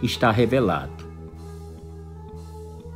está 0.00 0.30
revelado. 0.30 1.04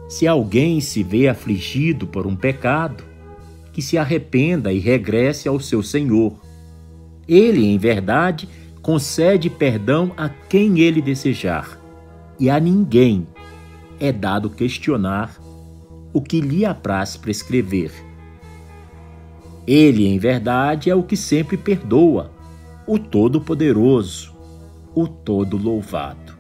Se 0.08 0.28
alguém 0.28 0.80
se 0.80 1.02
vê 1.02 1.26
afligido 1.26 2.06
por 2.06 2.28
um 2.28 2.36
pecado, 2.36 3.02
que 3.72 3.82
se 3.82 3.98
arrependa 3.98 4.72
e 4.72 4.78
regresse 4.78 5.48
ao 5.48 5.58
seu 5.58 5.82
Senhor. 5.82 6.32
Ele, 7.26 7.66
em 7.66 7.76
verdade, 7.76 8.48
concede 8.80 9.50
perdão 9.50 10.12
a 10.16 10.28
quem 10.28 10.78
ele 10.78 11.02
desejar, 11.02 11.76
e 12.38 12.48
a 12.48 12.60
ninguém 12.60 13.26
é 13.98 14.12
dado 14.12 14.48
questionar 14.48 15.42
o 16.14 16.22
que 16.22 16.40
lhe 16.40 16.64
apraz 16.64 17.16
prescrever. 17.16 17.92
Ele, 19.66 20.06
em 20.06 20.16
verdade, 20.16 20.88
é 20.88 20.94
o 20.94 21.02
que 21.02 21.16
sempre 21.16 21.56
perdoa, 21.56 22.30
o 22.86 22.98
Todo-Poderoso, 22.98 24.32
o 24.94 25.08
Todo-Louvado. 25.08 26.34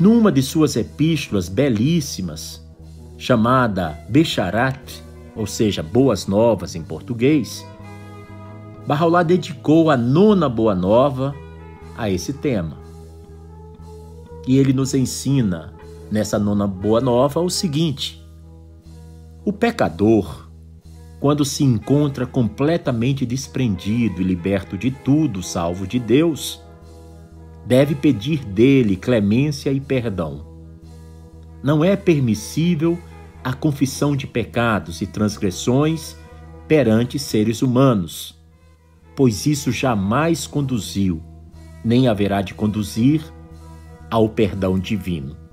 Numa 0.00 0.32
de 0.32 0.42
suas 0.42 0.76
epístolas 0.76 1.48
belíssimas, 1.48 2.64
chamada 3.18 3.98
Becharat, 4.08 5.02
ou 5.34 5.46
seja, 5.46 5.82
Boas 5.82 6.26
Novas 6.26 6.74
em 6.74 6.82
português, 6.82 7.66
Barraulá 8.86 9.22
dedicou 9.22 9.90
a 9.90 9.96
nona 9.96 10.48
Boa 10.48 10.74
Nova 10.74 11.34
a 11.98 12.08
esse 12.08 12.32
tema. 12.32 12.78
E 14.46 14.58
ele 14.58 14.72
nos 14.72 14.94
ensina 14.94 15.75
nessa 16.10 16.38
nona 16.38 16.66
Boa 16.66 17.00
Nova 17.00 17.40
o 17.40 17.50
seguinte: 17.50 18.22
o 19.44 19.52
pecador, 19.52 20.50
quando 21.20 21.44
se 21.44 21.64
encontra 21.64 22.26
completamente 22.26 23.24
desprendido 23.24 24.20
e 24.20 24.24
liberto 24.24 24.76
de 24.76 24.90
tudo 24.90 25.42
salvo 25.42 25.86
de 25.86 25.98
Deus, 25.98 26.60
deve 27.64 27.94
pedir 27.94 28.44
dele 28.44 28.96
clemência 28.96 29.72
e 29.72 29.80
perdão. 29.80 30.46
Não 31.62 31.84
é 31.84 31.96
permissível 31.96 32.98
a 33.42 33.52
confissão 33.52 34.16
de 34.16 34.26
pecados 34.26 35.00
e 35.00 35.06
transgressões 35.06 36.16
perante 36.68 37.18
seres 37.18 37.62
humanos, 37.62 38.36
pois 39.14 39.46
isso 39.46 39.70
jamais 39.70 40.46
conduziu, 40.46 41.22
nem 41.84 42.08
haverá 42.08 42.42
de 42.42 42.54
conduzir 42.54 43.22
ao 44.10 44.28
perdão 44.28 44.78
divino. 44.78 45.45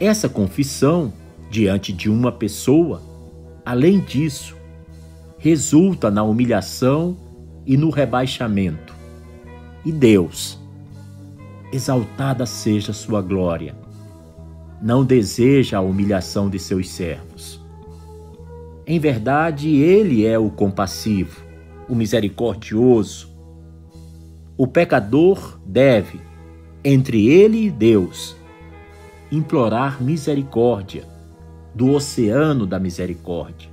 Essa 0.00 0.28
confissão 0.28 1.12
diante 1.50 1.92
de 1.92 2.10
uma 2.10 2.32
pessoa, 2.32 3.00
além 3.64 4.00
disso, 4.00 4.56
resulta 5.38 6.10
na 6.10 6.22
humilhação 6.22 7.16
e 7.64 7.76
no 7.76 7.90
rebaixamento. 7.90 8.92
E 9.84 9.92
Deus, 9.92 10.58
exaltada 11.72 12.44
seja 12.44 12.92
sua 12.92 13.22
glória, 13.22 13.76
não 14.82 15.04
deseja 15.04 15.78
a 15.78 15.80
humilhação 15.80 16.50
de 16.50 16.58
seus 16.58 16.90
servos. 16.90 17.62
Em 18.86 18.98
verdade, 18.98 19.76
ele 19.76 20.26
é 20.26 20.38
o 20.38 20.50
compassivo, 20.50 21.40
o 21.88 21.94
misericordioso. 21.94 23.28
O 24.56 24.66
pecador 24.66 25.58
deve, 25.64 26.20
entre 26.84 27.28
ele 27.28 27.66
e 27.66 27.70
Deus, 27.70 28.36
implorar 29.34 30.02
misericórdia 30.02 31.04
do 31.74 31.90
oceano 31.90 32.66
da 32.66 32.78
misericórdia, 32.78 33.68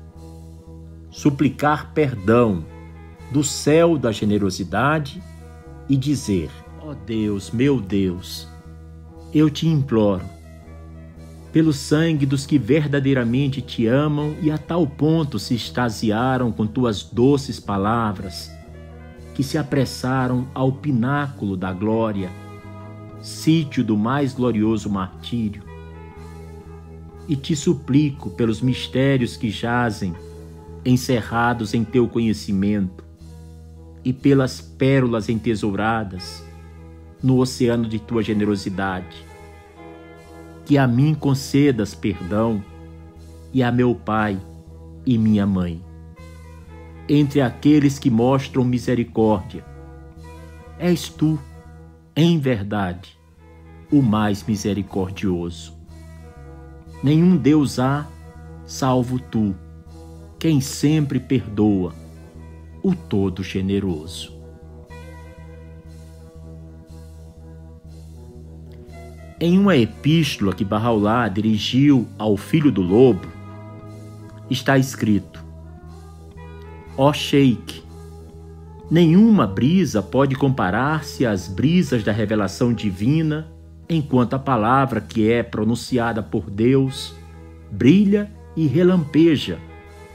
suplicar 1.09 1.93
perdão 1.93 2.65
do 3.31 3.43
céu 3.43 3.97
da 3.97 4.11
generosidade 4.11 5.21
e 5.87 5.95
dizer: 5.95 6.49
Ó 6.81 6.91
oh 6.91 6.95
Deus, 6.95 7.51
meu 7.51 7.79
Deus, 7.79 8.47
eu 9.33 9.49
te 9.49 9.67
imploro, 9.67 10.25
pelo 11.53 11.71
sangue 11.71 12.25
dos 12.25 12.45
que 12.45 12.57
verdadeiramente 12.57 13.61
te 13.61 13.85
amam 13.85 14.35
e 14.41 14.49
a 14.49 14.57
tal 14.57 14.87
ponto 14.87 15.37
se 15.37 15.53
extasiaram 15.53 16.51
com 16.51 16.65
tuas 16.65 17.03
doces 17.03 17.59
palavras, 17.59 18.51
que 19.35 19.43
se 19.43 19.57
apressaram 19.57 20.47
ao 20.53 20.71
pináculo 20.71 21.55
da 21.55 21.71
glória, 21.71 22.29
sítio 23.21 23.83
do 23.83 23.97
mais 23.97 24.33
glorioso 24.33 24.89
martírio. 24.89 25.63
E 27.27 27.35
te 27.35 27.55
suplico 27.55 28.29
pelos 28.31 28.61
mistérios 28.61 29.37
que 29.37 29.49
jazem, 29.49 30.13
encerrados 30.83 31.73
em 31.73 31.83
teu 31.83 32.07
conhecimento, 32.07 33.03
e 34.03 34.11
pelas 34.11 34.59
pérolas 34.59 35.29
entesouradas 35.29 36.43
no 37.21 37.37
oceano 37.37 37.87
de 37.87 37.99
tua 37.99 38.23
generosidade 38.23 39.31
que 40.71 40.77
a 40.77 40.87
mim 40.87 41.13
concedas 41.13 41.93
perdão 41.93 42.63
e 43.53 43.61
a 43.61 43.71
meu 43.71 43.93
pai 43.93 44.39
e 45.05 45.17
minha 45.17 45.45
mãe. 45.45 45.83
Entre 47.09 47.41
aqueles 47.41 47.99
que 47.99 48.09
mostram 48.09 48.63
misericórdia, 48.63 49.65
és 50.79 51.09
tu, 51.09 51.37
em 52.15 52.39
verdade, 52.39 53.17
o 53.91 54.01
mais 54.01 54.43
misericordioso. 54.43 55.73
Nenhum 57.03 57.37
Deus 57.37 57.79
há, 57.79 58.07
salvo 58.65 59.19
tu, 59.19 59.55
quem 60.37 60.59
sempre 60.59 61.19
perdoa, 61.19 61.93
o 62.83 62.93
todo 62.93 63.43
generoso. 63.43 64.39
Em 69.39 69.57
uma 69.57 69.75
epístola 69.75 70.53
que 70.53 70.63
Barraulá 70.63 71.27
dirigiu 71.27 72.07
ao 72.19 72.37
filho 72.37 72.71
do 72.71 72.81
lobo, 72.81 73.27
está 74.49 74.77
escrito: 74.77 75.43
Ó 76.95 77.11
Sheik, 77.11 77.83
nenhuma 78.91 79.47
brisa 79.47 80.03
pode 80.03 80.35
comparar-se 80.35 81.25
às 81.25 81.47
brisas 81.47 82.03
da 82.03 82.11
revelação 82.11 82.73
divina, 82.73 83.47
enquanto 83.89 84.33
a 84.33 84.39
palavra 84.39 84.99
que 84.99 85.31
é 85.31 85.41
pronunciada 85.41 86.21
por 86.21 86.49
Deus 86.49 87.15
brilha 87.71 88.29
e 88.53 88.67
relampeja 88.67 89.57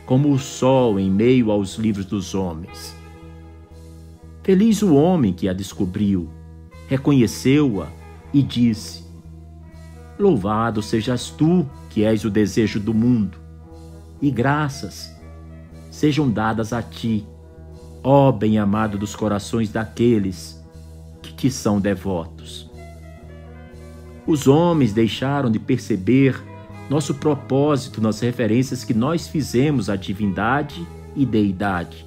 como 0.05 0.31
o 0.31 0.39
sol 0.39 1.01
em 1.01 1.11
meio 1.11 1.51
aos 1.51 1.77
livros 1.77 2.05
dos 2.05 2.35
homens. 2.35 2.95
Feliz 4.43 4.83
o 4.83 4.95
homem 4.95 5.33
que 5.33 5.49
a 5.49 5.55
descobriu, 5.55 6.29
reconheceu-a 6.87 7.89
e 8.33 8.43
disse: 8.43 9.05
Louvado 10.19 10.83
sejas 10.83 11.31
tu, 11.31 11.67
que 11.89 12.05
és 12.05 12.27
o 12.27 12.31
desejo 12.31 12.79
do 12.79 12.93
mundo, 12.93 13.39
e 14.21 14.31
graças 14.31 15.11
sejam 15.91 16.31
dadas 16.31 16.75
a 16.75 16.83
ti, 16.83 17.27
ó 18.03 18.31
bem-amado 18.33 18.99
dos 18.99 19.15
corações 19.15 19.71
daqueles 19.71 20.63
que 21.23 21.33
te 21.33 21.51
são 21.51 21.81
devotos. 21.81 22.71
Os 24.27 24.49
homens 24.49 24.93
deixaram 24.93 25.51
de 25.51 25.59
perceber 25.59 26.43
nosso 26.91 27.15
propósito 27.15 28.01
nas 28.01 28.21
referências 28.21 28.85
que 28.85 28.95
nós 28.95 29.29
fizemos 29.29 29.89
à 29.89 29.97
divindade 29.97 30.87
e 31.15 31.25
deidade. 31.25 32.07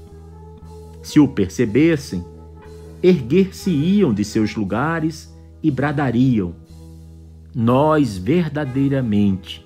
Se 1.02 1.20
o 1.20 1.28
percebessem, 1.28 2.24
erguer-se-iam 3.02 4.14
de 4.14 4.24
seus 4.26 4.56
lugares 4.56 5.34
e 5.64 5.72
bradariam: 5.72 6.56
Nós 7.56 8.18
verdadeiramente 8.18 9.66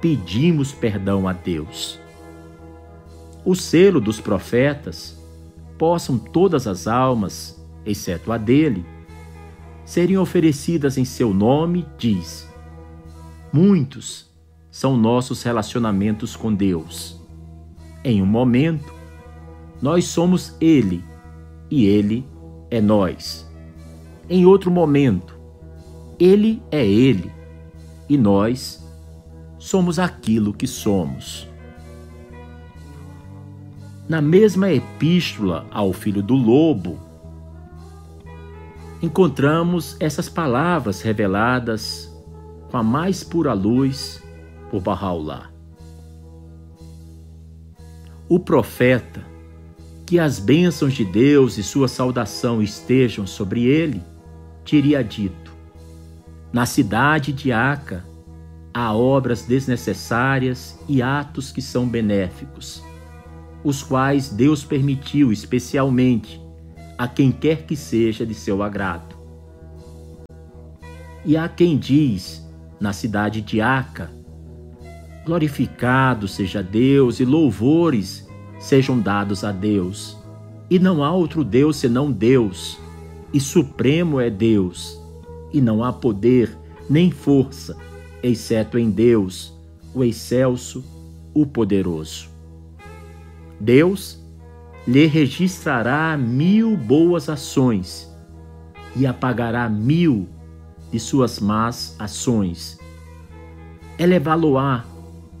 pedimos 0.00 0.72
perdão 0.72 1.28
a 1.28 1.32
Deus. 1.32 1.98
O 3.44 3.54
selo 3.54 4.00
dos 4.00 4.20
profetas 4.20 5.19
possam 5.80 6.18
todas 6.18 6.66
as 6.66 6.86
almas, 6.86 7.58
exceto 7.86 8.30
a 8.32 8.36
dele, 8.36 8.84
serem 9.82 10.18
oferecidas 10.18 10.98
em 10.98 11.06
seu 11.06 11.32
nome, 11.32 11.86
diz: 11.96 12.46
Muitos 13.50 14.30
são 14.70 14.94
nossos 14.94 15.42
relacionamentos 15.42 16.36
com 16.36 16.52
Deus. 16.54 17.18
Em 18.04 18.20
um 18.20 18.26
momento, 18.26 18.92
nós 19.80 20.04
somos 20.04 20.54
Ele 20.60 21.02
e 21.70 21.86
Ele 21.86 22.26
é 22.70 22.78
nós. 22.78 23.50
Em 24.28 24.44
outro 24.44 24.70
momento, 24.70 25.34
Ele 26.18 26.62
é 26.70 26.86
Ele 26.86 27.32
e 28.06 28.18
nós 28.18 28.86
somos 29.58 29.98
aquilo 29.98 30.52
que 30.52 30.66
somos. 30.66 31.48
Na 34.10 34.20
mesma 34.20 34.72
epístola 34.72 35.68
ao 35.70 35.92
filho 35.92 36.20
do 36.20 36.34
lobo, 36.34 36.98
encontramos 39.00 39.96
essas 40.00 40.28
palavras 40.28 41.00
reveladas 41.00 42.12
com 42.68 42.76
a 42.76 42.82
mais 42.82 43.22
pura 43.22 43.52
luz 43.52 44.20
por 44.68 44.82
Bahá'u'lláh. 44.82 45.48
O 48.28 48.40
profeta, 48.40 49.24
que 50.04 50.18
as 50.18 50.40
bênçãos 50.40 50.92
de 50.92 51.04
Deus 51.04 51.56
e 51.56 51.62
sua 51.62 51.86
saudação 51.86 52.60
estejam 52.60 53.28
sobre 53.28 53.62
ele, 53.62 54.02
teria 54.64 55.04
dito: 55.04 55.52
Na 56.52 56.66
cidade 56.66 57.32
de 57.32 57.52
Aca 57.52 58.04
há 58.74 58.92
obras 58.92 59.42
desnecessárias 59.42 60.76
e 60.88 61.00
atos 61.00 61.52
que 61.52 61.62
são 61.62 61.86
benéficos, 61.86 62.82
os 63.62 63.82
quais 63.82 64.30
Deus 64.30 64.64
permitiu 64.64 65.32
especialmente 65.32 66.40
a 66.96 67.06
quem 67.06 67.30
quer 67.30 67.64
que 67.64 67.76
seja 67.76 68.26
de 68.26 68.34
seu 68.34 68.62
agrado. 68.62 69.16
E 71.24 71.36
há 71.36 71.48
quem 71.48 71.76
diz, 71.76 72.46
na 72.80 72.92
cidade 72.92 73.40
de 73.40 73.60
Aca, 73.60 74.10
glorificado 75.24 76.26
seja 76.26 76.62
Deus 76.62 77.20
e 77.20 77.24
louvores 77.24 78.26
sejam 78.58 78.98
dados 78.98 79.44
a 79.44 79.52
Deus. 79.52 80.16
E 80.70 80.78
não 80.78 81.02
há 81.02 81.12
outro 81.12 81.42
Deus 81.42 81.76
senão 81.76 82.12
Deus, 82.12 82.78
e 83.32 83.40
supremo 83.40 84.20
é 84.20 84.30
Deus, 84.30 85.00
e 85.52 85.60
não 85.60 85.82
há 85.82 85.92
poder 85.92 86.56
nem 86.88 87.10
força, 87.10 87.76
exceto 88.22 88.78
em 88.78 88.90
Deus, 88.90 89.52
o 89.92 90.04
excelso, 90.04 90.84
o 91.34 91.44
poderoso. 91.44 92.29
Deus 93.60 94.18
lhe 94.88 95.04
registrará 95.06 96.16
mil 96.16 96.76
boas 96.76 97.28
ações 97.28 98.10
e 98.96 99.06
apagará 99.06 99.68
mil 99.68 100.26
de 100.90 100.98
suas 100.98 101.38
más 101.38 101.94
ações. 101.98 102.78
Elevá-lo-á 103.98 104.84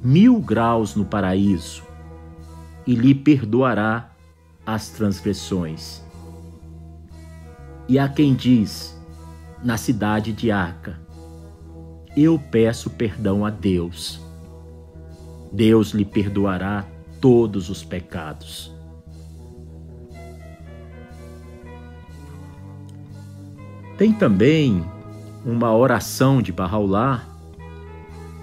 mil 0.02 0.38
graus 0.38 0.94
no 0.94 1.04
paraíso 1.04 1.82
e 2.86 2.94
lhe 2.94 3.14
perdoará 3.14 4.10
as 4.66 4.90
transgressões. 4.90 6.02
E 7.88 7.98
há 7.98 8.08
quem 8.08 8.34
diz, 8.34 8.96
na 9.64 9.76
cidade 9.76 10.32
de 10.32 10.50
Aca, 10.50 11.00
eu 12.16 12.38
peço 12.38 12.90
perdão 12.90 13.44
a 13.46 13.50
Deus. 13.50 14.20
Deus 15.52 15.90
lhe 15.90 16.04
perdoará 16.04 16.86
todos 17.20 17.68
os 17.68 17.84
pecados. 17.84 18.72
Tem 23.98 24.12
também 24.12 24.84
uma 25.44 25.74
oração 25.74 26.40
de 26.40 26.52
Bahá'u'lláh 26.52 27.28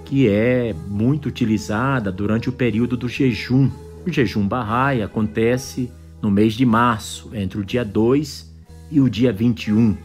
que 0.05 0.29
é 0.29 0.73
muito 0.87 1.27
utilizada 1.27 2.11
durante 2.11 2.47
o 2.47 2.53
período 2.53 2.95
do 2.95 3.09
jejum. 3.09 3.69
O 4.05 4.11
jejum 4.11 4.47
Bahá'í 4.47 5.01
acontece 5.01 5.91
no 6.21 6.31
mês 6.31 6.53
de 6.53 6.65
março, 6.65 7.29
entre 7.33 7.59
o 7.59 7.65
dia 7.65 7.83
2 7.83 8.55
e 8.89 9.01
o 9.01 9.09
dia 9.09 9.33
21. 9.33 9.97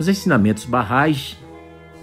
Os 0.00 0.08
ensinamentos 0.08 0.64
Bahá'ís 0.64 1.36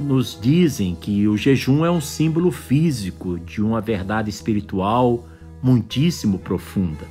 nos 0.01 0.37
dizem 0.39 0.95
que 0.95 1.27
o 1.27 1.37
jejum 1.37 1.85
é 1.85 1.91
um 1.91 2.01
símbolo 2.01 2.51
físico 2.51 3.39
de 3.39 3.61
uma 3.61 3.79
verdade 3.79 4.29
espiritual 4.29 5.25
muitíssimo 5.61 6.39
profunda. 6.39 7.05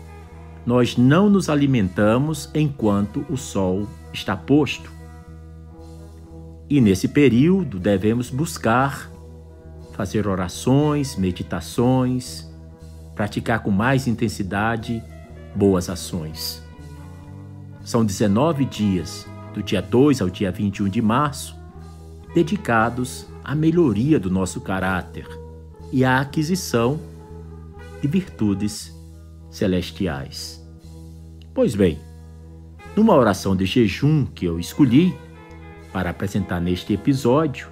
Nós 0.66 0.96
não 0.96 1.30
nos 1.30 1.48
alimentamos 1.48 2.50
enquanto 2.54 3.24
o 3.30 3.36
sol 3.36 3.86
está 4.12 4.36
posto. 4.36 4.90
E 6.68 6.80
nesse 6.80 7.08
período 7.08 7.78
devemos 7.78 8.30
buscar 8.30 9.10
fazer 9.92 10.26
orações, 10.26 11.16
meditações, 11.16 12.48
praticar 13.14 13.62
com 13.62 13.70
mais 13.70 14.06
intensidade 14.06 15.02
boas 15.54 15.90
ações. 15.90 16.62
São 17.84 18.04
19 18.04 18.64
dias, 18.64 19.26
do 19.52 19.62
dia 19.62 19.82
2 19.82 20.22
ao 20.22 20.30
dia 20.30 20.50
21 20.52 20.88
de 20.88 21.02
março, 21.02 21.59
dedicados 22.34 23.26
à 23.44 23.54
melhoria 23.54 24.18
do 24.18 24.30
nosso 24.30 24.60
caráter 24.60 25.26
e 25.92 26.04
à 26.04 26.20
aquisição 26.20 27.00
de 28.00 28.08
virtudes 28.08 28.94
celestiais. 29.50 30.64
Pois 31.52 31.74
bem, 31.74 31.98
numa 32.96 33.14
oração 33.14 33.56
de 33.56 33.66
jejum 33.66 34.24
que 34.24 34.46
eu 34.46 34.58
escolhi 34.58 35.14
para 35.92 36.10
apresentar 36.10 36.60
neste 36.60 36.92
episódio, 36.92 37.68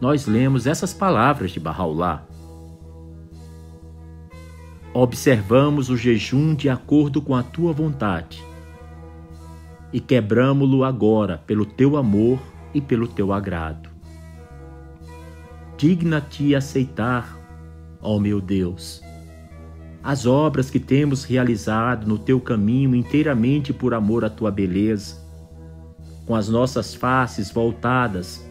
nós 0.00 0.26
lemos 0.26 0.66
essas 0.66 0.94
palavras 0.94 1.50
de 1.50 1.60
Bahá'u'lláh. 1.60 2.22
Observamos 4.94 5.90
o 5.90 5.96
jejum 5.96 6.54
de 6.54 6.68
acordo 6.68 7.22
com 7.22 7.34
a 7.34 7.42
tua 7.42 7.72
vontade 7.72 8.42
e 9.92 10.00
quebramo-lo 10.00 10.84
agora 10.84 11.38
pelo 11.38 11.64
teu 11.64 11.96
amor 11.96 12.38
e 12.74 12.80
pelo 12.80 13.06
teu 13.06 13.32
agrado. 13.32 13.88
Digna-te 15.76 16.54
aceitar, 16.54 17.36
ó 18.00 18.18
meu 18.18 18.40
Deus, 18.40 19.02
as 20.02 20.26
obras 20.26 20.68
que 20.68 20.80
temos 20.80 21.24
realizado 21.24 22.06
no 22.06 22.18
teu 22.18 22.40
caminho 22.40 22.94
inteiramente 22.94 23.72
por 23.72 23.94
amor 23.94 24.24
à 24.24 24.30
tua 24.30 24.50
beleza, 24.50 25.16
com 26.26 26.34
as 26.34 26.48
nossas 26.48 26.94
faces 26.94 27.50
voltadas 27.50 28.44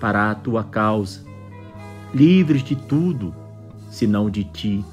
para 0.00 0.30
a 0.30 0.34
tua 0.34 0.62
causa, 0.62 1.24
livres 2.14 2.62
de 2.62 2.76
tudo, 2.76 3.34
senão 3.90 4.30
de 4.30 4.44
ti. 4.44 4.84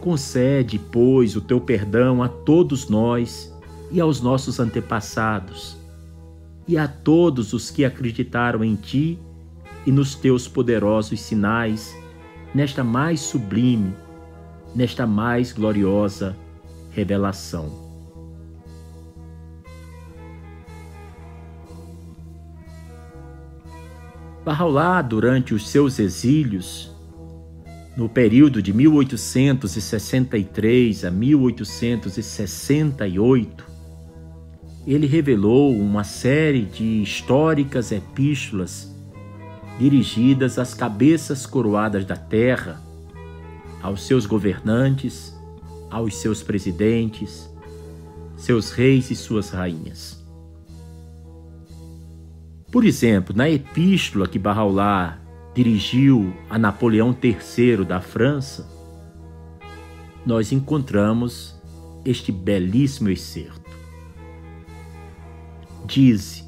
Concede, 0.00 0.78
pois, 0.78 1.36
o 1.36 1.40
teu 1.40 1.60
perdão 1.60 2.22
a 2.22 2.28
todos 2.28 2.88
nós 2.88 3.52
e 3.90 4.00
aos 4.00 4.20
nossos 4.20 4.58
antepassados, 4.58 5.76
todos 7.06 7.52
os 7.52 7.70
que 7.70 7.84
acreditaram 7.84 8.64
em 8.64 8.74
ti 8.74 9.16
e 9.86 9.92
nos 9.92 10.16
teus 10.16 10.48
poderosos 10.48 11.20
sinais, 11.20 11.96
nesta 12.52 12.82
mais 12.82 13.20
sublime 13.20 13.94
nesta 14.74 15.06
mais 15.06 15.52
gloriosa 15.52 16.36
revelação. 16.90 17.86
Bahá'u'lláh, 24.44 25.02
durante 25.02 25.54
os 25.54 25.68
seus 25.68 26.00
exílios, 26.00 26.90
no 27.96 28.08
período 28.08 28.60
de 28.60 28.72
1863 28.72 31.04
a 31.04 31.10
1868, 31.10 33.75
ele 34.86 35.06
revelou 35.06 35.76
uma 35.76 36.04
série 36.04 36.62
de 36.62 37.02
históricas 37.02 37.90
epístolas 37.90 38.94
dirigidas 39.78 40.58
às 40.58 40.72
cabeças 40.74 41.44
coroadas 41.44 42.04
da 42.04 42.16
terra 42.16 42.80
aos 43.82 44.06
seus 44.06 44.26
governantes, 44.26 45.34
aos 45.90 46.16
seus 46.16 46.42
presidentes, 46.42 47.48
seus 48.36 48.70
reis 48.70 49.10
e 49.10 49.16
suas 49.16 49.50
rainhas. 49.50 50.24
Por 52.70 52.84
exemplo, 52.84 53.34
na 53.34 53.48
epístola 53.48 54.26
que 54.28 54.38
Bahá'u'lláh 54.38 55.18
dirigiu 55.54 56.32
a 56.50 56.58
Napoleão 56.58 57.16
III 57.22 57.84
da 57.84 58.00
França, 58.00 58.68
nós 60.24 60.52
encontramos 60.52 61.54
este 62.04 62.30
belíssimo 62.30 63.08
excerto. 63.08 63.55
Dize: 65.86 66.44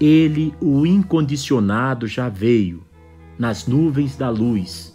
Ele, 0.00 0.54
o 0.60 0.86
incondicionado, 0.86 2.06
já 2.06 2.28
veio 2.28 2.84
nas 3.38 3.66
nuvens 3.66 4.16
da 4.16 4.30
luz 4.30 4.92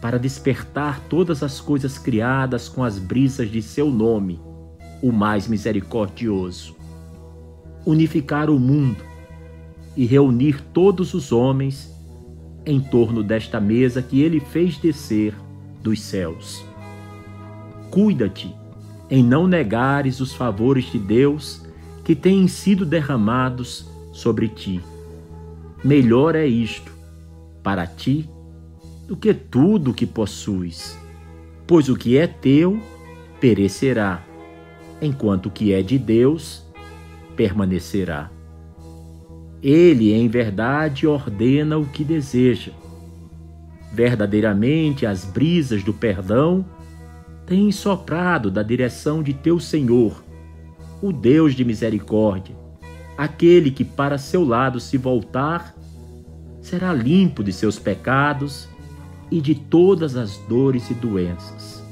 para 0.00 0.18
despertar 0.18 1.00
todas 1.08 1.42
as 1.42 1.60
coisas 1.60 1.98
criadas 1.98 2.68
com 2.68 2.82
as 2.82 2.98
brisas 2.98 3.50
de 3.50 3.60
seu 3.60 3.90
nome, 3.90 4.40
o 5.02 5.12
mais 5.12 5.46
misericordioso. 5.46 6.76
Unificar 7.84 8.48
o 8.48 8.58
mundo 8.58 9.04
e 9.96 10.06
reunir 10.06 10.62
todos 10.72 11.12
os 11.12 11.32
homens 11.32 11.92
em 12.64 12.80
torno 12.80 13.22
desta 13.22 13.60
mesa 13.60 14.00
que 14.00 14.20
ele 14.22 14.40
fez 14.40 14.78
descer 14.78 15.34
dos 15.82 16.00
céus. 16.00 16.64
Cuida-te 17.90 18.54
em 19.10 19.24
não 19.24 19.46
negares 19.46 20.20
os 20.20 20.32
favores 20.32 20.84
de 20.92 20.98
Deus 20.98 21.62
que 22.10 22.16
têm 22.16 22.48
sido 22.48 22.84
derramados 22.84 23.86
sobre 24.12 24.48
ti. 24.48 24.80
Melhor 25.84 26.34
é 26.34 26.44
isto 26.44 26.90
para 27.62 27.86
ti 27.86 28.28
do 29.06 29.16
que 29.16 29.32
tudo 29.32 29.92
o 29.92 29.94
que 29.94 30.06
possuis, 30.06 30.98
pois 31.68 31.88
o 31.88 31.94
que 31.94 32.18
é 32.18 32.26
teu 32.26 32.82
perecerá, 33.40 34.24
enquanto 35.00 35.46
o 35.46 35.50
que 35.52 35.72
é 35.72 35.82
de 35.82 36.00
Deus 36.00 36.64
permanecerá. 37.36 38.28
Ele, 39.62 40.12
em 40.12 40.26
verdade, 40.26 41.06
ordena 41.06 41.78
o 41.78 41.86
que 41.86 42.02
deseja. 42.02 42.72
Verdadeiramente, 43.92 45.06
as 45.06 45.24
brisas 45.24 45.84
do 45.84 45.94
perdão 45.94 46.66
têm 47.46 47.70
soprado 47.70 48.50
da 48.50 48.64
direção 48.64 49.22
de 49.22 49.32
teu 49.32 49.60
Senhor, 49.60 50.24
o 51.02 51.12
Deus 51.12 51.54
de 51.54 51.64
misericórdia, 51.64 52.54
aquele 53.16 53.70
que 53.70 53.84
para 53.84 54.18
seu 54.18 54.44
lado 54.44 54.78
se 54.80 54.96
voltar, 54.96 55.74
será 56.60 56.92
limpo 56.92 57.42
de 57.42 57.52
seus 57.52 57.78
pecados 57.78 58.68
e 59.30 59.40
de 59.40 59.54
todas 59.54 60.16
as 60.16 60.36
dores 60.48 60.90
e 60.90 60.94
doenças. 60.94 61.82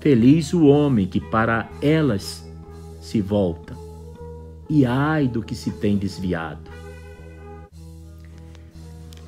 Feliz 0.00 0.52
o 0.52 0.66
homem 0.66 1.06
que 1.06 1.20
para 1.20 1.68
elas 1.80 2.44
se 3.00 3.20
volta 3.20 3.76
e 4.68 4.86
ai 4.86 5.28
do 5.28 5.42
que 5.42 5.54
se 5.54 5.70
tem 5.70 5.96
desviado. 5.96 6.70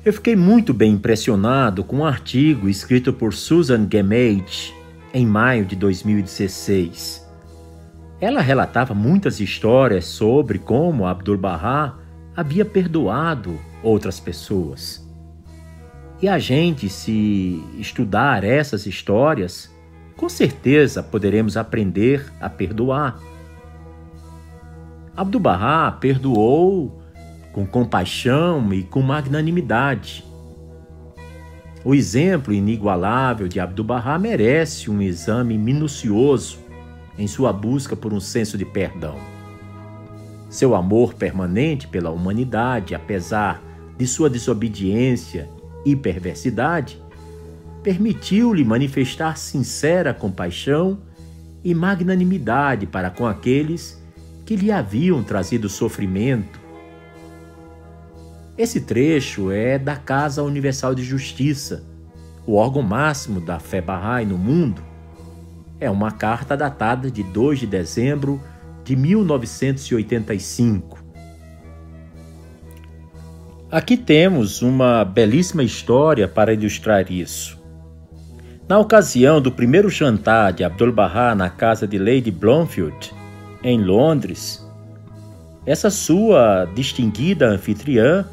Eu 0.03 0.13
fiquei 0.13 0.35
muito 0.35 0.73
bem 0.73 0.93
impressionado 0.93 1.83
com 1.83 1.97
um 1.97 2.05
artigo 2.05 2.69
escrito 2.69 3.11
por 3.11 3.33
Susan 3.33 3.87
Gemage 3.91 4.73
em 5.13 5.25
maio 5.25 5.65
de 5.65 5.75
2016. 5.75 7.24
Ela 8.19 8.41
relatava 8.41 8.93
muitas 8.93 9.39
histórias 9.39 10.05
sobre 10.05 10.59
como 10.59 11.05
Abdu'l-Bahá 11.05 11.97
havia 12.35 12.65
perdoado 12.65 13.59
outras 13.83 14.19
pessoas. 14.19 15.05
E 16.21 16.27
a 16.27 16.39
gente, 16.39 16.87
se 16.89 17.63
estudar 17.77 18.43
essas 18.43 18.85
histórias, 18.85 19.69
com 20.15 20.29
certeza 20.29 21.03
poderemos 21.03 21.57
aprender 21.57 22.25
a 22.39 22.49
perdoar 22.49 23.19
Abdu'l-Bahá 25.17 25.93
perdoou 25.93 27.01
com 27.53 27.65
compaixão 27.65 28.73
e 28.73 28.83
com 28.83 29.01
magnanimidade. 29.01 30.25
O 31.85 31.95
exemplo 31.95 32.53
inigualável 32.53 33.47
de 33.47 33.59
Abdu'l-Bahá 33.59 34.19
merece 34.19 34.91
um 34.91 35.01
exame 35.01 35.57
minucioso 35.57 36.59
em 37.17 37.27
sua 37.27 37.51
busca 37.53 37.95
por 37.95 38.13
um 38.13 38.19
senso 38.19 38.57
de 38.57 38.65
perdão. 38.65 39.15
Seu 40.49 40.75
amor 40.75 41.13
permanente 41.13 41.87
pela 41.87 42.11
humanidade, 42.11 42.95
apesar 42.95 43.61
de 43.97 44.05
sua 44.07 44.29
desobediência 44.29 45.49
e 45.85 45.95
perversidade, 45.95 47.01
permitiu-lhe 47.83 48.63
manifestar 48.63 49.37
sincera 49.37 50.13
compaixão 50.13 50.99
e 51.63 51.73
magnanimidade 51.73 52.85
para 52.85 53.09
com 53.09 53.25
aqueles 53.25 54.01
que 54.45 54.55
lhe 54.55 54.71
haviam 54.71 55.23
trazido 55.23 55.67
sofrimento. 55.67 56.59
Esse 58.57 58.81
trecho 58.81 59.51
é 59.51 59.77
da 59.77 59.95
Casa 59.95 60.41
Universal 60.41 60.95
de 60.95 61.03
Justiça, 61.03 61.83
o 62.45 62.55
órgão 62.55 62.81
máximo 62.81 63.41
da 63.41 63.59
fé 63.59 63.81
Bahá'í 63.81 64.25
no 64.25 64.37
mundo. 64.37 64.81
É 65.79 65.89
uma 65.89 66.11
carta 66.11 66.55
datada 66.55 67.11
de 67.11 67.23
2 67.23 67.59
de 67.59 67.67
dezembro 67.67 68.41
de 68.83 68.95
1985. 68.95 71.03
Aqui 73.69 73.97
temos 73.97 74.61
uma 74.61 75.03
belíssima 75.03 75.63
história 75.63 76.27
para 76.27 76.53
ilustrar 76.53 77.11
isso. 77.11 77.61
Na 78.69 78.79
ocasião 78.79 79.41
do 79.41 79.51
primeiro 79.51 79.89
jantar 79.89 80.53
de 80.53 80.63
Abdul-Bahá 80.63 81.35
na 81.35 81.49
casa 81.49 81.85
de 81.85 81.97
Lady 81.97 82.31
Blomfield, 82.31 83.13
em 83.61 83.83
Londres, 83.83 84.65
essa 85.65 85.89
sua 85.89 86.65
distinguida 86.73 87.47
anfitriã 87.47 88.25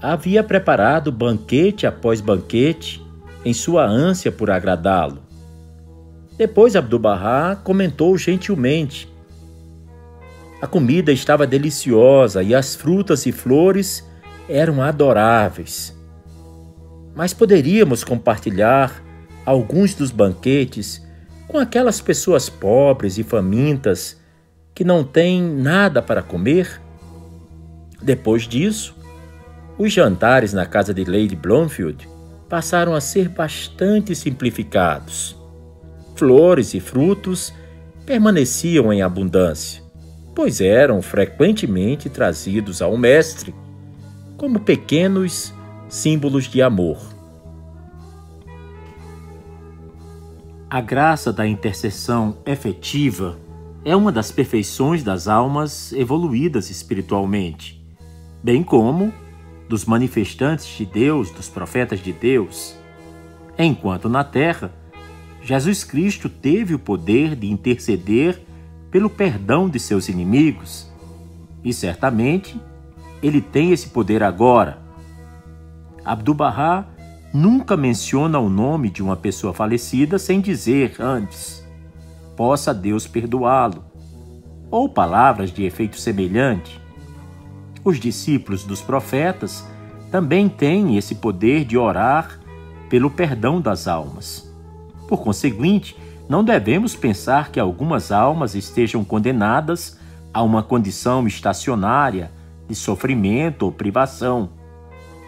havia 0.00 0.42
preparado 0.42 1.12
banquete 1.12 1.86
após 1.86 2.20
banquete 2.20 3.04
em 3.44 3.52
sua 3.52 3.84
ânsia 3.84 4.32
por 4.32 4.50
agradá-lo. 4.50 5.27
Depois 6.38 6.76
Abdu'l-Bahá 6.76 7.56
comentou 7.56 8.16
gentilmente. 8.16 9.12
A 10.62 10.68
comida 10.68 11.10
estava 11.10 11.46
deliciosa 11.46 12.44
e 12.44 12.54
as 12.54 12.76
frutas 12.76 13.26
e 13.26 13.32
flores 13.32 14.08
eram 14.48 14.80
adoráveis. 14.80 15.96
Mas 17.14 17.34
poderíamos 17.34 18.04
compartilhar 18.04 19.02
alguns 19.44 19.94
dos 19.94 20.12
banquetes 20.12 21.04
com 21.48 21.58
aquelas 21.58 22.00
pessoas 22.00 22.48
pobres 22.48 23.18
e 23.18 23.24
famintas 23.24 24.16
que 24.74 24.84
não 24.84 25.02
tem 25.02 25.42
nada 25.42 26.00
para 26.00 26.22
comer? 26.22 26.80
Depois 28.00 28.46
disso, 28.46 28.94
os 29.76 29.92
jantares 29.92 30.52
na 30.52 30.66
casa 30.66 30.94
de 30.94 31.04
Lady 31.04 31.34
Blomfield 31.34 32.08
passaram 32.48 32.94
a 32.94 33.00
ser 33.00 33.28
bastante 33.28 34.14
simplificados. 34.14 35.37
Flores 36.18 36.74
e 36.74 36.80
frutos 36.80 37.54
permaneciam 38.04 38.92
em 38.92 39.02
abundância, 39.02 39.80
pois 40.34 40.60
eram 40.60 41.00
frequentemente 41.00 42.10
trazidos 42.10 42.82
ao 42.82 42.96
mestre 42.98 43.54
como 44.36 44.58
pequenos 44.58 45.54
símbolos 45.88 46.46
de 46.48 46.60
amor. 46.60 46.98
A 50.68 50.80
graça 50.80 51.32
da 51.32 51.46
intercessão 51.46 52.38
efetiva 52.44 53.38
é 53.84 53.94
uma 53.94 54.10
das 54.10 54.32
perfeições 54.32 55.04
das 55.04 55.28
almas 55.28 55.92
evoluídas 55.92 56.68
espiritualmente, 56.68 57.80
bem 58.42 58.64
como 58.64 59.14
dos 59.68 59.84
manifestantes 59.84 60.66
de 60.66 60.84
Deus, 60.84 61.30
dos 61.30 61.48
profetas 61.48 62.00
de 62.00 62.12
Deus. 62.12 62.74
Enquanto 63.56 64.08
na 64.08 64.24
terra, 64.24 64.72
Jesus 65.48 65.82
Cristo 65.82 66.28
teve 66.28 66.74
o 66.74 66.78
poder 66.78 67.34
de 67.34 67.50
interceder 67.50 68.38
pelo 68.90 69.08
perdão 69.08 69.66
de 69.66 69.80
seus 69.80 70.10
inimigos, 70.10 70.86
e 71.64 71.72
certamente 71.72 72.60
ele 73.22 73.40
tem 73.40 73.72
esse 73.72 73.88
poder 73.88 74.22
agora. 74.22 74.78
Abdu'l-Bahá 76.04 76.84
nunca 77.32 77.78
menciona 77.78 78.38
o 78.38 78.50
nome 78.50 78.90
de 78.90 79.02
uma 79.02 79.16
pessoa 79.16 79.54
falecida 79.54 80.18
sem 80.18 80.38
dizer 80.38 80.96
antes 81.00 81.66
possa 82.36 82.74
Deus 82.74 83.04
perdoá-lo. 83.04 83.82
Ou 84.70 84.86
palavras 84.86 85.50
de 85.50 85.64
efeito 85.64 85.98
semelhante. 85.98 86.78
Os 87.82 87.98
discípulos 87.98 88.64
dos 88.64 88.82
profetas 88.82 89.66
também 90.12 90.46
têm 90.46 90.98
esse 90.98 91.14
poder 91.14 91.64
de 91.64 91.78
orar 91.78 92.38
pelo 92.90 93.10
perdão 93.10 93.62
das 93.62 93.88
almas. 93.88 94.47
Por 95.08 95.22
conseguinte, 95.22 95.96
não 96.28 96.44
devemos 96.44 96.94
pensar 96.94 97.50
que 97.50 97.58
algumas 97.58 98.12
almas 98.12 98.54
estejam 98.54 99.02
condenadas 99.02 99.98
a 100.32 100.42
uma 100.42 100.62
condição 100.62 101.26
estacionária 101.26 102.30
de 102.68 102.74
sofrimento 102.76 103.62
ou 103.64 103.72
privação, 103.72 104.50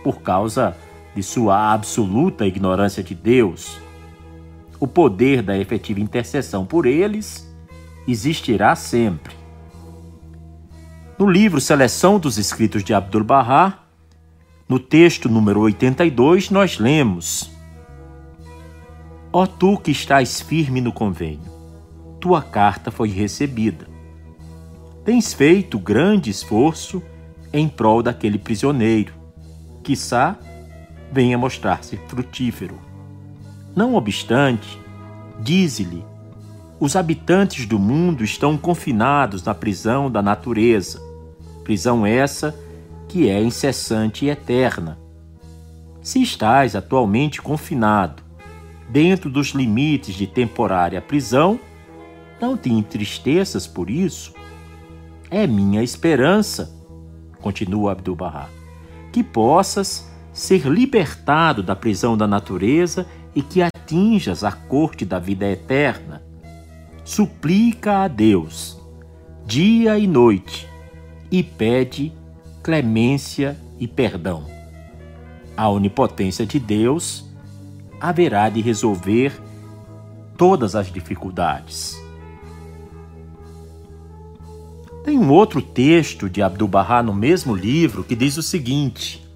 por 0.05 0.21
causa 0.21 0.77
de 1.17 1.23
sua 1.23 1.73
absoluta 1.73 2.47
ignorância 2.47 3.03
de 3.03 3.15
Deus 3.17 3.81
o 4.81 4.87
poder 4.87 5.43
da 5.43 5.57
efetiva 5.57 6.01
intercessão 6.01 6.65
por 6.65 6.87
eles 6.87 7.47
existirá 8.09 8.75
sempre. 8.75 9.35
No 11.19 11.29
livro 11.31 11.61
Seleção 11.61 12.19
dos 12.19 12.39
Escritos 12.39 12.83
de 12.83 12.95
Abdu'l-Bahá, 12.95 13.79
no 14.67 14.79
texto 14.79 15.29
número 15.29 15.61
82, 15.61 16.49
nós 16.49 16.79
lemos: 16.79 17.51
Ó 19.33 19.47
tu 19.47 19.79
que 19.79 19.93
estás 19.93 20.41
firme 20.41 20.81
no 20.81 20.93
convênio, 20.93 21.53
tua 22.19 22.43
carta 22.43 22.91
foi 22.91 23.11
recebida. 23.11 23.87
tens 25.05 25.33
feito 25.33 25.79
grande 25.79 26.31
esforço 26.31 27.01
em 27.53 27.69
prol 27.69 28.03
daquele 28.03 28.39
prisioneiro. 28.39 29.15
Quissá 29.85 30.37
venha 31.13 31.39
mostrar-se 31.39 31.97
frutífero. 32.09 32.77
Não 33.75 33.95
obstante, 33.95 34.77
dize-lhe: 35.39 36.05
os 36.81 36.97
habitantes 36.97 37.67
do 37.67 37.79
mundo 37.79 38.25
estão 38.25 38.59
confinados 38.59 39.45
na 39.45 39.55
prisão 39.55 40.11
da 40.11 40.21
natureza, 40.21 41.01
prisão 41.63 42.05
essa 42.05 42.53
que 43.09 43.29
é 43.29 43.41
incessante 43.41 44.25
e 44.25 44.31
eterna. 44.31 44.99
Se 46.03 46.21
estás 46.21 46.75
atualmente 46.75 47.41
confinado 47.41 48.29
dentro 48.91 49.31
dos 49.31 49.49
limites 49.49 50.15
de 50.15 50.27
temporária 50.27 51.01
prisão, 51.01 51.61
não 52.41 52.57
te 52.57 52.71
entristeças 52.73 53.67
por 53.67 53.89
isso. 53.89 54.35
É 55.31 55.47
minha 55.47 55.83
esperança, 55.83 56.75
continua 57.41 57.93
Abdu'l-Bahá, 57.93 58.49
que 59.13 59.23
possas 59.23 60.11
ser 60.33 60.67
libertado 60.67 61.63
da 61.63 61.77
prisão 61.77 62.17
da 62.17 62.27
natureza 62.27 63.07
e 63.35 63.43
que 63.43 63.63
atinjas 63.63 64.43
a 64.43 64.51
corte 64.51 65.05
da 65.05 65.19
vida 65.19 65.47
eterna. 65.47 66.23
Suplica 67.05 67.99
a 67.99 68.09
Deus, 68.09 68.81
dia 69.47 69.99
e 69.99 70.07
noite, 70.07 70.69
e 71.31 71.43
pede 71.43 72.13
clemência 72.63 73.57
e 73.79 73.87
perdão. 73.87 74.45
A 75.57 75.69
onipotência 75.69 76.45
de 76.45 76.59
Deus 76.59 77.30
haverá 78.01 78.49
de 78.49 78.61
resolver 78.61 79.33
todas 80.37 80.75
as 80.75 80.91
dificuldades. 80.91 82.01
Tem 85.05 85.19
um 85.19 85.31
outro 85.31 85.61
texto 85.61 86.29
de 86.29 86.43
Abdu'l-Bahá 86.43 87.03
no 87.03 87.15
mesmo 87.15 87.55
livro 87.55 88.05
que 88.05 88.15
diz 88.15 88.37
o 88.37 88.43
seguinte: 88.43 89.27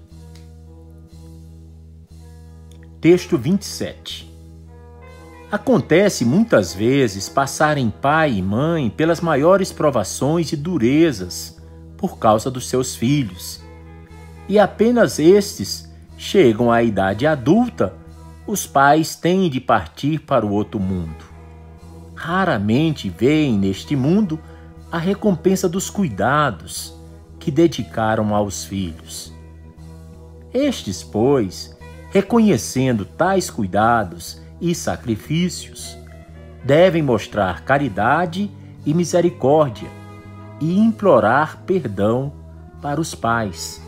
Texto 3.01 3.37
27. 3.37 4.33
Acontece 5.51 6.25
muitas 6.25 6.73
vezes 6.73 7.29
passarem 7.29 7.89
pai 7.89 8.33
e 8.33 8.41
mãe 8.41 8.89
pelas 8.89 9.21
maiores 9.21 9.71
provações 9.71 10.51
e 10.51 10.55
durezas 10.55 11.61
por 11.97 12.17
causa 12.17 12.51
dos 12.51 12.67
seus 12.67 12.95
filhos, 12.95 13.61
e 14.49 14.59
apenas 14.59 15.17
estes 15.17 15.89
chegam 16.17 16.71
à 16.71 16.83
idade 16.83 17.25
adulta, 17.25 17.93
os 18.47 18.67
pais 18.67 19.15
têm 19.15 19.49
de 19.49 19.59
partir 19.59 20.19
para 20.19 20.45
o 20.45 20.51
outro 20.51 20.79
mundo. 20.79 21.25
Raramente 22.13 23.09
veem 23.09 23.57
neste 23.57 23.95
mundo 23.95 24.39
a 24.91 24.97
recompensa 24.97 25.67
dos 25.67 25.89
cuidados 25.89 26.95
que 27.39 27.51
dedicaram 27.51 28.33
aos 28.33 28.63
filhos. 28.63 29.33
Estes, 30.53 31.03
pois, 31.03 31.75
reconhecendo 32.11 33.03
tais 33.03 33.49
cuidados 33.49 34.41
e 34.61 34.73
sacrifícios, 34.73 35.97
devem 36.63 37.01
mostrar 37.01 37.63
caridade 37.63 38.49
e 38.85 38.93
misericórdia 38.93 39.89
e 40.61 40.79
implorar 40.79 41.63
perdão 41.65 42.31
para 42.81 43.01
os 43.01 43.13
pais. 43.13 43.81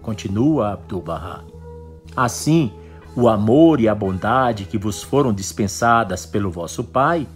Continua 0.00 0.74
Abdu'l-Bahá. 0.74 1.42
Assim, 2.14 2.72
o 3.14 3.28
amor 3.28 3.80
e 3.80 3.88
a 3.88 3.94
bondade 3.94 4.64
que 4.64 4.78
vos 4.78 5.02
foram 5.02 5.32
dispensadas 5.32 6.24
pelo 6.24 6.50
vosso 6.50 6.82
Pai, 6.82 7.26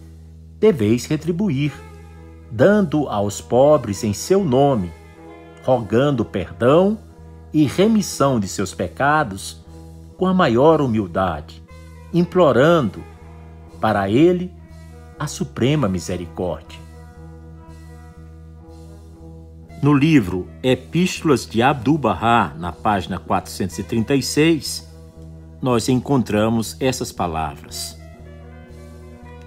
deveis 0.58 1.04
retribuir, 1.06 1.72
dando 2.50 3.08
aos 3.08 3.40
pobres 3.40 4.02
em 4.02 4.12
seu 4.12 4.42
nome, 4.42 4.90
rogando 5.64 6.24
perdão 6.24 6.98
e 7.52 7.64
remissão 7.64 8.40
de 8.40 8.48
seus 8.48 8.72
pecados 8.72 9.64
com 10.16 10.26
a 10.26 10.32
maior 10.32 10.80
humildade, 10.80 11.62
implorando 12.12 13.02
para 13.80 14.08
ele 14.08 14.50
a 15.18 15.26
suprema 15.26 15.88
misericórdia. 15.88 16.86
No 19.82 19.92
livro 19.92 20.48
Epístolas 20.62 21.46
de 21.46 21.62
Abdu'l-Bahá, 21.62 22.54
na 22.58 22.72
página 22.72 23.18
436, 23.18 24.86
nós 25.61 25.88
encontramos 25.88 26.76
essas 26.80 27.12
palavras: 27.12 27.98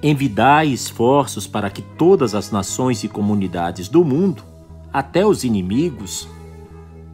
Envidai 0.02 0.68
esforços 0.68 1.46
para 1.46 1.70
que 1.70 1.82
todas 1.82 2.34
as 2.34 2.52
nações 2.52 3.04
e 3.04 3.08
comunidades 3.08 3.90
do 3.90 4.04
mundo, 4.04 4.44
até 4.92 5.26
os 5.26 5.44
inimigos, 5.44 6.28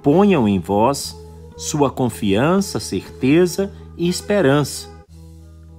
ponham 0.04 0.48
em 0.48 0.60
vós 0.60 1.16
sua 1.58 1.89
confiança, 1.89 2.80
certeza 2.80 3.74
e 3.98 4.08
esperança, 4.08 4.89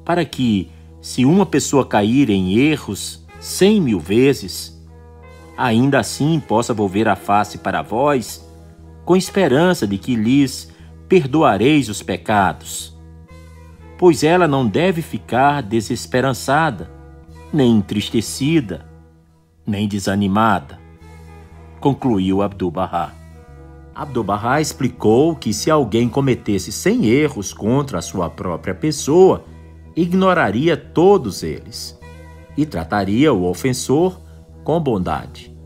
para 0.05 0.25
que, 0.25 0.71
se 1.01 1.25
uma 1.25 1.47
pessoa 1.47 1.87
cair 1.87 2.31
em 2.31 2.59
erros 2.59 3.25
cem 3.39 3.81
mil 3.81 4.01
vezes, 4.01 4.77
ainda 5.57 6.01
assim 6.01 6.41
possa 6.41 6.75
volver 6.75 7.07
a 7.07 7.15
face 7.15 7.59
para 7.59 7.83
vós, 7.83 8.45
com 9.05 9.15
esperança 9.15 9.87
de 9.87 9.99
que 9.99 10.17
lhes 10.17 10.73
perdoareis 11.09 11.89
os 11.89 12.03
pecados. 12.03 12.96
Pois 13.99 14.23
ela 14.23 14.47
não 14.47 14.67
deve 14.67 15.01
ficar 15.01 15.63
desesperançada, 15.63 16.91
nem 17.53 17.77
entristecida, 17.77 18.85
nem 19.67 19.89
desanimada, 19.89 20.79
concluiu 21.81 22.43
Abdu'l-Bahá. 22.43 23.13
Abdu'l-Bahá 23.95 24.61
explicou 24.61 25.35
que 25.35 25.55
se 25.55 25.71
alguém 25.71 26.09
cometesse 26.09 26.71
cem 26.71 27.07
erros 27.07 27.55
contra 27.55 27.99
a 27.99 28.03
sua 28.03 28.29
própria 28.29 28.75
pessoa, 28.75 29.45
ignoraria 29.97 30.77
todos 30.77 31.43
eles 31.43 31.99
e 32.57 32.67
trataria 32.67 33.33
o 33.33 33.49
ofensor 33.49 34.21
com 34.63 34.79
bondade. 34.79 35.57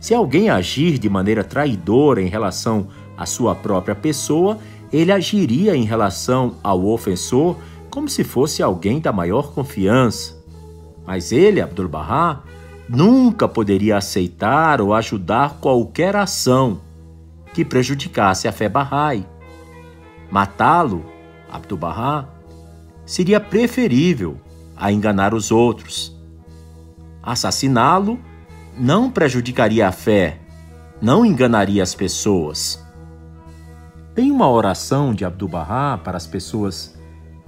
Se 0.00 0.14
alguém 0.14 0.48
agir 0.48 0.98
de 0.98 1.08
maneira 1.08 1.44
traidora 1.44 2.22
em 2.22 2.28
relação 2.28 2.88
à 3.16 3.26
sua 3.26 3.54
própria 3.54 3.94
pessoa, 3.94 4.58
ele 4.94 5.10
agiria 5.10 5.74
em 5.74 5.82
relação 5.82 6.54
ao 6.62 6.86
ofensor 6.86 7.56
como 7.90 8.08
se 8.08 8.22
fosse 8.22 8.62
alguém 8.62 9.00
da 9.00 9.12
maior 9.12 9.52
confiança. 9.52 10.40
Mas 11.04 11.32
ele, 11.32 11.60
Abdu'l-Bahá, 11.60 12.42
nunca 12.88 13.48
poderia 13.48 13.96
aceitar 13.96 14.80
ou 14.80 14.94
ajudar 14.94 15.58
qualquer 15.60 16.14
ação 16.14 16.80
que 17.52 17.64
prejudicasse 17.64 18.46
a 18.46 18.52
fé 18.52 18.68
Bahá'í. 18.68 19.26
Matá-lo, 20.30 21.04
Abdu'l-Bahá, 21.50 22.28
seria 23.04 23.40
preferível 23.40 24.36
a 24.76 24.92
enganar 24.92 25.34
os 25.34 25.50
outros. 25.50 26.16
Assassiná-lo 27.20 28.16
não 28.78 29.10
prejudicaria 29.10 29.88
a 29.88 29.92
fé, 29.92 30.38
não 31.02 31.26
enganaria 31.26 31.82
as 31.82 31.96
pessoas. 31.96 32.83
Tem 34.14 34.30
uma 34.30 34.48
oração 34.48 35.12
de 35.12 35.24
Abdu'l-Bahá 35.24 35.98
para 35.98 36.16
as 36.16 36.24
pessoas 36.24 36.94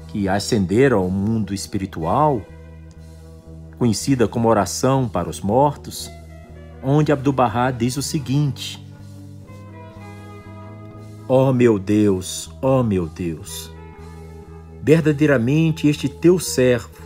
que 0.08 0.28
ascenderam 0.28 0.98
ao 0.98 1.08
mundo 1.08 1.54
espiritual, 1.54 2.42
conhecida 3.78 4.26
como 4.26 4.48
oração 4.48 5.08
para 5.08 5.28
os 5.28 5.40
mortos, 5.40 6.10
onde 6.82 7.12
Abdu'l-Bahá 7.12 7.70
diz 7.70 7.96
o 7.96 8.02
seguinte: 8.02 8.84
Ó 11.28 11.50
oh 11.50 11.52
meu 11.52 11.78
Deus, 11.78 12.50
ó 12.60 12.80
oh 12.80 12.82
meu 12.82 13.06
Deus, 13.06 13.70
verdadeiramente 14.82 15.86
este 15.86 16.08
teu 16.08 16.36
servo, 16.40 17.00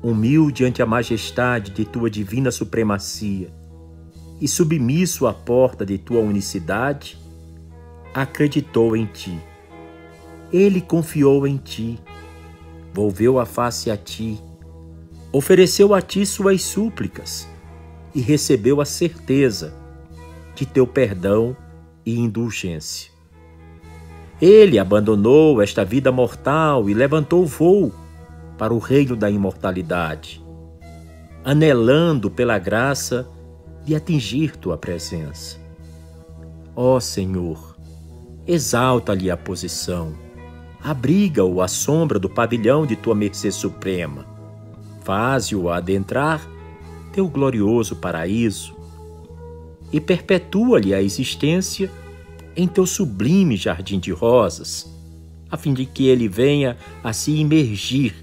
humilde 0.00 0.64
ante 0.64 0.80
a 0.80 0.86
majestade 0.86 1.72
de 1.72 1.84
tua 1.84 2.08
divina 2.08 2.52
supremacia 2.52 3.52
e 4.40 4.46
submisso 4.46 5.26
à 5.26 5.34
porta 5.34 5.84
de 5.84 5.98
tua 5.98 6.20
unicidade, 6.20 7.18
acreditou 8.14 8.96
em 8.96 9.06
ti. 9.06 9.38
Ele 10.52 10.80
confiou 10.80 11.46
em 11.46 11.56
ti, 11.56 11.98
volveu 12.92 13.38
a 13.38 13.44
face 13.44 13.90
a 13.90 13.96
ti, 13.96 14.40
ofereceu 15.32 15.94
a 15.94 16.00
ti 16.00 16.24
suas 16.24 16.62
súplicas 16.62 17.48
e 18.14 18.20
recebeu 18.20 18.80
a 18.80 18.84
certeza 18.84 19.74
de 20.54 20.64
teu 20.64 20.86
perdão 20.86 21.56
e 22.04 22.18
indulgência. 22.18 23.12
Ele 24.40 24.78
abandonou 24.78 25.60
esta 25.60 25.84
vida 25.84 26.10
mortal 26.12 26.88
e 26.88 26.94
levantou 26.94 27.44
voo 27.44 27.92
para 28.56 28.72
o 28.72 28.78
reino 28.78 29.14
da 29.14 29.30
imortalidade, 29.30 30.44
anelando 31.44 32.30
pela 32.30 32.58
graça 32.58 33.28
de 33.84 33.94
atingir 33.94 34.56
tua 34.56 34.76
presença. 34.76 35.58
Ó 36.74 37.00
Senhor, 37.00 37.67
exalta-lhe 38.48 39.30
a 39.30 39.36
posição, 39.36 40.14
abriga-o 40.82 41.60
à 41.60 41.68
sombra 41.68 42.18
do 42.18 42.30
pavilhão 42.30 42.86
de 42.86 42.96
tua 42.96 43.14
mercê 43.14 43.52
suprema, 43.52 44.24
faze-o 45.04 45.68
adentrar 45.68 46.48
teu 47.12 47.28
glorioso 47.28 47.94
paraíso 47.96 48.74
e 49.92 50.00
perpetua-lhe 50.00 50.94
a 50.94 51.02
existência 51.02 51.90
em 52.56 52.66
teu 52.66 52.86
sublime 52.86 53.54
jardim 53.54 54.00
de 54.00 54.12
rosas, 54.12 54.90
a 55.50 55.56
fim 55.58 55.74
de 55.74 55.84
que 55.84 56.08
ele 56.08 56.26
venha 56.26 56.78
a 57.04 57.12
se 57.12 57.32
imergir 57.32 58.14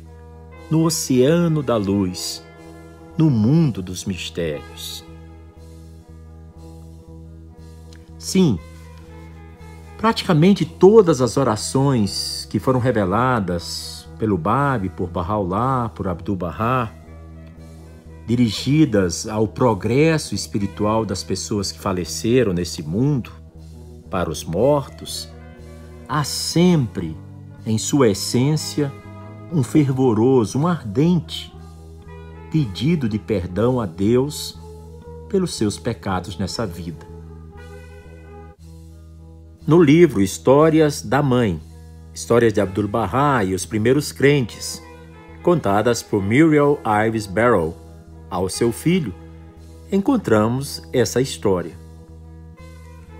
no 0.72 0.86
oceano 0.86 1.62
da 1.62 1.78
luz, 1.78 2.44
no 3.16 3.30
mundo 3.30 3.80
dos 3.80 4.06
mistérios. 4.06 5.06
Sim, 8.18 8.58
praticamente 10.06 10.66
todas 10.66 11.20
as 11.20 11.36
orações 11.36 12.48
que 12.52 12.60
foram 12.60 12.80
reveladas 12.80 14.08
pelo 14.20 14.38
Bab, 14.38 14.88
por 14.90 15.10
Bahá'u'lláh, 15.10 15.90
por 15.96 16.08
Abdu'l-Bahá, 16.08 16.92
dirigidas 18.28 19.28
ao 19.28 19.48
progresso 19.48 20.36
espiritual 20.36 21.06
das 21.06 21.24
pessoas 21.24 21.72
que 21.72 21.80
faleceram 21.80 22.54
nesse 22.54 22.84
mundo, 22.84 23.32
para 24.08 24.30
os 24.30 24.44
mortos, 24.44 25.28
há 26.08 26.24
sempre 26.24 27.18
em 27.66 27.80
sua 27.80 28.10
essência 28.10 28.94
um 29.52 29.64
fervoroso, 29.64 30.60
um 30.60 30.68
ardente 30.68 31.52
pedido 32.52 33.10
de 33.10 33.18
perdão 33.18 33.82
a 33.82 33.88
Deus 33.88 34.56
pelos 35.30 35.56
seus 35.56 35.80
pecados 35.80 36.38
nessa 36.38 36.64
vida. 36.64 37.15
No 39.68 39.82
livro 39.82 40.22
Histórias 40.22 41.02
da 41.02 41.24
Mãe, 41.24 41.60
Histórias 42.14 42.54
de 42.54 42.62
Abdul-Bahá 42.62 43.44
e 43.44 43.56
os 43.56 43.66
Primeiros 43.66 44.12
Crentes, 44.12 44.80
contadas 45.42 46.04
por 46.04 46.22
Muriel 46.22 46.80
Ives 47.08 47.26
Barrow 47.26 47.76
ao 48.30 48.48
seu 48.48 48.72
filho, 48.72 49.12
encontramos 49.92 50.84
essa 50.94 51.20
história. 51.20 51.72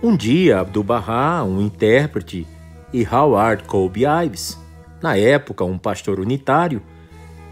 Um 0.00 0.16
dia, 0.16 0.60
Abdul-Bahá, 0.60 1.42
um 1.42 1.60
intérprete, 1.60 2.46
e 2.92 3.04
Howard 3.04 3.64
Colby 3.64 4.04
Ives, 4.26 4.56
na 5.02 5.16
época 5.16 5.64
um 5.64 5.76
pastor 5.76 6.20
unitário, 6.20 6.80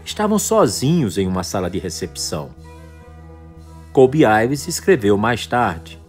estavam 0.05 0.39
sozinhos 0.39 1.17
em 1.17 1.27
uma 1.27 1.43
sala 1.43 1.69
de 1.69 1.79
recepção. 1.79 2.49
Colby 3.91 4.21
Ives 4.23 4.69
escreveu 4.69 5.17
mais 5.17 5.45
tarde. 5.45 6.04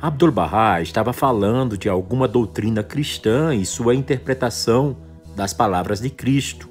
Abdul-Bahá 0.00 0.80
estava 0.80 1.12
falando 1.12 1.76
de 1.76 1.88
alguma 1.88 2.26
doutrina 2.26 2.82
cristã 2.82 3.54
e 3.54 3.66
sua 3.66 3.94
interpretação 3.94 4.96
das 5.36 5.52
palavras 5.52 6.00
de 6.00 6.08
Cristo 6.08 6.70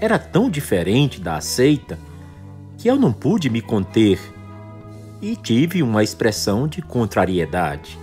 era 0.00 0.18
tão 0.18 0.50
diferente 0.50 1.20
da 1.20 1.36
aceita 1.36 1.98
que 2.76 2.88
eu 2.88 2.96
não 2.96 3.12
pude 3.12 3.48
me 3.48 3.60
conter 3.60 4.18
e 5.22 5.36
tive 5.36 5.82
uma 5.82 6.02
expressão 6.02 6.66
de 6.66 6.82
contrariedade. 6.82 7.98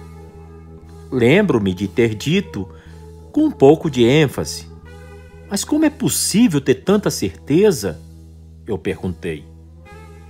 Lembro-me 1.11 1.73
de 1.73 1.87
ter 1.87 2.15
dito, 2.15 2.67
com 3.31 3.45
um 3.45 3.51
pouco 3.51 3.89
de 3.89 4.03
ênfase, 4.03 4.67
mas 5.49 5.63
como 5.63 5.85
é 5.85 5.89
possível 5.89 6.59
ter 6.59 6.75
tanta 6.75 7.11
certeza? 7.11 7.99
Eu 8.65 8.77
perguntei. 8.77 9.45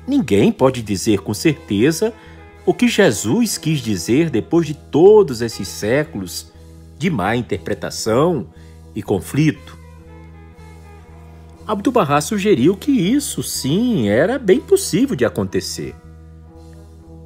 Ninguém 0.05 0.51
pode 0.51 0.81
dizer 0.81 1.19
com 1.19 1.33
certeza 1.33 2.13
o 2.65 2.73
que 2.73 2.87
Jesus 2.87 3.57
quis 3.57 3.79
dizer 3.79 4.29
depois 4.29 4.65
de 4.65 4.73
todos 4.73 5.41
esses 5.41 5.67
séculos 5.67 6.51
de 6.97 7.09
má 7.09 7.35
interpretação 7.35 8.47
e 8.95 9.03
conflito. 9.03 9.77
Abdu'l-Bahá 11.67 12.21
sugeriu 12.21 12.75
que 12.75 12.91
isso 12.91 13.41
sim 13.41 14.07
era 14.07 14.37
bem 14.37 14.59
possível 14.59 15.15
de 15.15 15.25
acontecer. 15.25 15.95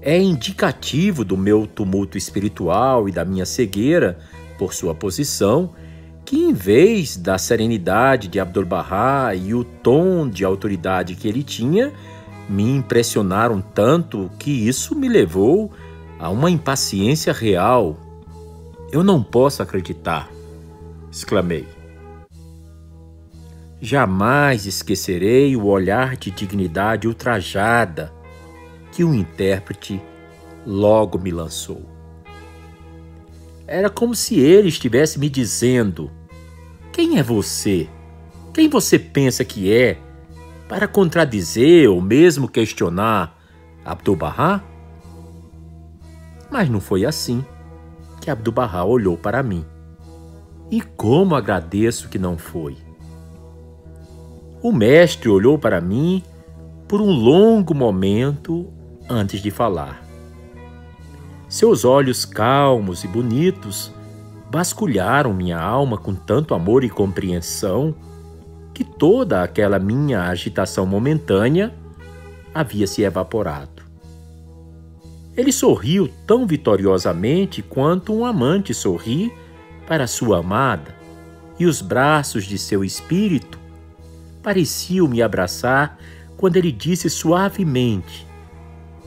É 0.02 0.18
indicativo 0.18 1.26
do 1.26 1.36
meu 1.36 1.68
tumulto 1.68 2.18
espiritual 2.18 3.10
e 3.10 3.12
da 3.12 3.26
minha 3.26 3.46
cegueira 3.46 4.20
por 4.58 4.74
sua 4.74 4.94
posição 4.94 5.74
que, 6.24 6.38
em 6.38 6.54
vez 6.54 7.18
da 7.18 7.38
serenidade 7.38 8.28
de 8.28 8.40
Abdu'l-Bahá 8.40 9.34
e 9.34 9.54
o 9.54 9.64
tom 9.64 10.30
de 10.30 10.44
autoridade 10.44 11.16
que 11.16 11.28
ele 11.28 11.42
tinha, 11.42 11.92
me 12.50 12.64
impressionaram 12.64 13.62
tanto 13.62 14.32
que 14.40 14.52
isso 14.68 14.96
me 14.96 15.10
levou 15.10 15.72
a 16.20 16.30
uma 16.30 16.50
impaciência 16.50 17.34
real. 17.34 17.98
Eu 18.92 19.04
não 19.04 19.22
posso 19.22 19.62
acreditar, 19.62 20.30
exclamei. 21.12 21.68
Jamais 23.80 24.66
esquecerei 24.66 25.56
o 25.56 25.66
olhar 25.66 26.16
de 26.16 26.32
dignidade 26.32 27.08
ultrajada 27.08 28.12
que 28.92 29.04
o 29.04 29.14
intérprete 29.14 30.02
logo 30.66 31.20
me 31.20 31.30
lançou. 31.30 31.86
Era 33.68 33.90
como 33.90 34.16
se 34.16 34.40
ele 34.40 34.70
estivesse 34.70 35.20
me 35.20 35.30
dizendo: 35.30 36.10
Quem 36.92 37.20
é 37.20 37.24
você? 37.24 37.88
Quem 38.54 38.68
você 38.68 38.98
pensa 38.98 39.46
que 39.46 39.72
é 39.72 40.00
para 40.68 40.88
contradizer 40.88 41.90
ou 41.90 42.02
mesmo 42.02 42.48
questionar 42.48 43.38
Abdu'l-Bahá? 43.86 44.62
Mas 46.52 46.70
não 46.70 46.80
foi 46.80 47.06
assim 47.06 47.44
que 48.22 48.30
Abdu'l-Bahá 48.30 48.84
olhou 48.84 49.18
para 49.18 49.42
mim. 49.42 49.66
E 50.70 50.82
como 50.82 51.36
agradeço 51.36 52.10
que 52.10 52.20
não 52.20 52.38
foi. 52.38 52.78
O 54.62 54.72
mestre 54.72 55.30
olhou 55.30 55.58
para 55.58 55.80
mim 55.80 56.24
por 56.88 57.00
um 57.00 57.12
longo 57.12 57.74
momento 57.74 58.68
antes 59.10 59.42
de 59.42 59.52
falar. 59.52 60.04
Seus 61.48 61.86
olhos 61.86 62.26
calmos 62.26 63.06
e 63.06 63.08
bonitos 63.08 63.94
vasculharam 64.52 65.34
minha 65.34 65.60
alma 65.60 65.98
com 65.98 66.14
tanto 66.14 66.54
amor 66.54 66.84
e 66.84 66.90
compreensão 66.90 67.96
que 68.78 68.84
toda 68.84 69.42
aquela 69.42 69.80
minha 69.80 70.26
agitação 70.26 70.86
momentânea 70.86 71.74
havia 72.54 72.86
se 72.86 73.02
evaporado. 73.02 73.82
Ele 75.36 75.52
sorriu 75.52 76.08
tão 76.28 76.46
vitoriosamente 76.46 77.64
quanto 77.64 78.14
um 78.14 78.24
amante 78.24 78.76
sorri 78.76 79.34
para 79.88 80.06
sua 80.06 80.42
amada, 80.42 80.96
e 81.58 81.66
os 81.66 81.82
braços 81.82 82.44
de 82.46 82.56
seu 82.60 82.84
espírito 82.84 83.58
pareciam 84.44 85.08
me 85.08 85.24
abraçar 85.24 85.98
quando 86.38 86.58
ele 86.58 86.72
disse 86.72 87.10
suavemente 87.10 88.28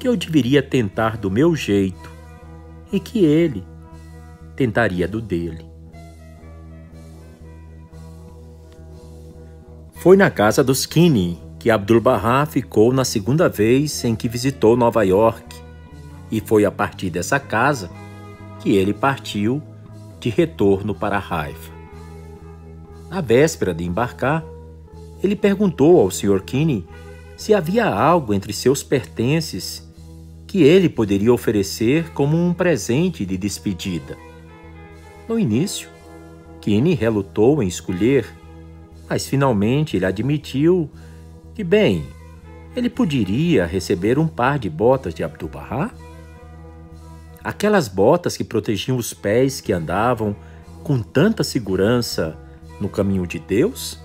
que 0.01 0.09
eu 0.09 0.16
deveria 0.16 0.64
tentar 0.64 1.16
do 1.16 1.30
meu 1.30 1.55
jeito 1.55 2.10
e 2.90 2.98
que 2.98 3.24
ele 3.24 3.64
tentaria 4.56 5.06
do 5.06 5.20
dele. 5.20 5.69
Foi 10.01 10.16
na 10.16 10.31
casa 10.31 10.64
dos 10.64 10.86
Kinney 10.86 11.39
que 11.59 11.70
Abdul-Bahá 11.70 12.47
ficou 12.47 12.90
na 12.90 13.05
segunda 13.05 13.51
vez 13.51 14.02
em 14.02 14.16
que 14.16 14.31
visitou 14.31 14.74
Nova 14.74 15.02
York, 15.02 15.55
e 16.31 16.40
foi 16.40 16.64
a 16.64 16.70
partir 16.70 17.10
dessa 17.10 17.39
casa 17.39 17.90
que 18.60 18.74
ele 18.74 18.94
partiu 18.94 19.62
de 20.18 20.31
retorno 20.31 20.94
para 20.94 21.18
Haifa. 21.18 21.70
Na 23.10 23.20
véspera 23.20 23.74
de 23.74 23.85
embarcar, 23.85 24.43
ele 25.22 25.36
perguntou 25.36 26.01
ao 26.01 26.10
Sr. 26.10 26.40
Kinney 26.44 26.86
se 27.36 27.52
havia 27.52 27.85
algo 27.85 28.32
entre 28.32 28.55
seus 28.55 28.82
pertences 28.82 29.86
que 30.47 30.62
ele 30.62 30.89
poderia 30.89 31.31
oferecer 31.31 32.10
como 32.14 32.39
um 32.39 32.55
presente 32.55 33.27
de 33.27 33.36
despedida. 33.36 34.16
No 35.28 35.39
início, 35.39 35.90
Kinney 36.62 36.94
relutou 36.94 37.62
em 37.62 37.68
escolher, 37.68 38.39
mas 39.11 39.27
finalmente 39.27 39.97
ele 39.97 40.07
admitiu 40.07 40.89
que, 41.53 41.65
bem, 41.65 42.07
ele 42.77 42.89
poderia 42.89 43.66
receber 43.66 44.20
um 44.20 44.28
par 44.28 44.57
de 44.57 44.70
botas 44.70 45.12
de 45.12 45.24
Abdu'l-Bahá? 45.24 45.91
Aquelas 47.43 47.89
botas 47.89 48.37
que 48.37 48.45
protegiam 48.45 48.97
os 48.97 49.12
pés 49.12 49.61
que 49.61 49.73
andavam 49.73 50.37
com 50.85 51.03
tanta 51.03 51.43
segurança 51.43 52.39
no 52.81 52.89
caminho 52.89 53.27
de 53.27 53.41
Deus? 53.41 53.99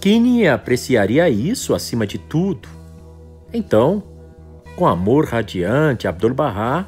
Kinney 0.00 0.46
apreciaria 0.46 1.28
isso 1.28 1.74
acima 1.74 2.06
de 2.06 2.16
tudo. 2.16 2.68
Então, 3.52 4.04
com 4.76 4.86
amor 4.86 5.26
radiante, 5.26 6.06
Abdul-Bahá 6.06 6.86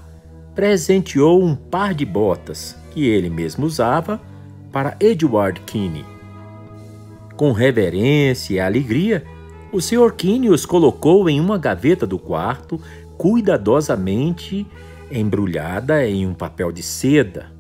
presenteou 0.55 1.43
um 1.43 1.57
par 1.57 1.93
de 1.95 2.07
botas 2.07 2.77
que 2.93 3.09
ele 3.09 3.29
mesmo 3.29 3.67
usava 3.67 4.21
para 4.71 4.97
Edward 5.01 5.61
Kinney. 5.63 6.12
Com 7.43 7.51
reverência 7.51 8.55
e 8.55 8.61
alegria, 8.61 9.25
o 9.73 9.81
Sr. 9.81 10.13
Kinney 10.17 10.49
os 10.49 10.65
colocou 10.65 11.29
em 11.29 11.41
uma 11.41 11.59
gaveta 11.59 12.07
do 12.07 12.17
quarto, 12.17 12.81
cuidadosamente 13.19 14.65
embrulhada 15.11 16.07
em 16.07 16.25
um 16.25 16.35
papel 16.35 16.71
de 16.71 16.85
seda. 16.85 17.51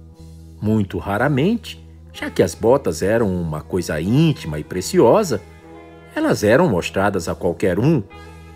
Muito 0.60 0.98
raramente, 0.98 1.84
já 2.12 2.30
que 2.30 2.44
as 2.44 2.54
botas 2.54 3.02
eram 3.02 3.28
uma 3.28 3.60
coisa 3.60 4.00
íntima 4.00 4.56
e 4.56 4.62
preciosa, 4.62 5.42
elas 6.14 6.44
eram 6.44 6.68
mostradas 6.68 7.28
a 7.28 7.34
qualquer 7.34 7.80
um, 7.80 8.04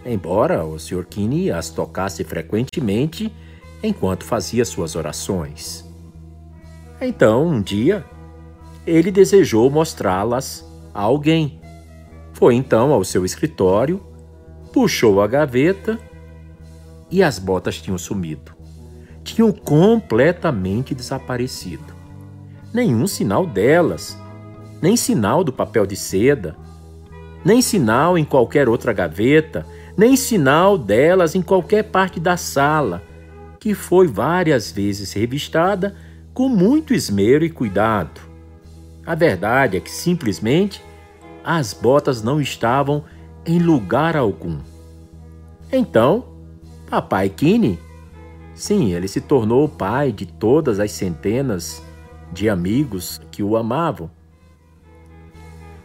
embora 0.04 0.64
o 0.64 0.78
Sr. 0.78 1.04
Kinney 1.10 1.50
as 1.50 1.70
tocasse 1.70 2.22
frequentemente 2.22 3.32
enquanto 3.82 4.22
fazia 4.22 4.64
suas 4.64 4.94
orações. 4.94 5.84
Então, 7.00 7.48
um 7.48 7.60
dia, 7.60 8.04
ele 8.86 9.10
desejou 9.10 9.68
mostrá-las 9.68 10.65
a 10.96 11.02
alguém. 11.02 11.60
Foi 12.32 12.54
então 12.54 12.90
ao 12.90 13.04
seu 13.04 13.22
escritório, 13.24 14.02
puxou 14.72 15.20
a 15.20 15.26
gaveta 15.26 15.98
e 17.10 17.22
as 17.22 17.38
botas 17.38 17.80
tinham 17.80 17.98
sumido. 17.98 18.52
Tinham 19.22 19.52
completamente 19.52 20.94
desaparecido. 20.94 21.94
Nenhum 22.72 23.06
sinal 23.06 23.46
delas, 23.46 24.16
nem 24.80 24.96
sinal 24.96 25.44
do 25.44 25.52
papel 25.52 25.84
de 25.84 25.96
seda, 25.96 26.56
nem 27.44 27.60
sinal 27.60 28.16
em 28.16 28.24
qualquer 28.24 28.66
outra 28.66 28.92
gaveta, 28.92 29.66
nem 29.96 30.16
sinal 30.16 30.78
delas 30.78 31.34
em 31.34 31.42
qualquer 31.42 31.84
parte 31.84 32.18
da 32.18 32.38
sala, 32.38 33.02
que 33.60 33.74
foi 33.74 34.06
várias 34.06 34.70
vezes 34.70 35.12
revistada 35.12 35.94
com 36.32 36.48
muito 36.48 36.94
esmero 36.94 37.44
e 37.44 37.50
cuidado. 37.50 38.20
A 39.06 39.14
verdade 39.14 39.76
é 39.76 39.80
que 39.80 39.90
simplesmente 39.90 40.82
as 41.46 41.72
botas 41.72 42.24
não 42.24 42.40
estavam 42.40 43.04
em 43.46 43.60
lugar 43.60 44.16
algum. 44.16 44.58
Então, 45.72 46.24
Papai 46.90 47.28
Kine, 47.28 47.78
sim, 48.52 48.92
ele 48.92 49.06
se 49.06 49.20
tornou 49.20 49.64
o 49.64 49.68
pai 49.68 50.10
de 50.10 50.26
todas 50.26 50.80
as 50.80 50.90
centenas 50.90 51.80
de 52.32 52.48
amigos 52.48 53.20
que 53.30 53.44
o 53.44 53.56
amavam. 53.56 54.10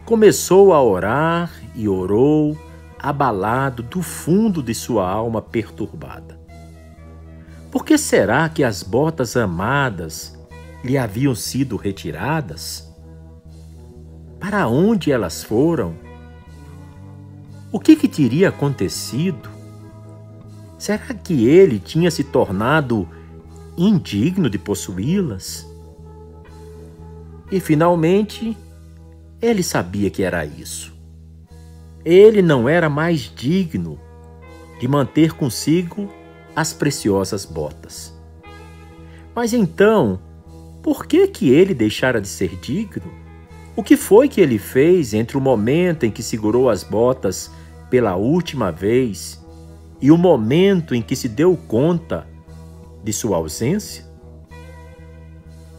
Começou 0.04 0.72
a 0.72 0.82
orar 0.82 1.52
e 1.76 1.88
orou, 1.88 2.58
abalado 2.98 3.84
do 3.84 4.02
fundo 4.02 4.60
de 4.64 4.74
sua 4.74 5.08
alma 5.08 5.40
perturbada. 5.40 6.40
Por 7.70 7.84
que 7.84 7.96
será 7.96 8.48
que 8.48 8.64
as 8.64 8.82
botas 8.82 9.36
amadas 9.36 10.36
lhe 10.82 10.98
haviam 10.98 11.36
sido 11.36 11.76
retiradas? 11.76 12.91
Para 14.42 14.66
onde 14.66 15.12
elas 15.12 15.44
foram? 15.44 15.94
O 17.70 17.78
que, 17.78 17.94
que 17.94 18.08
teria 18.08 18.48
acontecido? 18.48 19.48
Será 20.76 21.14
que 21.14 21.46
ele 21.46 21.78
tinha 21.78 22.10
se 22.10 22.24
tornado 22.24 23.08
indigno 23.78 24.50
de 24.50 24.58
possuí-las? 24.58 25.64
E 27.52 27.60
finalmente, 27.60 28.56
ele 29.40 29.62
sabia 29.62 30.10
que 30.10 30.24
era 30.24 30.44
isso. 30.44 30.92
Ele 32.04 32.42
não 32.42 32.68
era 32.68 32.90
mais 32.90 33.20
digno 33.20 33.96
de 34.80 34.88
manter 34.88 35.34
consigo 35.34 36.12
as 36.54 36.72
preciosas 36.72 37.44
botas. 37.44 38.12
Mas 39.36 39.52
então, 39.52 40.18
por 40.82 41.06
que 41.06 41.28
que 41.28 41.48
ele 41.48 41.72
deixara 41.72 42.20
de 42.20 42.26
ser 42.26 42.56
digno? 42.56 43.21
O 43.74 43.82
que 43.82 43.96
foi 43.96 44.28
que 44.28 44.40
ele 44.40 44.58
fez 44.58 45.14
entre 45.14 45.36
o 45.36 45.40
momento 45.40 46.04
em 46.04 46.10
que 46.10 46.22
segurou 46.22 46.68
as 46.68 46.84
botas 46.84 47.50
pela 47.88 48.16
última 48.16 48.70
vez 48.70 49.42
e 50.00 50.10
o 50.10 50.18
momento 50.18 50.94
em 50.94 51.00
que 51.00 51.16
se 51.16 51.26
deu 51.26 51.56
conta 51.56 52.26
de 53.02 53.12
sua 53.14 53.38
ausência? 53.38 54.04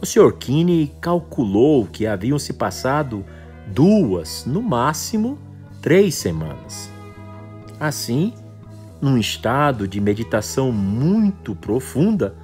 O 0.02 0.06
Sr. 0.06 0.32
Kinney 0.32 0.92
calculou 1.00 1.86
que 1.86 2.04
haviam 2.04 2.38
se 2.38 2.52
passado 2.52 3.24
duas, 3.68 4.44
no 4.44 4.60
máximo 4.60 5.38
três 5.80 6.16
semanas. 6.16 6.90
Assim, 7.78 8.34
num 9.00 9.16
estado 9.16 9.86
de 9.86 10.00
meditação 10.00 10.72
muito 10.72 11.54
profunda, 11.54 12.34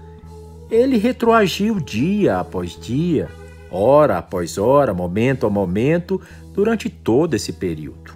ele 0.70 0.96
retroagiu 0.96 1.80
dia 1.80 2.38
após 2.38 2.78
dia, 2.78 3.28
hora 3.70 4.18
após 4.18 4.58
hora, 4.58 4.92
momento 4.92 5.46
a 5.46 5.50
momento, 5.50 6.20
durante 6.54 6.88
todo 6.88 7.34
esse 7.34 7.52
período. 7.52 8.12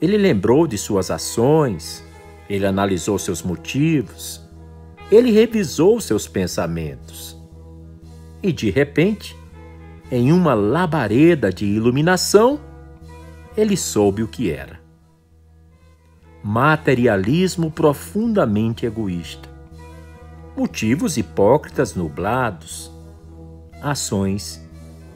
Ele 0.00 0.16
lembrou 0.16 0.66
de 0.66 0.76
suas 0.76 1.10
ações, 1.10 2.04
ele 2.48 2.66
analisou 2.66 3.18
seus 3.18 3.42
motivos, 3.42 4.40
ele 5.10 5.30
revisou 5.30 6.00
seus 6.00 6.28
pensamentos. 6.28 7.36
E 8.42 8.52
de 8.52 8.70
repente, 8.70 9.36
em 10.10 10.32
uma 10.32 10.54
labareda 10.54 11.50
de 11.50 11.64
iluminação, 11.64 12.60
ele 13.56 13.76
soube 13.76 14.22
o 14.22 14.28
que 14.28 14.50
era 14.50 14.86
materialismo 16.48 17.72
profundamente 17.72 18.86
egoísta, 18.86 19.48
motivos 20.56 21.16
hipócritas 21.16 21.96
nublados, 21.96 22.88
ações 23.90 24.60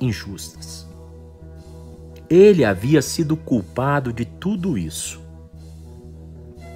injustas. 0.01 0.87
Ele 2.29 2.65
havia 2.65 3.03
sido 3.03 3.37
culpado 3.37 4.13
de 4.13 4.25
tudo 4.25 4.79
isso. 4.79 5.21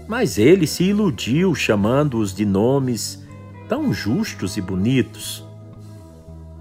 Mas 0.06 0.36
ele 0.36 0.66
se 0.66 0.84
iludiu 0.84 1.54
chamando-os 1.54 2.34
de 2.34 2.44
nomes 2.44 3.22
tão 3.68 3.92
justos 3.92 4.56
e 4.56 4.60
bonitos. 4.60 5.44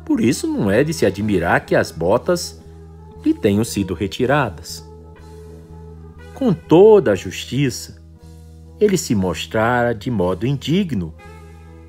Por 0.06 0.22
isso 0.22 0.48
não 0.48 0.70
é 0.70 0.84
de 0.84 0.94
se 0.94 1.06
admirar 1.06 1.66
que 1.66 1.76
as 1.76 1.92
botas 1.92 2.62
lhe 3.26 3.34
tenham 3.34 3.64
sido 3.64 3.94
retiradas 3.94 4.94
com 6.44 6.54
toda 6.54 7.14
a 7.14 7.16
justiça, 7.16 8.02
ele 8.78 8.98
se 8.98 9.16
mostrara 9.16 9.96
de 9.96 10.12
modo 10.12 10.46
indigno 10.46 11.14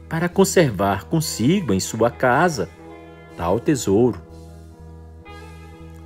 para 0.08 0.28
conservar 0.28 1.06
consigo 1.06 1.72
em 1.74 1.80
sua 1.80 2.08
casa 2.08 2.68
tal 3.36 3.59
tesouro. 3.61 4.20